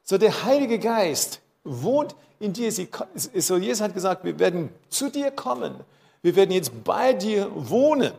So 0.03 0.17
der 0.17 0.43
Heilige 0.43 0.79
Geist 0.79 1.39
wohnt 1.63 2.13
in 2.41 2.51
dir. 2.51 2.73
So 2.73 3.55
Jesus 3.55 3.79
hat 3.79 3.93
gesagt, 3.93 4.25
wir 4.25 4.37
werden 4.37 4.67
zu 4.89 5.09
dir 5.09 5.31
kommen. 5.31 5.75
Wir 6.21 6.35
werden 6.35 6.51
jetzt 6.51 6.83
bei 6.83 7.13
dir 7.13 7.49
wohnen. 7.53 8.11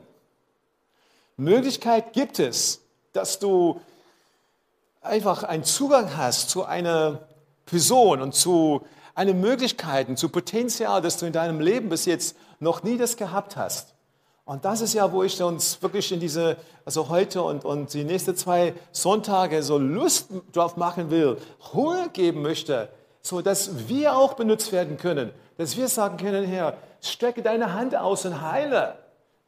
Möglichkeit 1.36 2.12
gibt 2.12 2.38
es, 2.38 2.80
dass 3.12 3.38
du 3.38 3.80
einfach 5.00 5.42
einen 5.42 5.64
Zugang 5.64 6.16
hast 6.16 6.50
zu 6.50 6.64
einer 6.64 7.20
Person 7.66 8.20
und 8.22 8.34
zu 8.34 8.82
einer 9.14 9.34
Möglichkeit, 9.34 10.18
zu 10.18 10.28
Potenzial, 10.28 11.02
das 11.02 11.18
du 11.18 11.26
in 11.26 11.32
deinem 11.32 11.60
Leben 11.60 11.88
bis 11.88 12.06
jetzt 12.06 12.36
noch 12.60 12.82
nie 12.82 12.96
das 12.96 13.16
gehabt 13.16 13.56
hast. 13.56 13.94
Und 14.44 14.64
das 14.64 14.80
ist 14.80 14.94
ja, 14.94 15.12
wo 15.12 15.22
ich 15.22 15.40
uns 15.40 15.80
wirklich 15.82 16.10
in 16.10 16.18
diese, 16.18 16.56
also 16.84 17.08
heute 17.08 17.42
und, 17.42 17.64
und 17.64 17.94
die 17.94 18.04
nächsten 18.04 18.36
zwei 18.36 18.74
Sonntage 18.90 19.62
so 19.62 19.78
Lust 19.78 20.30
drauf 20.52 20.76
machen 20.76 21.10
will, 21.10 21.38
Ruhe 21.72 22.08
geben 22.12 22.42
möchte, 22.42 22.88
so 23.20 23.40
dass 23.40 23.88
wir 23.88 24.16
auch 24.16 24.34
benutzt 24.34 24.72
werden 24.72 24.96
können, 24.96 25.30
dass 25.58 25.76
wir 25.76 25.86
sagen 25.88 26.16
können, 26.16 26.44
Herr, 26.44 26.76
strecke 27.02 27.42
deine 27.42 27.74
Hand 27.74 27.94
aus 27.94 28.24
und 28.24 28.40
heile. 28.40 28.98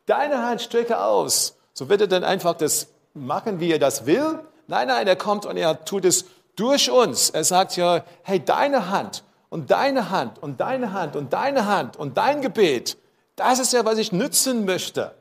Deine 0.06 0.42
Hand 0.42 0.60
strecke 0.60 1.00
aus. 1.00 1.56
So 1.72 1.88
wird 1.88 2.02
er 2.02 2.06
dann 2.06 2.24
einfach 2.24 2.54
das 2.54 2.88
machen, 3.14 3.60
wie 3.60 3.72
er 3.72 3.78
das 3.78 4.06
will. 4.06 4.40
Nein, 4.66 4.88
nein, 4.88 5.06
er 5.06 5.16
kommt 5.16 5.46
und 5.46 5.56
er 5.56 5.84
tut 5.84 6.04
es 6.04 6.26
durch 6.56 6.90
uns. 6.90 7.30
Er 7.30 7.44
sagt 7.44 7.76
ja, 7.76 8.04
hey, 8.22 8.44
deine 8.44 8.90
Hand 8.90 9.24
und 9.48 9.70
deine 9.70 10.10
Hand 10.10 10.42
und 10.42 10.60
deine 10.60 10.92
Hand 10.92 11.16
und 11.16 11.32
deine 11.32 11.66
Hand 11.66 11.96
und 11.96 12.16
dein 12.16 12.42
Gebet 12.42 12.96
das 13.36 13.58
ist 13.58 13.72
ja, 13.72 13.84
was 13.84 13.98
ich 13.98 14.12
nützen 14.12 14.64
möchte. 14.64 15.14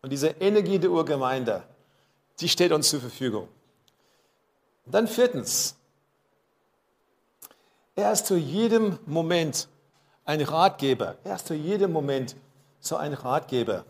Und 0.00 0.10
diese 0.10 0.28
Energie 0.28 0.78
der 0.78 0.90
Urgemeinde, 0.90 1.62
die 2.40 2.48
steht 2.48 2.72
uns 2.72 2.88
zur 2.88 3.00
Verfügung. 3.00 3.48
Und 4.84 4.94
dann 4.94 5.06
viertens, 5.06 5.76
er 7.94 8.12
ist 8.12 8.26
zu 8.26 8.36
jedem 8.36 8.98
Moment 9.06 9.68
ein 10.24 10.40
Ratgeber. 10.40 11.16
Er 11.24 11.36
ist 11.36 11.46
zu 11.46 11.54
jedem 11.54 11.92
Moment 11.92 12.36
so 12.80 12.96
ein 12.96 13.12
Ratgeber. 13.12 13.84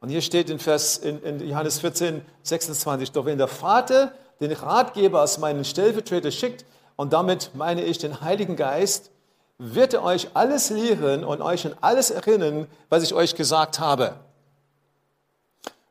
Und 0.00 0.08
hier 0.08 0.22
steht 0.22 0.48
in, 0.48 0.58
Vers, 0.58 0.96
in, 0.96 1.22
in 1.22 1.46
Johannes 1.46 1.78
14, 1.80 2.22
26, 2.42 3.12
doch 3.12 3.26
wenn 3.26 3.38
der 3.38 3.48
Vater 3.48 4.12
den 4.40 4.52
Ratgeber 4.52 5.22
aus 5.22 5.38
meinen 5.38 5.64
Stellvertreter 5.64 6.30
schickt, 6.30 6.64
und 6.96 7.14
damit 7.14 7.52
meine 7.54 7.82
ich 7.82 7.96
den 7.96 8.20
Heiligen 8.20 8.56
Geist, 8.56 9.10
wird 9.56 9.94
er 9.94 10.02
euch 10.02 10.28
alles 10.34 10.68
lehren 10.68 11.24
und 11.24 11.40
euch 11.40 11.66
an 11.66 11.74
alles 11.80 12.10
erinnern, 12.10 12.66
was 12.90 13.02
ich 13.02 13.14
euch 13.14 13.34
gesagt 13.34 13.78
habe. 13.78 14.16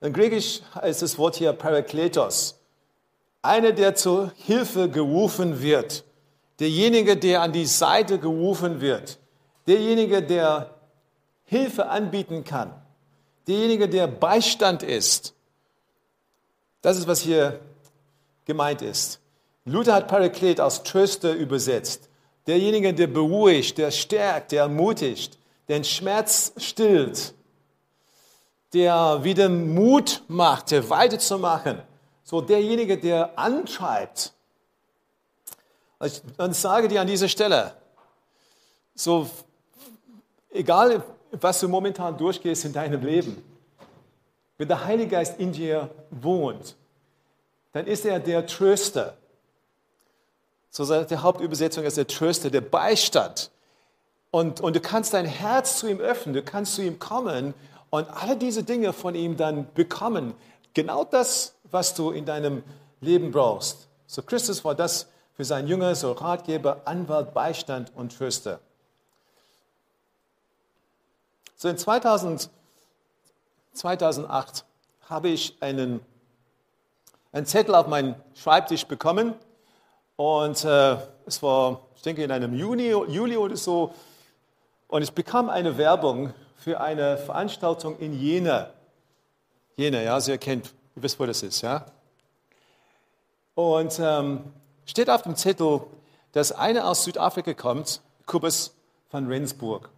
In 0.01 0.13
Griechisch 0.13 0.61
heißt 0.75 1.01
das 1.01 1.17
Wort 1.17 1.35
hier 1.35 1.53
Parakletos. 1.53 2.59
Einer, 3.41 3.71
der 3.71 3.95
zur 3.95 4.31
Hilfe 4.35 4.87
gerufen 4.89 5.61
wird. 5.63 6.03
Derjenige, 6.59 7.15
der 7.15 7.41
an 7.41 7.53
die 7.53 7.65
Seite 7.65 8.19
gerufen 8.19 8.81
wird. 8.81 9.17
Derjenige, 9.67 10.21
der 10.21 10.75
Hilfe 11.45 11.87
anbieten 11.87 12.43
kann. 12.43 12.73
Derjenige, 13.47 13.87
der 13.87 14.07
Beistand 14.07 14.83
ist. 14.83 15.33
Das 16.81 16.97
ist, 16.97 17.07
was 17.07 17.21
hier 17.21 17.59
gemeint 18.45 18.81
ist. 18.81 19.19
Luther 19.65 19.93
hat 19.93 20.07
Paraklet 20.07 20.59
als 20.59 20.83
Tröster 20.83 21.33
übersetzt. 21.33 22.09
Derjenige, 22.47 22.93
der 22.93 23.07
beruhigt, 23.07 23.77
der 23.77 23.91
stärkt, 23.91 24.51
der 24.51 24.63
ermutigt, 24.63 25.37
den 25.67 25.83
Schmerz 25.83 26.53
stillt, 26.57 27.33
der 28.73 29.23
wieder 29.23 29.49
Mut 29.49 30.23
macht, 30.27 30.71
der 30.71 30.89
weiterzumachen. 30.89 31.81
So 32.23 32.41
derjenige, 32.41 32.97
der 32.97 33.37
antreibt. 33.37 34.33
Und 35.99 36.55
sage 36.55 36.87
dir 36.87 37.01
an 37.01 37.07
dieser 37.07 37.27
Stelle, 37.27 37.73
so 38.95 39.29
egal 40.51 41.03
was 41.31 41.59
du 41.59 41.67
momentan 41.67 42.17
durchgehst 42.17 42.65
in 42.65 42.73
deinem 42.73 43.03
Leben, 43.03 43.43
wenn 44.57 44.67
der 44.67 44.83
Heilige 44.85 45.11
Geist 45.11 45.39
in 45.39 45.51
dir 45.51 45.89
wohnt, 46.09 46.75
dann 47.71 47.85
ist 47.85 48.05
er 48.05 48.19
der 48.19 48.45
Tröster. 48.47 49.15
So 50.69 50.83
sagt 50.83 51.11
die 51.11 51.17
Hauptübersetzung 51.17 51.83
ist 51.83 51.97
der 51.97 52.07
Tröster, 52.07 52.49
der 52.49 52.61
Beistand. 52.61 53.51
Und, 54.31 54.61
und 54.61 54.75
du 54.75 54.79
kannst 54.79 55.13
dein 55.13 55.25
Herz 55.25 55.79
zu 55.79 55.87
ihm 55.87 55.99
öffnen, 55.99 56.33
du 56.33 56.43
kannst 56.43 56.75
zu 56.75 56.81
ihm 56.81 56.99
kommen 56.99 57.53
und 57.89 58.07
alle 58.09 58.37
diese 58.37 58.63
Dinge 58.63 58.93
von 58.93 59.15
ihm 59.15 59.37
dann 59.37 59.67
bekommen. 59.73 60.33
Genau 60.73 61.03
das, 61.03 61.55
was 61.71 61.95
du 61.95 62.11
in 62.11 62.25
deinem 62.25 62.63
Leben 63.01 63.31
brauchst. 63.31 63.87
So 64.07 64.21
Christus 64.21 64.63
war 64.63 64.75
das 64.75 65.07
für 65.39 65.45
seinen 65.45 65.69
Jünger, 65.69 65.95
so 65.95 66.11
Ratgeber, 66.11 66.81
Anwalt, 66.83 67.33
Beistand 67.33 67.93
und 67.95 68.17
Tröster. 68.17 68.59
So 71.55 71.69
in 71.69 71.77
2000, 71.77 72.49
2008 73.71 74.65
habe 75.07 75.29
ich 75.29 75.55
einen, 75.61 76.01
einen 77.31 77.45
Zettel 77.45 77.73
auf 77.75 77.87
meinen 77.87 78.15
Schreibtisch 78.35 78.85
bekommen 78.85 79.33
und 80.17 80.65
äh, 80.65 80.97
es 81.25 81.41
war, 81.41 81.83
ich 81.95 82.01
denke, 82.01 82.21
in 82.21 82.31
einem 82.31 82.53
Juni, 82.53 82.89
Juli 82.89 83.37
oder 83.37 83.55
so. 83.55 83.93
Und 84.89 85.03
ich 85.03 85.13
bekam 85.13 85.49
eine 85.49 85.77
Werbung 85.77 86.33
für 86.57 86.81
eine 86.81 87.17
Veranstaltung 87.17 87.97
in 87.99 88.11
Jena. 88.11 88.71
Jena, 89.77 90.01
ja, 90.01 90.19
Sie 90.19 90.31
erkennt, 90.31 90.73
ihr 90.97 91.03
wisst, 91.03 91.17
wo 91.17 91.25
das 91.25 91.43
ist, 91.43 91.61
ja. 91.61 91.85
Und 93.55 93.97
ähm, 93.99 94.43
steht 94.89 95.09
auf 95.09 95.21
dem 95.21 95.35
Zettel, 95.35 95.81
dass 96.31 96.51
einer 96.51 96.87
aus 96.89 97.03
Südafrika 97.03 97.53
kommt, 97.53 98.01
Kubus 98.25 98.73
van 99.11 99.27
Rensburg. 99.27 99.89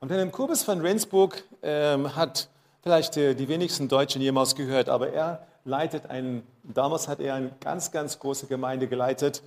Und 0.00 0.08
von 0.08 0.18
dem 0.18 0.32
Kubus 0.32 0.66
van 0.66 0.80
Rensburg 0.80 1.44
ähm, 1.62 2.14
hat 2.16 2.48
vielleicht 2.82 3.14
die, 3.14 3.34
die 3.36 3.48
wenigsten 3.48 3.88
Deutschen 3.88 4.20
jemals 4.20 4.56
gehört, 4.56 4.88
aber 4.88 5.12
er 5.12 5.46
leitet 5.64 6.06
einen, 6.06 6.44
damals 6.64 7.06
hat 7.06 7.20
er 7.20 7.34
eine 7.34 7.52
ganz, 7.60 7.92
ganz 7.92 8.18
große 8.18 8.46
Gemeinde 8.46 8.88
geleitet, 8.88 9.42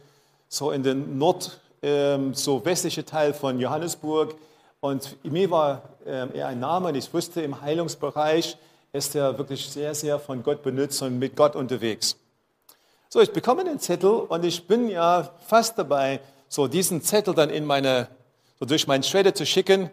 so 0.47 0.71
in 0.71 0.83
den 0.83 1.17
Nord, 1.17 1.59
ähm, 1.81 2.33
so 2.33 2.63
westliche 2.63 3.03
Teil 3.03 3.33
von 3.33 3.59
Johannesburg. 3.59 4.35
Und 4.79 5.17
mir 5.23 5.51
war 5.51 5.81
ähm, 6.05 6.29
er 6.33 6.47
ein 6.47 6.59
Name 6.59 6.89
und 6.89 6.95
ich 6.95 7.13
wusste, 7.13 7.41
im 7.41 7.61
Heilungsbereich 7.61 8.57
ist 8.93 9.15
er 9.15 9.37
wirklich 9.37 9.69
sehr, 9.69 9.95
sehr 9.95 10.19
von 10.19 10.43
Gott 10.43 10.63
benutzt 10.63 11.01
und 11.01 11.19
mit 11.19 11.35
Gott 11.35 11.55
unterwegs. 11.55 12.17
So, 13.13 13.19
ich 13.19 13.33
bekomme 13.33 13.65
den 13.65 13.77
Zettel 13.77 14.09
und 14.09 14.45
ich 14.45 14.65
bin 14.67 14.87
ja 14.87 15.31
fast 15.45 15.77
dabei, 15.77 16.21
so 16.47 16.69
diesen 16.69 17.01
Zettel 17.01 17.33
dann 17.33 17.49
in 17.49 17.65
meine, 17.65 18.07
so 18.57 18.65
durch 18.65 18.87
meinen 18.87 19.03
Schredder 19.03 19.35
zu 19.35 19.45
schicken, 19.45 19.89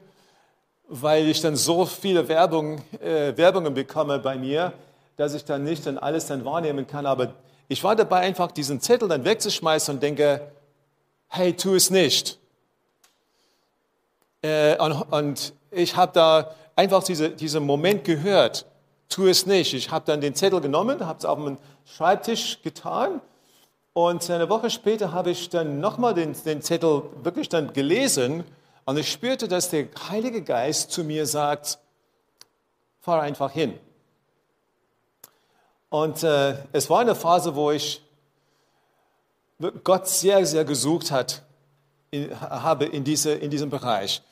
weil 0.87 1.27
ich 1.27 1.41
dann 1.41 1.57
so 1.57 1.85
viele 1.85 2.29
Werbung, 2.29 2.81
äh, 3.01 3.37
Werbungen 3.37 3.75
bekomme 3.75 4.21
bei 4.21 4.37
mir, 4.37 4.73
dass 5.17 5.35
ich 5.35 5.45
dann 5.45 5.65
nicht 5.65 5.85
dann 5.85 5.99
alles 5.99 6.27
dann 6.27 6.45
wahrnehmen 6.45 6.87
kann. 6.87 7.07
Aber 7.07 7.35
ich 7.67 7.83
war 7.83 7.97
dabei, 7.97 8.21
einfach 8.21 8.53
diesen 8.53 8.81
Zettel 8.81 9.09
dann 9.09 9.25
wegzuschmeißen 9.25 9.97
und 9.97 10.01
denke, 10.01 10.53
hey, 11.27 11.53
tu 11.55 11.75
es 11.75 11.91
nicht. 11.91 12.39
Äh, 14.43 14.81
und, 14.81 14.93
und, 14.93 15.53
ich 15.73 15.97
habe 15.97 16.13
da 16.15 16.55
einfach 16.77 17.03
diese, 17.03 17.31
diesen 17.31 17.67
Moment 17.67 18.05
gehört, 18.05 18.65
tu 19.09 19.27
es 19.27 19.47
nicht. 19.47 19.75
Ich 19.75 19.91
habe 19.91 20.05
dann 20.07 20.21
den 20.21 20.35
Zettel 20.35 20.61
genommen, 20.61 21.07
habe 21.07 21.19
es 21.19 21.25
auf 21.25 21.39
meinen 21.39 21.59
Schreibtisch 21.85 22.63
getan 22.63 23.21
und 23.93 24.31
eine 24.31 24.49
Woche 24.49 24.71
später 24.71 25.13
habe 25.13 25.31
ich 25.31 25.49
dann 25.49 25.81
nochmal 25.81 26.15
den, 26.15 26.37
den 26.45 26.63
Zettel 26.63 27.03
wirklich 27.23 27.49
dann 27.49 27.73
gelesen 27.73 28.45
und 28.85 28.97
ich 28.97 29.11
spürte, 29.11 29.49
dass 29.49 29.71
der 29.71 29.89
Heilige 30.09 30.43
Geist 30.43 30.93
zu 30.93 31.05
mir 31.05 31.27
sagt, 31.27 31.79
fahr 33.01 33.23
einfach 33.23 33.53
hin. 33.53 33.79
Und 35.91 36.23
äh, 36.23 36.55
es 36.73 36.89
war 36.91 37.01
eine 37.01 37.15
Phase, 37.15 37.55
wo 37.55 37.71
ich 37.71 38.03
Gott 39.83 40.07
sehr, 40.07 40.47
sehr 40.47 40.65
gesucht 40.65 41.11
hat, 41.11 41.43
in, 42.11 42.39
habe 42.41 42.85
in, 42.85 43.05
diese, 43.05 43.33
in 43.33 43.51
diesem 43.51 43.71
Bereich. 43.71 44.23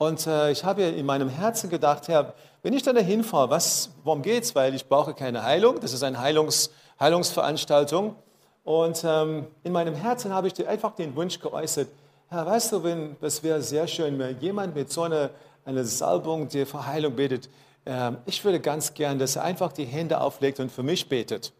Und 0.00 0.26
äh, 0.26 0.50
ich 0.50 0.64
habe 0.64 0.80
in 0.80 1.04
meinem 1.04 1.28
Herzen 1.28 1.68
gedacht, 1.68 2.08
Herr, 2.08 2.32
wenn 2.62 2.72
ich 2.72 2.82
dann 2.82 2.94
dahin 2.94 3.22
fahre, 3.22 3.50
was, 3.50 3.90
worum 4.02 4.22
geht's? 4.22 4.54
Weil 4.54 4.74
ich 4.74 4.88
brauche 4.88 5.12
keine 5.12 5.42
Heilung. 5.42 5.78
Das 5.78 5.92
ist 5.92 6.02
eine 6.02 6.18
Heilungs, 6.18 6.70
Heilungsveranstaltung. 6.98 8.16
Und 8.64 9.04
ähm, 9.04 9.46
in 9.62 9.72
meinem 9.72 9.94
Herzen 9.94 10.32
habe 10.32 10.46
ich 10.46 10.66
einfach 10.66 10.94
den 10.94 11.14
Wunsch 11.16 11.38
geäußert, 11.38 11.88
Herr, 12.30 12.46
weißt 12.46 12.72
du, 12.72 12.82
wenn, 12.82 13.16
das 13.20 13.42
wäre 13.42 13.60
sehr 13.60 13.86
schön, 13.86 14.18
wenn 14.18 14.40
jemand 14.40 14.74
mit 14.74 14.90
so 14.90 15.02
einer 15.02 15.28
eine 15.66 15.84
Salbung, 15.84 16.48
die 16.48 16.64
für 16.64 16.86
Heilung 16.86 17.14
betet, 17.14 17.50
ähm, 17.84 18.16
ich 18.24 18.42
würde 18.42 18.58
ganz 18.58 18.94
gern, 18.94 19.18
dass 19.18 19.36
er 19.36 19.44
einfach 19.44 19.70
die 19.70 19.84
Hände 19.84 20.18
auflegt 20.22 20.60
und 20.60 20.72
für 20.72 20.82
mich 20.82 21.10
betet. 21.10 21.52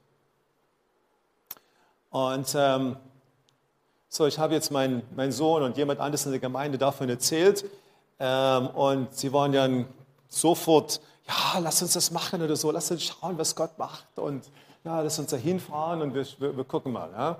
Und 2.08 2.54
ähm, 2.56 2.96
so, 4.08 4.26
ich 4.26 4.38
habe 4.38 4.54
jetzt 4.54 4.70
meinen 4.70 5.02
mein 5.14 5.30
Sohn 5.30 5.62
und 5.62 5.76
jemand 5.76 6.00
anderes 6.00 6.24
in 6.24 6.32
der 6.32 6.40
Gemeinde 6.40 6.78
davon 6.78 7.10
erzählt. 7.10 7.66
Ähm, 8.20 8.66
und 8.68 9.14
sie 9.14 9.32
waren 9.32 9.52
dann 9.52 9.86
sofort, 10.28 11.00
ja, 11.26 11.58
lass 11.60 11.80
uns 11.82 11.94
das 11.94 12.10
machen 12.10 12.42
oder 12.42 12.54
so, 12.54 12.70
lass 12.70 12.90
uns 12.90 13.02
schauen, 13.02 13.38
was 13.38 13.56
Gott 13.56 13.78
macht 13.78 14.18
und 14.18 14.44
ja, 14.84 15.00
lass 15.00 15.18
uns 15.18 15.30
da 15.30 15.36
hinfahren 15.36 16.02
und 16.02 16.14
wir, 16.14 16.26
wir, 16.38 16.56
wir 16.56 16.64
gucken 16.64 16.92
mal. 16.92 17.10
Ja. 17.12 17.38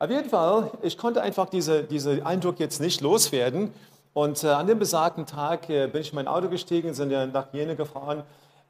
Auf 0.00 0.10
jeden 0.10 0.28
Fall, 0.28 0.70
ich 0.82 0.98
konnte 0.98 1.22
einfach 1.22 1.48
diesen 1.48 1.88
diese 1.88 2.24
Eindruck 2.26 2.60
jetzt 2.60 2.80
nicht 2.80 3.00
loswerden. 3.00 3.72
Und 4.12 4.42
äh, 4.42 4.48
an 4.48 4.66
dem 4.66 4.78
besagten 4.78 5.26
Tag 5.26 5.70
äh, 5.70 5.86
bin 5.86 6.00
ich 6.00 6.10
in 6.10 6.16
mein 6.16 6.26
Auto 6.28 6.48
gestiegen, 6.48 6.94
sind 6.94 7.10
ja 7.10 7.26
nach 7.26 7.52
Jena 7.52 7.74
gefahren 7.74 8.24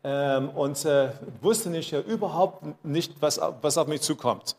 ähm, 0.04 0.50
und 0.50 0.84
äh, 0.84 1.10
wusste 1.40 1.70
nicht 1.70 1.90
ja, 1.90 2.00
überhaupt 2.00 2.62
nicht, 2.84 3.14
was, 3.20 3.40
was 3.62 3.78
auf 3.78 3.86
mich 3.86 4.02
zukommt. 4.02 4.56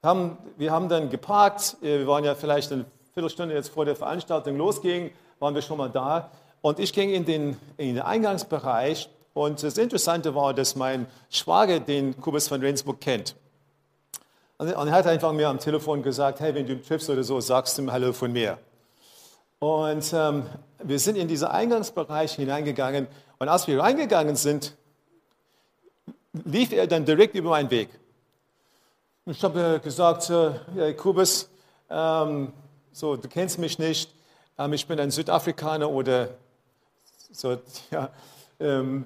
Wir 0.00 0.10
haben, 0.10 0.38
wir 0.56 0.72
haben 0.72 0.88
dann 0.88 1.10
geparkt, 1.10 1.76
äh, 1.82 1.98
wir 2.00 2.06
waren 2.06 2.24
ja 2.24 2.34
vielleicht 2.34 2.72
eine 2.72 2.84
Viertelstunde 3.12 3.54
jetzt 3.54 3.68
vor 3.68 3.84
der 3.84 3.96
Veranstaltung 3.96 4.56
losging, 4.56 5.10
waren 5.38 5.54
wir 5.54 5.62
schon 5.62 5.78
mal 5.78 5.90
da. 5.90 6.30
Und 6.60 6.78
ich 6.78 6.92
ging 6.92 7.10
in 7.10 7.24
den, 7.24 7.56
in 7.76 7.94
den 7.94 8.02
Eingangsbereich 8.02 9.08
und 9.34 9.62
das 9.62 9.76
Interessante 9.78 10.34
war, 10.34 10.54
dass 10.54 10.76
mein 10.76 11.06
Schwager 11.30 11.80
den 11.80 12.18
Kubus 12.20 12.48
von 12.48 12.60
Rendsburg 12.60 13.00
kennt. 13.00 13.34
Und 14.58 14.68
er 14.68 14.90
hat 14.90 15.06
einfach 15.06 15.32
mir 15.32 15.48
am 15.48 15.58
Telefon 15.58 16.02
gesagt, 16.02 16.40
hey, 16.40 16.54
wenn 16.54 16.66
du 16.66 16.80
triffst 16.80 17.10
oder 17.10 17.24
so, 17.24 17.40
sagst 17.40 17.76
du 17.76 17.82
ihm 17.82 17.92
Hallo 17.92 18.12
von 18.12 18.32
mir. 18.32 18.58
Und 19.58 20.12
ähm, 20.12 20.46
wir 20.82 20.98
sind 20.98 21.16
in 21.16 21.26
diesen 21.26 21.48
Eingangsbereich 21.48 22.34
hineingegangen 22.34 23.08
und 23.38 23.48
als 23.48 23.66
wir 23.66 23.80
reingegangen 23.80 24.36
sind, 24.36 24.76
lief 26.44 26.72
er 26.72 26.86
dann 26.86 27.04
direkt 27.04 27.34
über 27.34 27.50
meinen 27.50 27.70
Weg. 27.70 27.88
Ich 29.26 29.42
habe 29.42 29.80
gesagt, 29.82 30.30
äh, 30.30 30.92
Kubus, 30.92 31.48
ähm, 31.88 32.52
so, 32.92 33.16
du 33.16 33.28
kennst 33.28 33.58
mich 33.58 33.78
nicht, 33.78 34.14
ähm, 34.58 34.72
ich 34.72 34.86
bin 34.86 35.00
ein 35.00 35.10
Südafrikaner 35.10 35.90
oder 35.90 36.28
so, 37.32 37.58
ja, 37.90 38.10
ähm, 38.60 39.04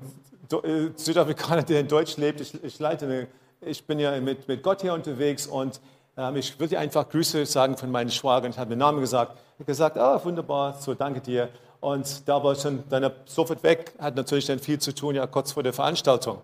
äh, 0.52 0.88
Südafrikaner, 0.94 1.62
der 1.62 1.80
in 1.80 1.88
Deutsch 1.88 2.16
lebt. 2.16 2.40
Ich, 2.40 2.62
ich, 2.62 2.78
leite 2.78 3.06
eine, 3.06 3.26
ich 3.61 3.87
bin 3.87 3.98
ja 3.98 4.18
mit, 4.20 4.48
mit 4.48 4.62
Gott 4.62 4.82
hier 4.82 4.94
unterwegs 4.94 5.46
und 5.46 5.80
ähm, 6.16 6.37
ich 6.37 6.58
würde 6.58 6.78
einfach 6.78 7.08
Grüße 7.08 7.46
sagen 7.46 7.76
von 7.76 7.90
meinen 7.90 8.11
Schwagern. 8.11 8.50
Ich 8.50 8.58
habe 8.58 8.70
den 8.70 8.78
Namen 8.78 9.00
gesagt. 9.00 9.38
Ich 9.54 9.61
habe 9.61 9.64
gesagt, 9.64 9.98
ah, 9.98 10.20
wunderbar, 10.24 10.74
so 10.80 10.94
danke 10.94 11.20
dir. 11.20 11.48
Und 11.80 12.28
da 12.28 12.42
war 12.42 12.52
ich 12.52 12.61
schon 12.61 12.82
dann 12.88 13.11
sofort 13.24 13.62
weg, 13.62 13.92
hat 13.98 14.16
natürlich 14.16 14.46
dann 14.46 14.58
viel 14.58 14.78
zu 14.78 14.94
tun, 14.94 15.14
ja, 15.14 15.26
kurz 15.26 15.52
vor 15.52 15.62
der 15.62 15.72
Veranstaltung. 15.72 16.38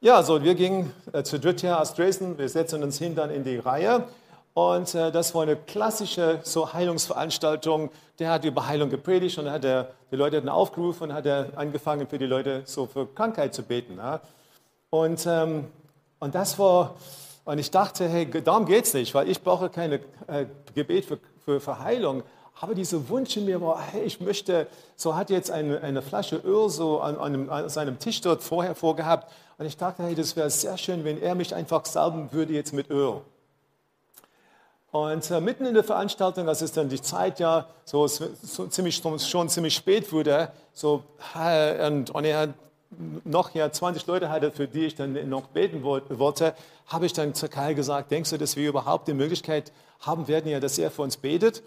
Ja, 0.00 0.22
so, 0.22 0.42
wir 0.42 0.54
gingen 0.54 0.92
äh, 1.12 1.22
zu 1.22 1.38
dritt 1.38 1.60
hier 1.60 1.78
aus 1.78 1.94
Dresden, 1.94 2.38
wir 2.38 2.48
setzen 2.48 2.82
uns 2.82 2.98
hin 2.98 3.14
dann 3.14 3.30
in 3.30 3.44
die 3.44 3.58
Reihe 3.58 4.04
und 4.58 4.92
äh, 4.96 5.12
das 5.12 5.36
war 5.36 5.42
eine 5.42 5.54
klassische 5.54 6.40
so 6.42 6.72
Heilungsveranstaltung. 6.72 7.90
Der 8.18 8.30
hat 8.30 8.44
über 8.44 8.66
Heilung 8.66 8.90
gepredigt 8.90 9.38
und 9.38 9.48
hat 9.48 9.64
er 9.64 9.92
die 10.10 10.16
Leute 10.16 10.40
dann 10.40 10.48
aufgerufen 10.48 11.04
und 11.04 11.12
hat 11.12 11.26
er 11.26 11.50
angefangen 11.54 12.08
für 12.08 12.18
die 12.18 12.26
Leute 12.26 12.62
so 12.64 12.86
für 12.86 13.06
Krankheit 13.06 13.54
zu 13.54 13.62
beten. 13.62 13.98
Ja. 13.98 14.20
Und, 14.90 15.24
ähm, 15.28 15.68
und 16.18 16.34
das 16.34 16.58
war, 16.58 16.96
und 17.44 17.58
ich 17.58 17.70
dachte, 17.70 18.08
hey, 18.08 18.28
darum 18.42 18.66
geht 18.66 18.86
es 18.86 18.94
nicht, 18.94 19.14
weil 19.14 19.28
ich 19.28 19.40
brauche 19.40 19.70
kein 19.70 19.92
äh, 19.92 20.00
Gebet 20.74 21.04
für, 21.04 21.20
für, 21.44 21.60
für 21.60 21.78
Heilung. 21.78 22.24
Aber 22.60 22.74
dieser 22.74 23.08
Wunsch 23.08 23.36
in 23.36 23.44
mir 23.44 23.60
war, 23.60 23.80
hey, 23.80 24.02
ich 24.02 24.20
möchte, 24.20 24.66
so 24.96 25.14
hat 25.14 25.30
jetzt 25.30 25.52
eine, 25.52 25.80
eine 25.82 26.02
Flasche 26.02 26.34
Öl 26.34 26.68
so 26.68 26.98
an, 26.98 27.16
an, 27.16 27.48
an, 27.48 27.68
seinem 27.68 28.00
Tisch 28.00 28.22
dort 28.22 28.42
vorher 28.42 28.74
vorgehabt. 28.74 29.32
Und 29.56 29.66
ich 29.66 29.76
dachte, 29.76 30.02
hey, 30.02 30.16
das 30.16 30.34
wäre 30.34 30.50
sehr 30.50 30.76
schön, 30.76 31.04
wenn 31.04 31.22
er 31.22 31.36
mich 31.36 31.54
einfach 31.54 31.84
salben 31.84 32.32
würde 32.32 32.54
jetzt 32.54 32.72
mit 32.72 32.90
Öl. 32.90 33.20
Und 34.98 35.30
äh, 35.30 35.40
mitten 35.40 35.64
in 35.64 35.74
der 35.74 35.84
Veranstaltung, 35.84 36.48
als 36.48 36.60
es 36.60 36.72
dann 36.72 36.88
die 36.88 37.00
Zeit 37.00 37.38
ja 37.38 37.66
so, 37.84 38.08
so 38.08 38.66
ziemlich, 38.66 38.96
schon 38.96 39.48
ziemlich 39.48 39.74
spät 39.74 40.12
wurde, 40.12 40.50
so, 40.72 41.04
und, 41.86 42.10
und 42.10 42.24
er 42.24 42.54
noch 43.24 43.54
ja 43.54 43.70
20 43.70 44.06
Leute 44.08 44.28
hatte, 44.28 44.50
für 44.50 44.66
die 44.66 44.86
ich 44.86 44.96
dann 44.96 45.28
noch 45.28 45.48
beten 45.48 45.84
wollte, 45.84 46.54
habe 46.88 47.06
ich 47.06 47.12
dann 47.12 47.32
zu 47.34 47.48
Kai 47.48 47.74
gesagt, 47.74 48.10
denkst 48.10 48.30
du, 48.30 48.38
dass 48.38 48.56
wir 48.56 48.68
überhaupt 48.68 49.06
die 49.06 49.14
Möglichkeit 49.14 49.70
haben 50.00 50.26
werden, 50.26 50.50
ja, 50.50 50.58
dass 50.58 50.78
er 50.78 50.90
für 50.90 51.02
uns 51.02 51.16
betet? 51.16 51.62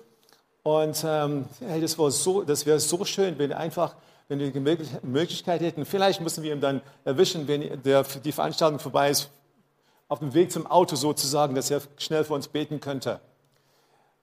Und 0.63 1.01
ähm, 1.07 1.45
hey, 1.65 1.79
das, 1.79 1.93
so, 1.93 2.41
das 2.41 2.65
wäre 2.65 2.81
so 2.81 3.05
schön, 3.05 3.39
wenn 3.39 3.53
einfach, 3.53 3.95
wenn 4.27 4.39
wir 4.39 4.51
die 4.51 4.59
Möglichkeit 5.03 5.61
hätten, 5.61 5.85
vielleicht 5.85 6.19
müssen 6.19 6.43
wir 6.43 6.53
ihn 6.53 6.59
dann 6.59 6.81
erwischen, 7.05 7.47
wenn 7.47 7.81
der, 7.83 8.03
die 8.03 8.31
Veranstaltung 8.33 8.79
vorbei 8.79 9.09
ist, 9.09 9.29
auf 10.11 10.19
dem 10.19 10.33
Weg 10.33 10.51
zum 10.51 10.67
Auto 10.67 10.97
sozusagen, 10.97 11.55
dass 11.55 11.71
er 11.71 11.81
schnell 11.95 12.25
für 12.25 12.33
uns 12.33 12.49
beten 12.49 12.81
könnte. 12.81 13.21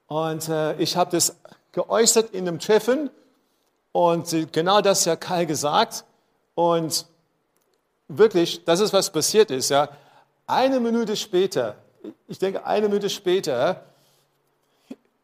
Und 0.05 0.47
äh, 0.47 0.75
ich 0.75 0.95
habe 0.95 1.09
das 1.09 1.35
geäußert 1.71 2.29
in 2.29 2.47
einem 2.47 2.59
Treffen 2.59 3.09
und 3.91 4.51
genau 4.51 4.81
das 4.81 5.07
hat 5.07 5.19
Kai 5.19 5.45
gesagt. 5.45 6.05
Und 6.53 7.07
wirklich, 8.07 8.63
das 8.65 8.81
ist, 8.81 8.93
was 8.93 9.09
passiert 9.09 9.49
ist. 9.49 9.69
Ja. 9.69 9.89
Eine 10.45 10.79
Minute 10.79 11.15
später, 11.15 11.75
ich 12.27 12.37
denke 12.37 12.63
eine 12.67 12.87
Minute 12.87 13.09
später, 13.09 13.83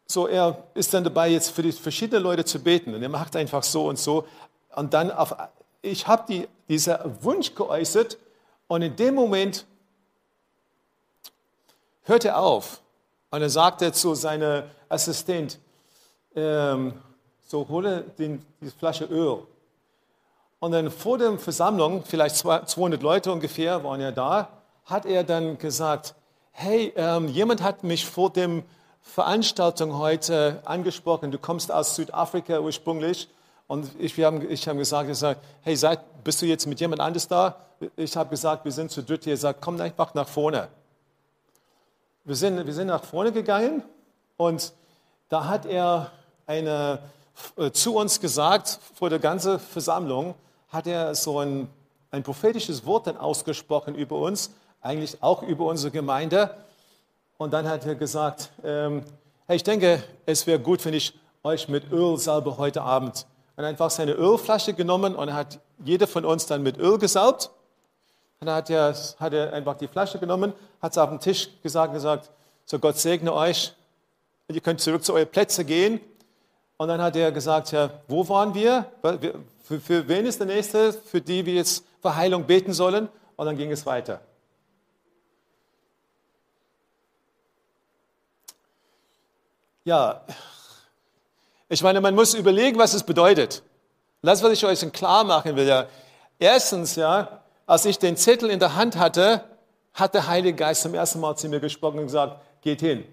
so 0.08 0.26
er 0.26 0.64
ist 0.74 0.92
dann 0.92 1.04
dabei, 1.04 1.28
jetzt 1.28 1.52
für 1.52 1.62
die 1.62 1.70
verschiedenen 1.70 2.24
Leute 2.24 2.44
zu 2.44 2.58
beten. 2.58 2.92
Und 2.92 3.04
er 3.04 3.08
macht 3.08 3.36
einfach 3.36 3.62
so 3.62 3.86
und 3.86 4.00
so. 4.00 4.26
Und 4.74 4.94
dann 4.94 5.12
auf, 5.12 5.32
ich 5.80 6.08
habe 6.08 6.24
die, 6.28 6.48
dieser 6.68 7.22
Wunsch 7.22 7.54
geäußert 7.54 8.18
und 8.66 8.82
in 8.82 8.96
dem 8.96 9.14
Moment 9.14 9.64
hörte 12.06 12.36
auf. 12.36 12.80
Und 13.30 13.42
er 13.42 13.50
sagte 13.50 13.92
zu 13.92 14.14
seinem 14.14 14.64
Assistent, 14.88 15.58
ähm, 16.34 16.94
so 17.46 17.66
hole 17.68 18.02
den, 18.18 18.44
die 18.60 18.70
Flasche 18.70 19.04
Öl. 19.04 19.38
Und 20.58 20.72
dann 20.72 20.90
vor 20.90 21.18
der 21.18 21.38
Versammlung, 21.38 22.02
vielleicht 22.04 22.36
200 22.36 23.02
Leute 23.02 23.30
ungefähr 23.30 23.84
waren 23.84 24.00
ja 24.00 24.10
da, 24.10 24.48
hat 24.84 25.04
er 25.04 25.24
dann 25.24 25.58
gesagt, 25.58 26.14
hey, 26.52 26.92
ähm, 26.96 27.28
jemand 27.28 27.62
hat 27.62 27.84
mich 27.84 28.06
vor 28.06 28.30
der 28.30 28.62
Veranstaltung 29.02 29.98
heute 29.98 30.60
angesprochen, 30.64 31.30
du 31.30 31.38
kommst 31.38 31.70
aus 31.70 31.94
Südafrika 31.94 32.58
ursprünglich. 32.58 33.28
Und 33.68 33.90
ich, 33.98 34.16
wir 34.16 34.26
haben, 34.26 34.48
ich 34.48 34.66
habe 34.68 34.78
gesagt, 34.78 35.08
gesagt, 35.08 35.40
hey, 35.62 35.76
seid, 35.76 36.00
bist 36.24 36.40
du 36.40 36.46
jetzt 36.46 36.66
mit 36.66 36.80
jemand 36.80 37.00
anders 37.00 37.26
da? 37.26 37.56
Ich 37.96 38.16
habe 38.16 38.30
gesagt, 38.30 38.64
wir 38.64 38.72
sind 38.72 38.90
zu 38.90 39.02
dritt 39.02 39.24
hier. 39.24 39.34
Er 39.34 39.38
sagt, 39.38 39.60
komm 39.60 39.80
einfach 39.80 40.14
nach 40.14 40.28
vorne. 40.28 40.68
Wir 42.28 42.34
sind, 42.34 42.66
wir 42.66 42.74
sind 42.74 42.88
nach 42.88 43.04
vorne 43.04 43.30
gegangen 43.30 43.84
und 44.36 44.72
da 45.28 45.46
hat 45.46 45.64
er 45.64 46.10
eine, 46.44 46.98
äh, 47.56 47.70
zu 47.70 47.94
uns 47.94 48.18
gesagt, 48.18 48.80
vor 48.96 49.10
der 49.10 49.20
ganzen 49.20 49.60
Versammlung, 49.60 50.34
hat 50.68 50.88
er 50.88 51.14
so 51.14 51.38
ein, 51.38 51.68
ein 52.10 52.24
prophetisches 52.24 52.84
Wort 52.84 53.06
dann 53.06 53.16
ausgesprochen 53.16 53.94
über 53.94 54.18
uns, 54.18 54.50
eigentlich 54.80 55.22
auch 55.22 55.44
über 55.44 55.66
unsere 55.66 55.92
Gemeinde. 55.92 56.50
Und 57.38 57.52
dann 57.52 57.68
hat 57.68 57.86
er 57.86 57.94
gesagt, 57.94 58.50
ähm, 58.64 59.04
hey, 59.46 59.54
ich 59.54 59.62
denke, 59.62 60.02
es 60.26 60.48
wäre 60.48 60.58
gut, 60.58 60.84
wenn 60.84 60.94
ich 60.94 61.16
euch 61.44 61.68
mit 61.68 61.92
Öl 61.92 62.18
salbe 62.18 62.58
heute 62.58 62.82
Abend. 62.82 63.24
Und 63.54 63.62
einfach 63.62 63.90
seine 63.90 64.14
Ölflasche 64.14 64.74
genommen 64.74 65.14
und 65.14 65.32
hat 65.32 65.60
jeder 65.84 66.08
von 66.08 66.24
uns 66.24 66.46
dann 66.46 66.64
mit 66.64 66.76
Öl 66.76 66.98
gesalbt. 66.98 67.50
Und 68.40 68.46
dann 68.46 68.56
hat 68.56 68.70
er, 68.70 68.94
hat 69.18 69.32
er 69.32 69.52
einfach 69.52 69.76
die 69.76 69.88
Flasche 69.88 70.18
genommen, 70.18 70.52
hat 70.82 70.92
es 70.92 70.98
auf 70.98 71.08
den 71.08 71.20
Tisch 71.20 71.48
gesagt, 71.62 71.92
gesagt, 71.92 72.30
so 72.64 72.78
Gott 72.78 72.98
segne 72.98 73.32
euch, 73.32 73.72
ihr 74.48 74.60
könnt 74.60 74.80
zurück 74.80 75.04
zu 75.04 75.14
euren 75.14 75.28
Plätzen 75.28 75.66
gehen. 75.66 76.00
Und 76.76 76.88
dann 76.88 77.00
hat 77.00 77.16
er 77.16 77.32
gesagt, 77.32 77.72
ja, 77.72 77.90
wo 78.06 78.28
waren 78.28 78.54
wir? 78.54 78.84
Für, 79.62 79.80
für 79.80 80.08
wen 80.08 80.26
ist 80.26 80.38
der 80.38 80.46
Nächste, 80.46 80.92
für 80.92 81.20
die 81.20 81.46
wir 81.46 81.54
jetzt 81.54 81.84
für 82.02 82.14
Heilung 82.14 82.44
beten 82.44 82.72
sollen? 82.72 83.08
Und 83.36 83.46
dann 83.46 83.56
ging 83.56 83.72
es 83.72 83.86
weiter. 83.86 84.20
Ja, 89.84 90.22
ich 91.68 91.82
meine, 91.82 92.00
man 92.00 92.14
muss 92.14 92.34
überlegen, 92.34 92.78
was 92.78 92.92
es 92.92 93.02
bedeutet. 93.02 93.62
Das, 94.22 94.42
was 94.42 94.52
ich 94.52 94.64
euch 94.64 94.92
klar 94.92 95.24
machen 95.24 95.54
will. 95.56 95.66
Ja. 95.66 95.86
Erstens, 96.38 96.96
ja, 96.96 97.42
als 97.66 97.84
ich 97.84 97.98
den 97.98 98.16
Zettel 98.16 98.50
in 98.50 98.58
der 98.58 98.76
Hand 98.76 98.96
hatte, 98.96 99.44
hat 99.92 100.14
der 100.14 100.26
Heilige 100.26 100.56
Geist 100.56 100.82
zum 100.82 100.94
ersten 100.94 101.20
Mal 101.20 101.36
zu 101.36 101.48
mir 101.48 101.60
gesprochen 101.60 101.98
und 101.98 102.06
gesagt, 102.06 102.40
geht 102.62 102.80
hin. 102.80 103.04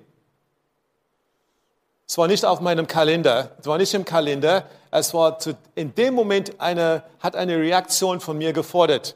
Es 2.08 2.18
war 2.18 2.28
nicht 2.28 2.46
auf 2.46 2.60
meinem 2.60 2.86
Kalender, 2.86 3.52
es 3.60 3.66
war 3.66 3.78
nicht 3.78 3.94
im 3.94 4.06
Kalender, 4.06 4.66
Es 4.92 5.13
war 5.13 5.39
zu, 5.39 5.58
in 5.74 5.96
dem 5.96 6.13
Moment 6.13 6.60
eine, 6.60 7.02
hat 7.20 7.36
eine 7.36 7.58
Reaktion 7.58 8.20
von 8.20 8.38
mir 8.38 8.54
gefordert. 8.54 9.16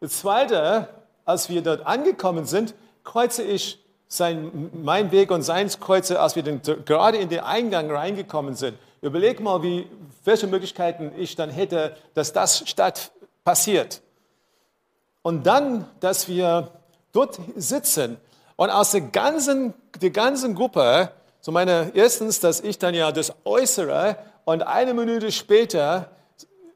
Das 0.00 0.18
Zweite, 0.18 0.88
als 1.24 1.48
wir 1.48 1.62
dort 1.62 1.86
angekommen 1.86 2.44
sind, 2.44 2.74
kreuze 3.04 3.42
ich 3.42 3.82
sein, 4.08 4.70
mein 4.74 5.12
Weg 5.12 5.30
und 5.30 5.42
seins 5.42 5.80
kreuze, 5.80 6.20
als 6.20 6.36
wir 6.36 6.42
den, 6.42 6.60
gerade 6.84 7.16
in 7.16 7.30
den 7.30 7.40
Eingang 7.40 7.90
reingekommen 7.90 8.54
sind. 8.54 8.76
Überleg 9.00 9.40
mal, 9.40 9.62
wie, 9.62 9.86
welche 10.24 10.46
Möglichkeiten 10.46 11.12
ich 11.16 11.36
dann 11.36 11.48
hätte, 11.48 11.96
dass 12.12 12.34
das 12.34 12.68
statt 12.68 13.12
passiert. 13.44 14.02
Und 15.22 15.46
dann, 15.46 15.86
dass 16.00 16.28
wir 16.28 16.70
dort 17.12 17.38
sitzen. 17.56 18.16
Und 18.56 18.70
aus 18.70 18.92
der 18.92 19.02
ganzen, 19.02 19.74
der 20.00 20.10
ganzen 20.10 20.54
Gruppe, 20.54 21.10
so 21.40 21.52
meine, 21.52 21.92
erstens, 21.94 22.40
dass 22.40 22.60
ich 22.60 22.78
dann 22.78 22.94
ja 22.94 23.12
das 23.12 23.32
Äußere 23.44 24.16
und 24.44 24.62
eine 24.62 24.94
Minute 24.94 25.32
später, 25.32 26.10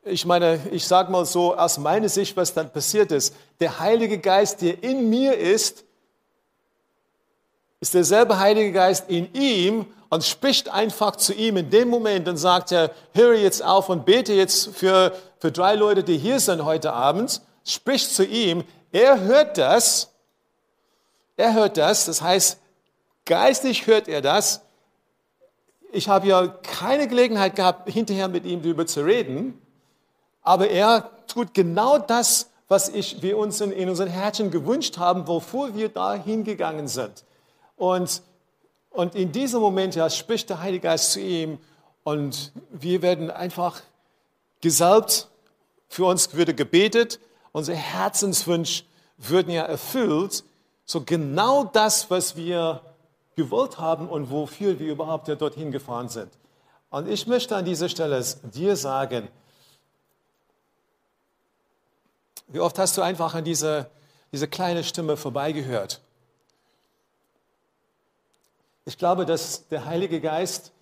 ich 0.05 0.27
meine, 0.27 0.61
ich 0.71 0.87
sage 0.87 1.11
mal 1.11 1.25
so 1.25 1.55
aus 1.55 1.79
meiner 1.79 2.09
Sicht, 2.09 2.37
was 2.37 2.53
dann 2.53 2.71
passiert 2.71 3.13
ist, 3.13 3.35
der 3.61 3.81
Heilige 3.81 4.19
Geist, 4.19 4.61
der 4.63 4.83
in 4.83 5.09
mir 5.09 5.37
ist, 5.39 5.85
ist 7.81 7.95
derselbe 7.95 8.39
Heilige 8.39 8.73
Geist 8.73 9.11
in 9.11 9.33
ihm 9.35 9.87
und 10.09 10.25
spricht 10.25 10.69
einfach 10.69 11.17
zu 11.17 11.35
ihm 11.35 11.57
in 11.57 11.71
dem 11.71 11.89
Moment 11.89 12.29
und 12.29 12.37
sagt 12.37 12.73
er, 12.73 12.91
höre 13.13 13.35
jetzt 13.35 13.63
auf 13.65 13.89
und 13.89 14.05
bete 14.05 14.33
jetzt 14.33 14.75
für, 14.75 15.13
für 15.39 15.53
drei 15.53 15.75
Leute, 15.75 16.03
die 16.03 16.17
hier 16.17 16.41
sind 16.41 16.65
heute 16.65 16.93
Abend, 16.93 17.43
spricht 17.65 18.11
zu 18.11 18.25
ihm, 18.25 18.65
er 18.93 19.21
hört 19.21 19.59
das, 19.59 20.11
er 21.37 21.55
hört 21.55 21.77
das, 21.77 22.05
das 22.05 22.23
heißt, 22.23 22.59
geistlich 23.25 23.87
hört 23.87 24.07
er 24.07 24.21
das. 24.21 24.61
Ich 25.93 26.09
habe 26.09 26.27
ja 26.27 26.47
keine 26.47 27.09
Gelegenheit 27.09 27.57
gehabt, 27.57 27.91
hinterher 27.91 28.29
mit 28.29 28.45
ihm 28.45 28.63
darüber 28.63 28.87
zu 28.87 29.05
reden, 29.05 29.61
aber 30.43 30.69
er 30.69 31.11
tut 31.27 31.55
genau 31.55 31.99
das, 31.99 32.51
was 32.69 32.89
ich, 32.89 33.23
wir 33.23 33.39
uns 33.39 33.61
in, 33.61 33.73
in 33.73 33.89
unseren 33.89 34.09
Herzen 34.09 34.51
gewünscht 34.51 34.99
haben, 34.99 35.27
wofür 35.27 35.75
wir 35.75 35.89
da 35.89 36.15
hingegangen 36.15 36.89
sind. 36.89 37.25
Und, 37.77 38.23
und 38.91 39.15
in 39.15 39.33
diesem 39.33 39.61
Moment 39.61 39.95
ja, 39.95 40.09
spricht 40.11 40.51
der 40.51 40.61
Heilige 40.61 40.89
Geist 40.89 41.13
zu 41.13 41.21
ihm 41.21 41.59
und 42.05 42.53
wir 42.71 43.03
werden 43.03 43.31
einfach 43.31 43.81
gesalbt, 44.61 45.29
für 45.89 46.07
uns 46.07 46.35
würde 46.35 46.55
gebetet, 46.55 47.21
unser 47.55 47.75
Herzenswunsch 47.75 48.85
würden 49.17 49.51
ja 49.53 49.63
erfüllt. 49.63 50.43
So 50.85 51.03
genau 51.03 51.65
das, 51.65 52.11
was 52.11 52.37
wir 52.37 52.83
gewollt 53.37 53.79
haben 53.79 54.09
und 54.09 54.31
wofür 54.31 54.79
wir 54.81 54.91
überhaupt 54.91 55.29
ja 55.29 55.37
dorthin 55.37 55.71
gefahren 55.71 56.09
sind. 56.09 56.31
Und 56.91 57.09
ich 57.09 57.27
möchte 57.29 57.57
an 57.57 57.65
dieser 57.65 57.89
Stelle 57.89 58.23
dir 58.53 58.77
sagen, 58.77 59.29
wie 62.49 62.59
oft 62.59 62.79
hast 62.79 62.97
du 62.99 63.03
einfach 63.03 63.35
an 63.35 63.45
diese, 63.45 63.89
diese 64.33 64.49
kleine 64.49 64.83
Stimme 64.83 65.17
vorbeigehört? 65.17 66.01
Ich 68.85 68.99
glaube, 68.99 69.27
dass 69.27 69.69
der 69.69 69.85
Heilige 69.85 70.21
Geist 70.21 70.73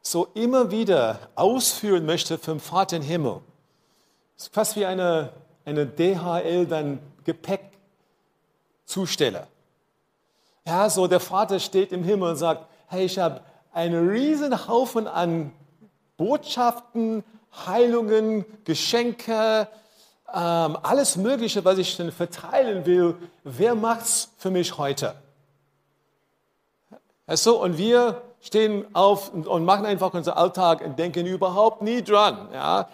so 0.00 0.28
immer 0.32 0.70
wieder 0.70 1.28
ausführen 1.34 2.06
möchte 2.06 2.38
vom 2.38 2.58
Vater 2.58 2.96
im 2.96 3.02
Himmel. 3.02 3.42
Es 4.36 4.44
ist 4.44 4.54
fast 4.54 4.76
wie 4.76 4.86
eine, 4.86 5.32
eine 5.64 5.86
DHL 5.86 6.66
dann 6.66 6.98
Gepäckzusteller. 7.24 9.46
Ja, 10.66 10.90
so 10.90 11.06
der 11.06 11.20
Vater 11.20 11.60
steht 11.60 11.92
im 11.92 12.04
Himmel 12.04 12.30
und 12.30 12.36
sagt, 12.36 12.66
hey, 12.88 13.04
ich 13.04 13.18
habe 13.18 13.42
einen 13.72 14.08
riesen 14.08 14.68
Haufen 14.68 15.06
an 15.06 15.52
Botschaften, 16.16 17.22
Heilungen, 17.66 18.44
Geschenke, 18.64 19.68
ähm, 20.32 20.78
alles 20.82 21.16
Mögliche, 21.16 21.64
was 21.64 21.78
ich 21.78 21.96
dann 21.96 22.12
verteilen 22.12 22.86
will. 22.86 23.16
Wer 23.42 23.74
macht's 23.74 24.32
für 24.36 24.50
mich 24.50 24.78
heute? 24.78 25.14
Also, 27.26 27.62
und 27.62 27.78
wir 27.78 28.22
stehen 28.40 28.84
auf 28.94 29.32
und 29.32 29.64
machen 29.64 29.86
einfach 29.86 30.14
unseren 30.14 30.36
Alltag 30.36 30.82
und 30.82 30.98
denken 30.98 31.26
überhaupt 31.26 31.82
nie 31.82 32.02
dran. 32.02 32.48
Ja? 32.52 32.88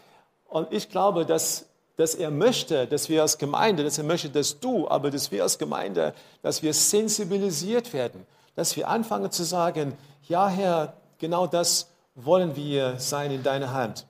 Und 0.48 0.72
ich 0.72 0.88
glaube, 0.88 1.24
dass, 1.24 1.66
dass 1.96 2.14
er 2.14 2.30
möchte, 2.30 2.86
dass 2.86 3.08
wir 3.08 3.22
als 3.22 3.38
Gemeinde, 3.38 3.84
dass 3.84 3.98
er 3.98 4.04
möchte, 4.04 4.28
dass 4.28 4.60
du, 4.60 4.88
aber 4.88 5.10
dass 5.10 5.30
wir 5.30 5.42
als 5.42 5.58
Gemeinde, 5.58 6.14
dass 6.42 6.62
wir 6.62 6.74
sensibilisiert 6.74 7.92
werden, 7.92 8.26
dass 8.54 8.76
wir 8.76 8.88
anfangen 8.88 9.30
zu 9.30 9.44
sagen, 9.44 9.96
ja 10.28 10.48
Herr, 10.48 10.94
genau 11.18 11.46
das 11.46 11.88
wollen 12.14 12.56
wir 12.56 12.98
sein 12.98 13.30
in 13.30 13.42
deiner 13.42 13.72
Hand. 13.72 14.06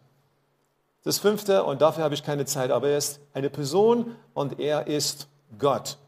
Das 1.04 1.18
fünfte, 1.18 1.62
und 1.62 1.80
dafür 1.80 2.02
habe 2.02 2.14
ich 2.14 2.24
keine 2.24 2.46
Zeit, 2.46 2.70
aber 2.70 2.88
er 2.88 2.98
ist 2.98 3.20
eine 3.32 3.50
Person 3.50 4.16
und 4.34 4.58
er 4.58 4.86
ist 4.88 5.28
Gott 5.58 5.98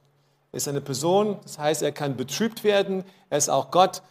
ist 0.53 0.69
eine 0.69 0.81
Person, 0.81 1.39
das 1.43 1.59
heißt, 1.59 1.83
er 1.83 1.93
kann 1.93 2.17
betrübt 2.17 2.65
werden, 2.65 3.05
er 3.31 3.39
ist 3.39 3.51
auch 3.51 3.71
Gott. 3.71 4.03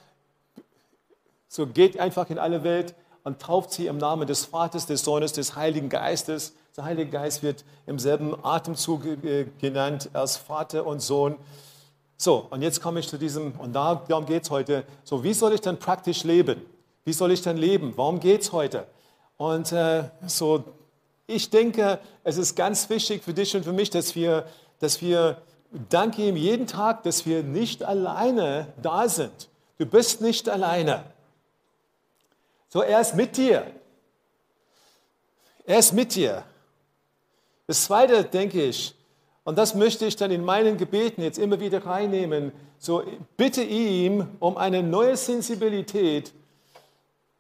So 1.48 1.66
geht 1.66 2.00
einfach 2.00 2.30
in 2.30 2.40
alle 2.40 2.64
Welt 2.64 2.96
und 3.28 3.42
tauft 3.42 3.74
sie 3.74 3.88
im 3.88 3.98
Namen 3.98 4.26
des 4.26 4.46
Vaters, 4.46 4.86
des 4.86 5.04
Sohnes, 5.04 5.34
des 5.34 5.58
Heiligen 5.58 5.90
Geistes. 5.90 6.54
Der 6.78 6.86
Heilige 6.86 7.12
Geist 7.12 7.44
wird 7.44 7.66
im 7.86 8.00
selben 8.00 8.34
Atemzug 8.42 9.02
genannt 9.60 10.10
als 10.14 10.38
Vater 10.38 10.86
und 10.86 11.02
Sohn. 11.02 11.36
So, 12.16 12.48
und 12.50 12.62
jetzt 12.62 12.82
komme 12.82 13.02
ich 13.02 13.10
zu 13.10 13.18
diesem, 13.18 13.52
und 13.60 13.74
darum 13.74 14.26
geht 14.26 14.44
es 14.44 14.50
heute. 14.50 14.86
So, 15.04 15.26
wie 15.26 15.34
soll 15.34 15.52
ich 15.52 15.60
dann 15.60 15.78
praktisch 15.78 16.24
leben? 16.24 16.62
Wie 17.04 17.12
soll 17.12 17.34
ich 17.34 17.42
dann 17.42 17.58
leben? 17.58 17.92
Warum 17.98 18.22
geht 18.22 18.44
es 18.44 18.54
heute? 18.54 18.88
Und 19.36 19.74
äh, 19.74 20.06
so, 20.26 20.64
ich 21.28 21.50
denke, 21.50 22.00
es 22.24 22.38
ist 22.38 22.56
ganz 22.56 22.90
wichtig 22.90 23.26
für 23.26 23.34
dich 23.34 23.54
und 23.58 23.66
für 23.66 23.74
mich, 23.74 23.90
dass 23.90 24.16
wir, 24.16 24.46
dass 24.80 25.02
wir 25.02 25.42
danke 25.90 26.26
ihm 26.26 26.38
jeden 26.38 26.66
Tag, 26.66 27.04
dass 27.04 27.26
wir 27.26 27.44
nicht 27.44 27.84
alleine 27.84 28.68
da 28.82 29.10
sind. 29.10 29.50
Du 29.80 29.86
bist 29.86 30.22
nicht 30.22 30.48
alleine. 30.48 31.04
So, 32.70 32.82
er 32.82 33.02
ist 33.02 33.16
mit 33.16 33.38
dir. 33.38 33.72
Er 35.66 35.80
ist 35.80 35.94
mit 35.94 36.16
dir. 36.16 36.44
Das 37.66 37.84
Zweite, 37.84 38.24
denke 38.24 38.64
ich, 38.64 38.96
und 39.44 39.58
das 39.58 39.76
möchte 39.76 40.06
ich 40.06 40.16
dann 40.16 40.32
in 40.32 40.44
meinen 40.44 40.78
Gebeten 40.78 41.22
jetzt 41.22 41.40
immer 41.40 41.60
wieder 41.60 41.86
reinnehmen, 41.86 42.52
so 42.80 43.04
bitte 43.38 43.64
ihm 43.64 44.28
um 44.40 44.58
eine 44.58 44.84
neue 44.84 45.16
Sensibilität, 45.16 46.34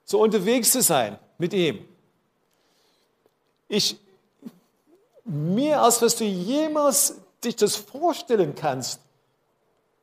so 0.05 0.21
unterwegs 0.21 0.71
zu 0.71 0.81
sein 0.81 1.19
mit 1.37 1.53
ihm. 1.53 1.85
Ich, 3.67 3.97
mehr 5.25 5.81
als 5.81 6.01
was 6.01 6.15
du 6.15 6.23
jemals 6.23 7.15
dich 7.43 7.57
das 7.57 7.75
vorstellen 7.75 8.55
kannst, 8.55 9.01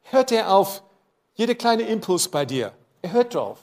hört 0.03 0.31
er 0.31 0.53
auf 0.55 0.83
jede 1.35 1.55
kleine 1.55 1.83
Impuls 1.85 2.29
bei 2.29 2.45
dir. 2.45 2.73
Er 3.01 3.13
hört 3.13 3.35
drauf. 3.35 3.59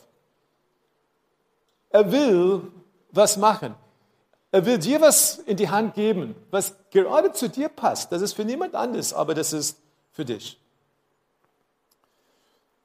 Er 1.91 2.11
will 2.11 2.71
was 3.11 3.37
machen. 3.37 3.75
Er 4.51 4.65
will 4.65 4.77
dir 4.77 4.99
was 4.99 5.37
in 5.45 5.57
die 5.57 5.69
Hand 5.69 5.93
geben, 5.95 6.35
was 6.49 6.75
gerade 6.89 7.31
zu 7.31 7.47
dir 7.47 7.69
passt. 7.69 8.11
Das 8.11 8.21
ist 8.21 8.33
für 8.33 8.43
niemand 8.43 8.75
anderes, 8.75 9.13
aber 9.13 9.33
das 9.33 9.53
ist 9.53 9.77
für 10.11 10.25
dich. 10.25 10.59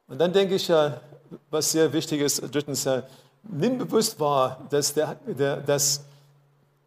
Und 0.08 0.18
dann 0.18 0.32
denke 0.32 0.54
ich 0.54 0.70
was 1.50 1.72
sehr 1.72 1.92
wichtig 1.92 2.20
ist, 2.20 2.40
drittens, 2.54 2.88
nimm 3.42 3.78
bewusst 3.78 4.18
wahr, 4.20 4.64
dass, 4.70 4.94
der, 4.94 5.16
der, 5.26 5.56
dass 5.56 6.04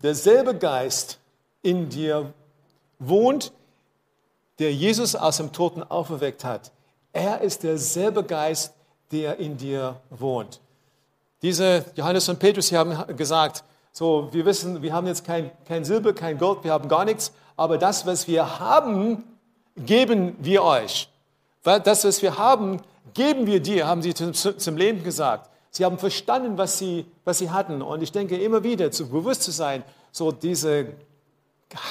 derselbe 0.01 0.55
Geist 0.55 1.19
in 1.61 1.89
dir 1.89 2.33
wohnt, 2.99 3.51
der 4.59 4.73
Jesus 4.73 5.15
aus 5.15 5.37
dem 5.37 5.51
Toten 5.51 5.83
auferweckt 5.83 6.45
hat, 6.45 6.71
er 7.11 7.41
ist 7.41 7.63
derselbe 7.63 8.23
Geist, 8.23 8.73
der 9.11 9.37
in 9.39 9.57
dir 9.57 9.99
wohnt. 10.09 10.61
Diese 11.41 11.85
Johannes 11.95 12.27
und 12.29 12.39
Petrus 12.39 12.67
sie 12.67 12.77
haben 12.77 12.95
gesagt, 13.15 13.63
so, 13.91 14.29
wir 14.31 14.45
wissen, 14.45 14.81
wir 14.81 14.93
haben 14.93 15.07
jetzt 15.07 15.25
kein, 15.25 15.51
kein 15.65 15.83
Silber, 15.83 16.13
kein 16.13 16.37
Gold, 16.37 16.63
wir 16.63 16.71
haben 16.71 16.87
gar 16.87 17.05
nichts, 17.05 17.31
aber 17.57 17.77
das, 17.77 18.05
was 18.05 18.27
wir 18.27 18.59
haben, 18.59 19.23
geben 19.75 20.35
wir 20.39 20.63
euch. 20.63 21.09
Das, 21.63 22.05
was 22.05 22.21
wir 22.21 22.37
haben, 22.37 22.81
geben 23.13 23.45
wir 23.45 23.59
dir, 23.61 23.87
haben 23.87 24.01
sie 24.01 24.13
zum, 24.13 24.33
zum 24.33 24.77
Leben 24.77 25.03
gesagt. 25.03 25.49
Sie 25.71 25.85
haben 25.85 25.97
verstanden, 25.99 26.57
was 26.57 26.77
sie, 26.77 27.05
was 27.25 27.39
sie 27.39 27.49
hatten. 27.49 27.81
Und 27.81 28.01
ich 28.01 28.11
denke 28.11 28.37
immer 28.37 28.63
wieder, 28.63 28.91
zu 28.91 29.09
bewusst 29.09 29.43
zu 29.43 29.51
sein, 29.51 29.83
so 30.11 30.31
diese 30.31 30.87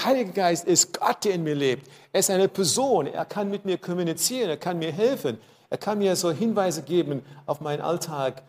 Heiliger 0.05 0.33
Geist 0.33 0.67
ist 0.67 0.99
Gott, 0.99 1.25
der 1.25 1.35
in 1.35 1.45
mir 1.45 1.55
lebt. 1.55 1.89
Er 2.13 2.21
ist 2.21 2.31
eine 2.31 2.49
Person. 2.49 3.07
Er 3.07 3.25
kann 3.25 3.49
mit 3.49 3.65
mir 3.65 3.79
kommunizieren. 3.79 4.51
Er 4.51 4.57
kann 4.57 4.79
mir 4.79 4.91
helfen. 4.91 5.39
Er 5.71 5.79
kann 5.79 5.99
mir 5.99 6.17
so 6.17 6.33
Hinweise 6.33 6.83
geben 6.83 7.23
auf 7.47 7.61
meinen 7.61 7.81
Alltag. 7.81 8.43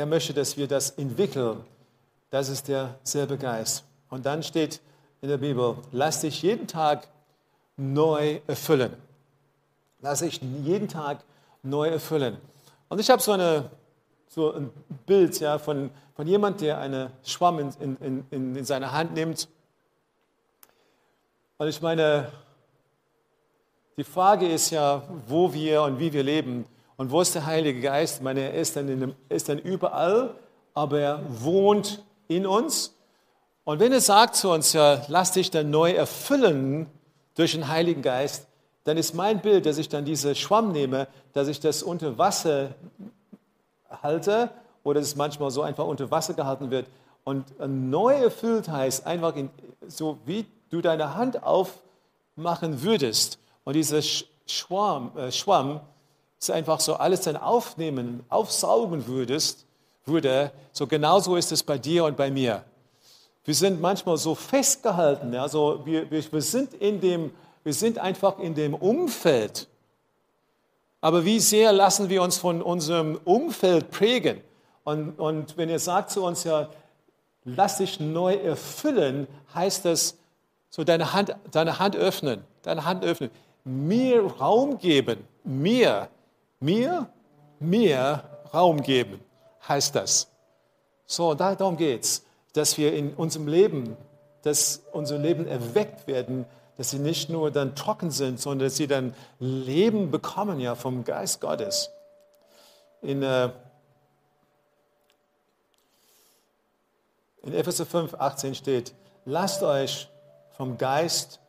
Er 0.00 0.06
möchte, 0.06 0.32
dass 0.32 0.56
wir 0.56 0.66
das 0.66 0.92
entwickeln. 0.92 1.60
Das 2.30 2.48
ist 2.48 2.68
derselbe 2.68 3.36
Geist. 3.36 3.84
Und 4.08 4.24
dann 4.24 4.42
steht 4.42 4.80
in 5.20 5.28
der 5.28 5.36
Bibel, 5.36 5.76
lass 5.92 6.22
dich 6.22 6.40
jeden 6.40 6.66
Tag 6.66 7.06
neu 7.76 8.40
erfüllen. 8.46 8.94
Lass 10.00 10.20
dich 10.20 10.40
jeden 10.64 10.88
Tag 10.88 11.22
neu 11.62 11.88
erfüllen. 11.88 12.38
Und 12.88 12.98
ich 12.98 13.10
habe 13.10 13.20
so 13.20 13.36
so 14.26 14.54
ein 14.54 14.70
Bild 15.04 15.38
ja, 15.38 15.58
von, 15.58 15.90
von 16.16 16.26
jemand, 16.26 16.62
der 16.62 16.78
eine 16.78 17.10
Schwamm 17.22 17.58
in, 17.58 17.96
in, 18.00 18.26
in, 18.30 18.56
in 18.56 18.64
seine 18.64 18.92
Hand 18.92 19.12
nimmt. 19.12 19.48
Und 21.58 21.68
ich 21.68 21.82
meine, 21.82 22.32
die 23.98 24.04
Frage 24.04 24.48
ist 24.48 24.70
ja, 24.70 25.02
wo 25.28 25.52
wir 25.52 25.82
und 25.82 25.98
wie 25.98 26.10
wir 26.10 26.22
leben. 26.22 26.64
Und 27.00 27.10
wo 27.10 27.22
ist 27.22 27.34
der 27.34 27.46
Heilige 27.46 27.80
Geist? 27.80 28.20
Meine, 28.20 28.40
er 28.40 28.60
ist 28.60 28.76
dann, 28.76 28.86
dem, 28.86 29.14
ist 29.30 29.48
dann 29.48 29.58
überall, 29.58 30.34
aber 30.74 31.00
er 31.00 31.22
wohnt 31.42 32.04
in 32.28 32.44
uns. 32.46 32.94
Und 33.64 33.80
wenn 33.80 33.90
er 33.90 34.02
sagt 34.02 34.36
zu 34.36 34.50
uns, 34.50 34.74
ja, 34.74 35.00
lass 35.08 35.32
dich 35.32 35.50
dann 35.50 35.70
neu 35.70 35.92
erfüllen 35.92 36.88
durch 37.36 37.52
den 37.52 37.68
Heiligen 37.68 38.02
Geist, 38.02 38.48
dann 38.84 38.98
ist 38.98 39.14
mein 39.14 39.40
Bild, 39.40 39.64
dass 39.64 39.78
ich 39.78 39.88
dann 39.88 40.04
diese 40.04 40.34
Schwamm 40.34 40.72
nehme, 40.72 41.08
dass 41.32 41.48
ich 41.48 41.58
das 41.58 41.82
unter 41.82 42.18
Wasser 42.18 42.74
halte 44.02 44.50
oder 44.84 45.00
dass 45.00 45.08
es 45.08 45.16
manchmal 45.16 45.50
so 45.50 45.62
einfach 45.62 45.86
unter 45.86 46.10
Wasser 46.10 46.34
gehalten 46.34 46.70
wird. 46.70 46.84
Und 47.24 47.46
neu 47.66 48.12
erfüllt 48.12 48.68
heißt 48.68 49.06
einfach 49.06 49.34
in, 49.36 49.48
so, 49.88 50.18
wie 50.26 50.44
du 50.68 50.82
deine 50.82 51.14
Hand 51.14 51.42
aufmachen 51.44 52.82
würdest. 52.82 53.38
Und 53.64 53.72
dieser 53.72 54.02
Schwamm, 54.44 55.16
äh, 55.16 55.32
Schwamm 55.32 55.80
ist 56.40 56.50
einfach 56.50 56.80
so 56.80 56.94
alles 56.94 57.22
dann 57.22 57.36
aufnehmen, 57.36 58.24
aufsaugen 58.28 59.06
würdest, 59.06 59.66
würde. 60.06 60.50
So 60.72 60.86
genauso 60.86 61.36
ist 61.36 61.52
es 61.52 61.62
bei 61.62 61.78
dir 61.78 62.04
und 62.04 62.16
bei 62.16 62.30
mir. 62.30 62.64
Wir 63.44 63.54
sind 63.54 63.80
manchmal 63.80 64.16
so 64.16 64.34
festgehalten, 64.34 65.34
also 65.34 65.82
wir, 65.84 66.10
wir, 66.10 66.32
wir 66.32 66.42
sind 66.42 66.74
in 66.74 67.00
dem 67.00 67.30
wir 67.62 67.74
sind 67.74 67.98
einfach 67.98 68.38
in 68.38 68.54
dem 68.54 68.74
Umfeld. 68.74 69.68
Aber 71.00 71.24
wie 71.24 71.40
sehr 71.40 71.72
lassen 71.72 72.08
wir 72.08 72.22
uns 72.22 72.38
von 72.38 72.62
unserem 72.62 73.20
Umfeld 73.24 73.90
prägen? 73.90 74.40
Und, 74.84 75.18
und 75.18 75.56
wenn 75.56 75.68
ihr 75.68 75.78
sagt 75.78 76.10
zu 76.10 76.24
uns 76.24 76.44
ja, 76.44 76.68
lass 77.44 77.78
dich 77.78 78.00
neu 78.00 78.34
erfüllen, 78.34 79.26
heißt 79.54 79.84
das, 79.84 80.16
so 80.68 80.84
deine 80.84 81.12
Hand, 81.12 81.34
deine 81.50 81.78
Hand 81.78 81.96
öffnen, 81.96 82.44
deine 82.62 82.84
Hand 82.84 83.04
öffnen, 83.04 83.30
mir 83.64 84.24
Raum 84.24 84.78
geben, 84.78 85.18
mir, 85.44 86.08
mir, 86.60 87.10
mir 87.58 88.24
Raum 88.54 88.82
geben, 88.82 89.20
heißt 89.66 89.94
das. 89.94 90.28
So, 91.06 91.34
darum 91.34 91.76
geht 91.76 92.04
es, 92.04 92.24
dass 92.52 92.78
wir 92.78 92.94
in 92.94 93.14
unserem 93.14 93.48
Leben, 93.48 93.96
dass 94.42 94.82
unser 94.92 95.18
Leben 95.18 95.46
erweckt 95.46 96.06
werden 96.06 96.46
dass 96.80 96.92
sie 96.92 96.98
nicht 96.98 97.28
nur 97.28 97.50
dann 97.50 97.76
trocken 97.76 98.10
sind, 98.10 98.40
sondern 98.40 98.68
dass 98.68 98.76
sie 98.78 98.86
dann 98.86 99.14
Leben 99.38 100.10
bekommen 100.10 100.60
ja 100.60 100.74
vom 100.74 101.04
Geist 101.04 101.42
Gottes. 101.42 101.90
In, 103.02 103.22
äh, 103.22 103.50
in 107.42 107.52
Epheser 107.52 107.84
5, 107.84 108.14
18 108.14 108.54
steht, 108.54 108.94
lasst 109.26 109.62
euch 109.62 110.08
vom 110.56 110.78
Geist 110.78 111.40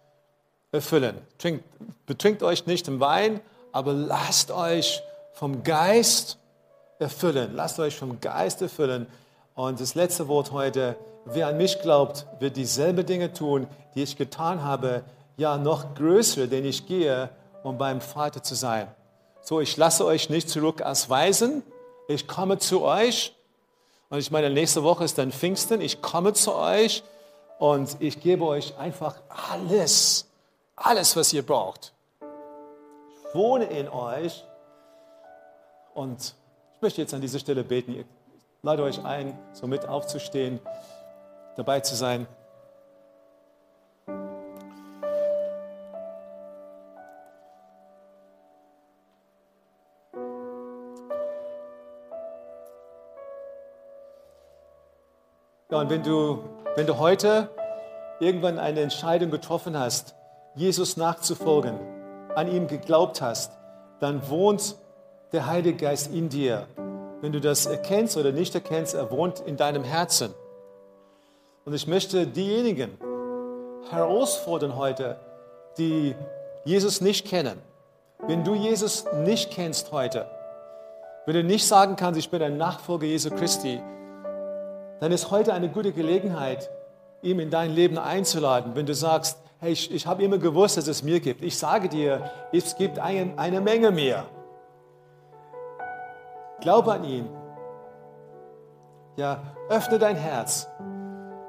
erfüllen. 0.73 1.15
Trinkt, 1.37 1.63
betrinkt 2.05 2.43
euch 2.43 2.65
nicht 2.65 2.89
im 2.89 2.99
Wein, 2.99 3.39
aber 3.71 3.93
lasst 3.93 4.51
euch 4.51 5.01
vom 5.33 5.63
Geist 5.63 6.37
erfüllen. 6.99 7.51
Lasst 7.55 7.79
euch 7.79 7.95
vom 7.95 8.21
Geist 8.21 8.61
erfüllen. 8.61 9.07
Und 9.55 9.79
das 9.79 9.95
letzte 9.95 10.27
Wort 10.27 10.51
heute, 10.51 10.95
wer 11.25 11.47
an 11.47 11.57
mich 11.57 11.81
glaubt, 11.81 12.25
wird 12.39 12.57
dieselbe 12.57 13.03
Dinge 13.03 13.33
tun, 13.33 13.67
die 13.95 14.03
ich 14.03 14.17
getan 14.17 14.63
habe, 14.63 15.03
ja 15.37 15.57
noch 15.57 15.95
größere, 15.95 16.47
denn 16.47 16.65
ich 16.65 16.87
gehe, 16.87 17.29
um 17.63 17.77
beim 17.77 18.01
Vater 18.01 18.43
zu 18.43 18.55
sein. 18.55 18.87
So, 19.41 19.59
ich 19.59 19.75
lasse 19.77 20.05
euch 20.05 20.29
nicht 20.29 20.49
zurück 20.49 20.81
als 20.81 21.09
Weisen, 21.09 21.63
ich 22.07 22.27
komme 22.27 22.59
zu 22.59 22.83
euch. 22.83 23.35
Und 24.09 24.19
ich 24.19 24.29
meine, 24.29 24.49
nächste 24.49 24.83
Woche 24.83 25.03
ist 25.03 25.17
dann 25.17 25.31
Pfingsten, 25.31 25.81
ich 25.81 26.01
komme 26.01 26.33
zu 26.33 26.53
euch 26.53 27.03
und 27.57 27.97
ich 27.99 28.19
gebe 28.19 28.45
euch 28.45 28.77
einfach 28.77 29.15
alles, 29.51 30.27
alles, 30.75 31.15
was 31.15 31.33
ihr 31.33 31.43
braucht. 31.43 31.93
Wohne 33.33 33.65
in 33.65 33.87
euch 33.87 34.45
und 35.93 36.35
ich 36.75 36.81
möchte 36.81 37.01
jetzt 37.01 37.13
an 37.13 37.21
dieser 37.21 37.39
Stelle 37.39 37.63
beten. 37.63 37.93
Ich 37.93 38.05
lade 38.61 38.83
euch 38.83 39.03
ein, 39.05 39.37
so 39.53 39.67
mit 39.67 39.87
aufzustehen, 39.87 40.59
dabei 41.55 41.79
zu 41.79 41.95
sein. 41.95 42.27
Ja, 55.69 55.79
und 55.79 55.89
wenn 55.89 56.03
du, 56.03 56.43
wenn 56.75 56.85
du 56.85 56.97
heute 56.97 57.49
irgendwann 58.19 58.59
eine 58.59 58.81
Entscheidung 58.81 59.31
getroffen 59.31 59.79
hast, 59.79 60.15
Jesus 60.53 60.97
nachzufolgen, 60.97 61.79
an 62.35 62.47
ihm 62.47 62.67
geglaubt 62.67 63.21
hast, 63.21 63.51
dann 63.99 64.29
wohnt 64.29 64.75
der 65.31 65.47
Heilige 65.47 65.77
Geist 65.77 66.13
in 66.13 66.29
dir. 66.29 66.67
Wenn 67.21 67.31
du 67.31 67.39
das 67.39 67.65
erkennst 67.65 68.17
oder 68.17 68.31
nicht 68.31 68.53
erkennst, 68.55 68.95
er 68.95 69.11
wohnt 69.11 69.39
in 69.41 69.57
deinem 69.57 69.83
Herzen. 69.83 70.33
Und 71.65 71.73
ich 71.73 71.87
möchte 71.87 72.25
diejenigen 72.25 72.97
herausfordern 73.89 74.75
heute, 74.75 75.19
die 75.77 76.15
Jesus 76.65 77.01
nicht 77.01 77.27
kennen. 77.27 77.59
Wenn 78.27 78.43
du 78.43 78.55
Jesus 78.55 79.05
nicht 79.23 79.51
kennst 79.51 79.91
heute, 79.91 80.27
wenn 81.25 81.35
du 81.35 81.43
nicht 81.43 81.67
sagen 81.67 81.95
kannst, 81.95 82.19
ich 82.19 82.29
bin 82.29 82.41
ein 82.41 82.57
Nachfolger 82.57 83.05
Jesu 83.05 83.29
Christi, 83.29 83.81
dann 84.99 85.11
ist 85.11 85.31
heute 85.31 85.53
eine 85.53 85.69
gute 85.69 85.91
Gelegenheit, 85.91 86.69
ihm 87.21 87.39
in 87.39 87.49
dein 87.49 87.71
Leben 87.71 87.97
einzuladen. 87.97 88.75
Wenn 88.75 88.85
du 88.85 88.95
sagst, 88.95 89.37
hey, 89.61 89.73
ich, 89.73 89.91
ich 89.91 90.07
habe 90.07 90.23
immer 90.23 90.39
gewusst, 90.39 90.77
dass 90.77 90.87
es 90.87 91.03
mir 91.03 91.19
gibt. 91.19 91.43
Ich 91.43 91.57
sage 91.57 91.87
dir, 91.87 92.29
es 92.51 92.75
gibt 92.75 92.99
ein, 92.99 93.37
eine 93.37 93.61
Menge 93.61 93.91
mehr. 93.91 94.25
Glaube 96.59 96.91
an 96.91 97.03
ihn. 97.03 97.29
Ja, 99.17 99.43
öffne 99.69 99.99
dein 99.99 100.15
Herz 100.15 100.67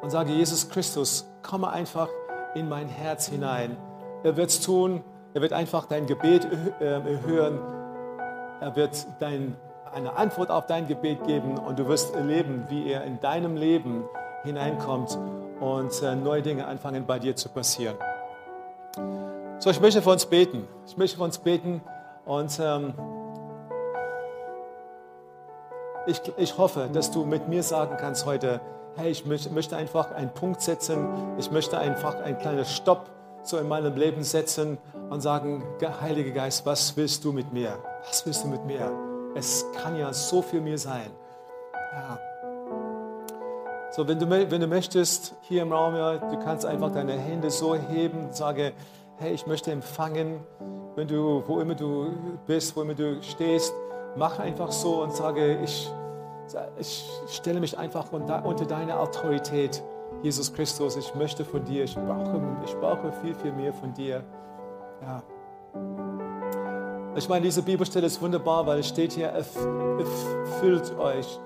und 0.03 0.11
sage, 0.11 0.33
Jesus 0.33 0.69
Christus, 0.69 1.27
komme 1.43 1.71
einfach 1.71 2.09
in 2.55 2.69
mein 2.69 2.89
Herz 2.89 3.29
hinein. 3.29 3.77
Er 4.23 4.37
wird 4.37 4.51
es 4.51 4.61
tun. 4.61 5.03
Er 5.35 5.41
wird 5.41 5.55
einfach 5.55 5.87
dein 5.87 6.07
Gebet 6.07 6.47
erhören. 6.81 7.59
Er 8.61 8.77
wird 8.77 9.07
dein 9.21 9.57
eine 9.91 10.17
Antwort 10.17 10.51
auf 10.51 10.67
dein 10.67 10.87
Gebet 10.87 11.25
geben 11.27 11.59
und 11.59 11.79
du 11.79 11.87
wirst 11.87 12.15
erleben, 12.15 12.65
wie 12.71 12.91
er 12.91 13.05
in 13.05 13.21
deinem 13.21 13.57
Leben 13.57 14.05
hineinkommt 14.43 15.19
und 15.63 16.03
äh, 16.03 16.17
neue 16.17 16.43
Dinge 16.43 16.67
anfangen 16.67 17.07
bei 17.07 17.19
dir 17.21 17.37
zu 17.37 17.49
passieren. 17.49 17.97
So, 19.61 19.71
ich 19.71 19.81
möchte 19.81 20.03
für 20.03 20.11
uns 20.11 20.27
beten. 20.27 20.67
Ich 20.87 20.97
möchte 20.97 21.17
für 21.17 21.23
uns 21.23 21.39
beten 21.39 21.81
und 22.27 22.59
ähm, 22.61 22.95
ich, 26.07 26.21
ich 26.37 26.59
hoffe, 26.59 26.91
dass 26.93 27.13
du 27.13 27.25
mit 27.25 27.49
mir 27.49 27.63
sagen 27.63 27.97
kannst 27.97 28.27
heute, 28.27 28.61
hey, 28.97 29.11
ich 29.11 29.25
möchte 29.25 29.77
einfach 29.77 30.11
einen 30.11 30.31
Punkt 30.31 30.61
setzen, 30.61 31.09
ich 31.39 31.51
möchte 31.53 31.79
einfach 31.79 32.21
einen 32.21 32.39
kleinen 32.39 32.65
Stopp 32.65 33.09
so 33.45 33.59
in 33.59 33.69
meinem 33.69 33.97
Leben 33.97 34.25
setzen 34.25 34.79
und 35.11 35.21
sagen, 35.21 35.65
Heiliger 36.01 36.33
Geist, 36.33 36.67
was 36.67 36.97
willst 36.97 37.25
du 37.25 37.33
mit 37.33 37.53
mir? 37.53 37.79
Was 38.07 38.27
willst 38.27 38.45
du 38.45 38.49
mit 38.49 38.65
mir? 38.65 38.91
Es 39.37 39.65
kann 39.81 39.97
ja 39.97 40.13
so 40.13 40.43
viel 40.43 40.61
mehr 40.61 40.79
sein. 40.79 41.11
Ja. 41.93 42.32
So, 43.95 44.09
wenn 44.09 44.19
du, 44.19 44.29
wenn 44.31 44.61
du 44.61 44.67
möchtest, 44.67 45.35
hier 45.43 45.61
im 45.61 45.71
Raum, 45.71 45.95
ja, 45.95 46.17
du 46.17 46.39
kannst 46.39 46.65
einfach 46.65 46.91
deine 46.91 47.13
Hände 47.13 47.51
so 47.51 47.75
heben 47.75 48.25
und 48.25 48.35
sagen, 48.35 48.73
hey, 49.19 49.35
ich 49.35 49.47
möchte 49.47 49.71
empfangen. 49.71 50.41
Wenn 50.97 51.09
du, 51.09 51.43
wo 51.47 51.61
immer 51.61 51.75
du 51.75 52.07
bist, 52.47 52.75
wo 52.75 52.81
immer 52.81 52.95
du 52.95 53.23
stehst, 53.23 53.75
mach 54.17 54.39
einfach 54.39 54.73
so 54.73 55.03
und 55.03 55.15
sage, 55.15 55.59
ich, 55.63 55.93
ich 56.79 57.05
stelle 57.29 57.61
mich 57.61 57.77
einfach 57.77 58.11
unter, 58.13 58.43
unter 58.47 58.65
deine 58.65 58.99
Autorität. 58.99 59.83
Jesus 60.23 60.55
Christus, 60.55 60.97
ich 60.97 61.15
möchte 61.15 61.45
von 61.45 61.63
dir, 61.63 61.85
ich 61.85 61.95
brauche, 61.95 62.41
ich 62.65 62.75
brauche 62.77 63.13
viel, 63.21 63.35
viel 63.35 63.53
mehr 63.53 63.75
von 63.75 63.93
dir. 63.93 64.25
Ja. 65.03 65.23
Ich 67.15 67.29
meine, 67.29 67.45
diese 67.45 67.63
Bibelstelle 67.63 68.07
ist 68.07 68.23
wunderbar, 68.23 68.67
weil 68.67 68.79
es 68.79 68.89
steht 68.89 69.13
hier, 69.13 69.29
erfüllt 69.29 70.99
euch. 70.99 71.39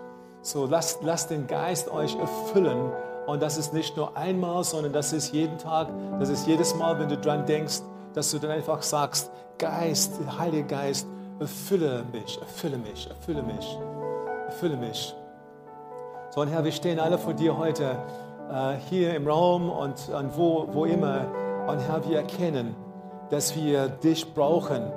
So, 0.47 0.65
lasst, 0.65 1.03
lasst 1.03 1.31
den 1.31 1.49
Geist 1.49 1.91
euch 1.91 2.15
erfüllen. 2.15 2.93
Und 3.27 3.43
das 3.43 3.59
ist 3.59 3.75
nicht 3.75 3.97
nur 3.97 4.17
einmal, 4.17 4.63
sondern 4.63 4.93
das 4.93 5.13
ist 5.13 5.33
jeden 5.33 5.59
Tag, 5.59 5.89
das 6.21 6.29
ist 6.29 6.47
jedes 6.47 6.73
Mal, 6.77 7.01
wenn 7.01 7.09
du 7.09 7.17
dran 7.17 7.45
denkst, 7.47 7.81
dass 8.15 8.31
du 8.31 8.39
dann 8.39 8.53
einfach 8.53 8.81
sagst, 8.81 9.33
Geist, 9.59 10.13
Heiliger 10.39 10.69
Geist, 10.69 11.09
erfülle 11.41 12.05
mich, 12.13 12.39
erfülle 12.41 12.79
mich, 12.79 13.09
erfülle 13.09 13.43
mich, 13.43 13.79
erfülle 14.47 14.77
mich. 14.77 15.17
So, 16.31 16.43
und 16.43 16.49
Herr, 16.49 16.63
wir 16.63 16.71
stehen 16.71 17.01
alle 17.01 17.19
vor 17.19 17.35
dir 17.35 17.59
heute 17.59 17.99
äh, 18.49 18.75
hier 18.89 19.17
im 19.17 19.27
Raum 19.27 19.69
und, 19.69 20.09
und 20.11 20.39
wo, 20.39 20.69
wo 20.71 20.85
immer. 20.85 21.23
Und 21.67 21.81
Herr, 21.81 22.09
wir 22.09 22.19
erkennen, 22.19 22.77
dass 23.31 23.57
wir 23.57 23.89
dich 23.89 24.33
brauchen 24.33 24.93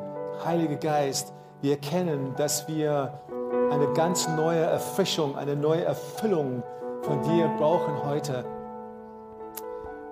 Heiliger 0.46 0.76
Geist, 0.76 1.34
wir 1.62 1.72
erkennen, 1.72 2.36
dass 2.38 2.68
wir 2.68 3.20
eine 3.72 3.88
ganz 3.94 4.28
neue 4.28 4.62
Erfrischung, 4.62 5.38
eine 5.38 5.56
neue 5.56 5.84
Erfüllung 5.84 6.64
von 7.04 7.22
dir 7.22 7.48
brauchen 7.58 8.04
heute. 8.06 8.46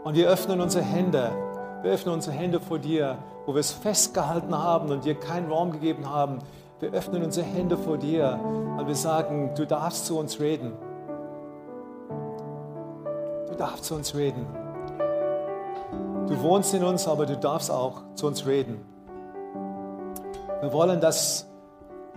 Und 0.04 0.16
wir 0.16 0.30
öffnen 0.30 0.62
unsere 0.62 0.84
Hände, 0.84 1.32
wir 1.82 1.92
öffnen 1.92 2.14
unsere 2.14 2.36
Hände 2.36 2.60
vor 2.60 2.80
dir, 2.80 3.18
wo 3.46 3.54
wir 3.54 3.60
es 3.60 3.72
festgehalten 3.72 4.58
haben 4.58 4.90
und 4.90 5.06
dir 5.06 5.16
keinen 5.16 5.52
Raum 5.52 5.72
gegeben 5.72 6.10
haben. 6.10 6.40
Wir 6.80 6.92
öffnen 6.92 7.24
unsere 7.24 7.46
Hände 7.46 7.78
vor 7.78 7.98
dir 7.98 8.40
und 8.78 8.88
wir 8.88 8.96
sagen, 8.96 9.52
du 9.56 9.66
darfst 9.66 10.06
zu 10.06 10.18
uns 10.18 10.40
reden. 10.40 10.74
Du 13.50 13.56
darfst 13.56 13.86
zu 13.86 13.96
uns 13.96 14.16
reden. 14.16 14.46
Du 16.28 16.42
wohnst 16.42 16.74
in 16.74 16.84
uns, 16.84 17.08
aber 17.08 17.26
du 17.26 17.38
darfst 17.38 17.72
auch 17.72 18.02
zu 18.16 18.28
uns 18.28 18.46
reden. 18.46 18.86
Wir 20.62 20.74
wollen, 20.74 21.00
dass 21.00 21.48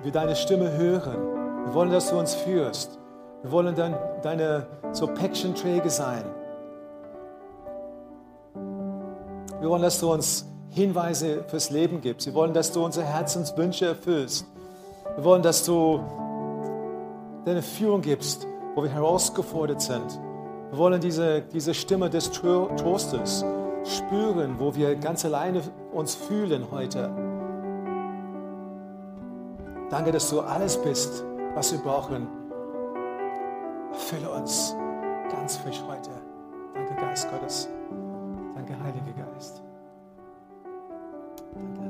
wir 0.03 0.13
deine 0.13 0.35
Stimme 0.37 0.73
hören. 0.73 1.65
Wir 1.67 1.75
wollen, 1.75 1.91
dass 1.91 2.11
du 2.11 2.19
uns 2.19 2.35
führst. 2.35 2.99
Wir 3.43 3.53
wollen 3.53 3.75
dein, 3.75 3.97
deine 4.23 4.67
so 4.93 5.07
Päckchenträger 5.07 5.91
sein. 5.91 6.25
Wir 9.61 9.69
wollen, 9.69 9.83
dass 9.83 10.01
du 10.01 10.13
uns 10.13 10.47
Hinweise 10.71 11.45
fürs 11.49 11.71
Leben 11.71 12.01
gibst. 12.01 12.27
Wir 12.27 12.35
wollen, 12.35 12.55
dass 12.55 12.73
du 12.73 12.85
unsere 12.85 13.05
Herzenswünsche 13.05 13.87
erfüllst. 13.87 14.47
Wir 15.17 15.25
wollen, 15.25 15.43
dass 15.43 15.65
du 15.65 16.01
deine 17.45 17.63
Führung 17.63 18.01
gibst, 18.01 18.47
wo 18.75 18.83
wir 18.83 18.91
herausgefordert 18.91 19.83
sind. 19.83 20.19
Wir 20.71 20.79
wollen 20.79 21.01
diese, 21.01 21.43
diese 21.43 21.75
Stimme 21.75 22.09
des 22.09 22.31
Trostes 22.31 23.45
spüren, 23.85 24.57
wo 24.59 24.75
wir 24.75 24.95
ganz 24.97 25.25
alleine 25.25 25.63
uns 25.93 26.15
fühlen 26.15 26.67
heute. 26.71 27.30
Danke, 29.91 30.13
dass 30.13 30.31
du 30.31 30.41
alles 30.41 30.81
bist, 30.81 31.25
was 31.55 31.73
wir 31.73 31.81
brauchen. 31.81 32.29
Erfülle 33.93 34.31
uns 34.31 34.77
ganz 35.31 35.57
frisch 35.57 35.83
heute. 35.89 36.11
Danke, 36.75 36.95
Geist 36.95 37.29
Gottes. 37.29 37.69
Danke, 38.55 38.75
Heiliger 38.85 39.27
Geist. 39.33 39.63
Danke, 41.55 41.90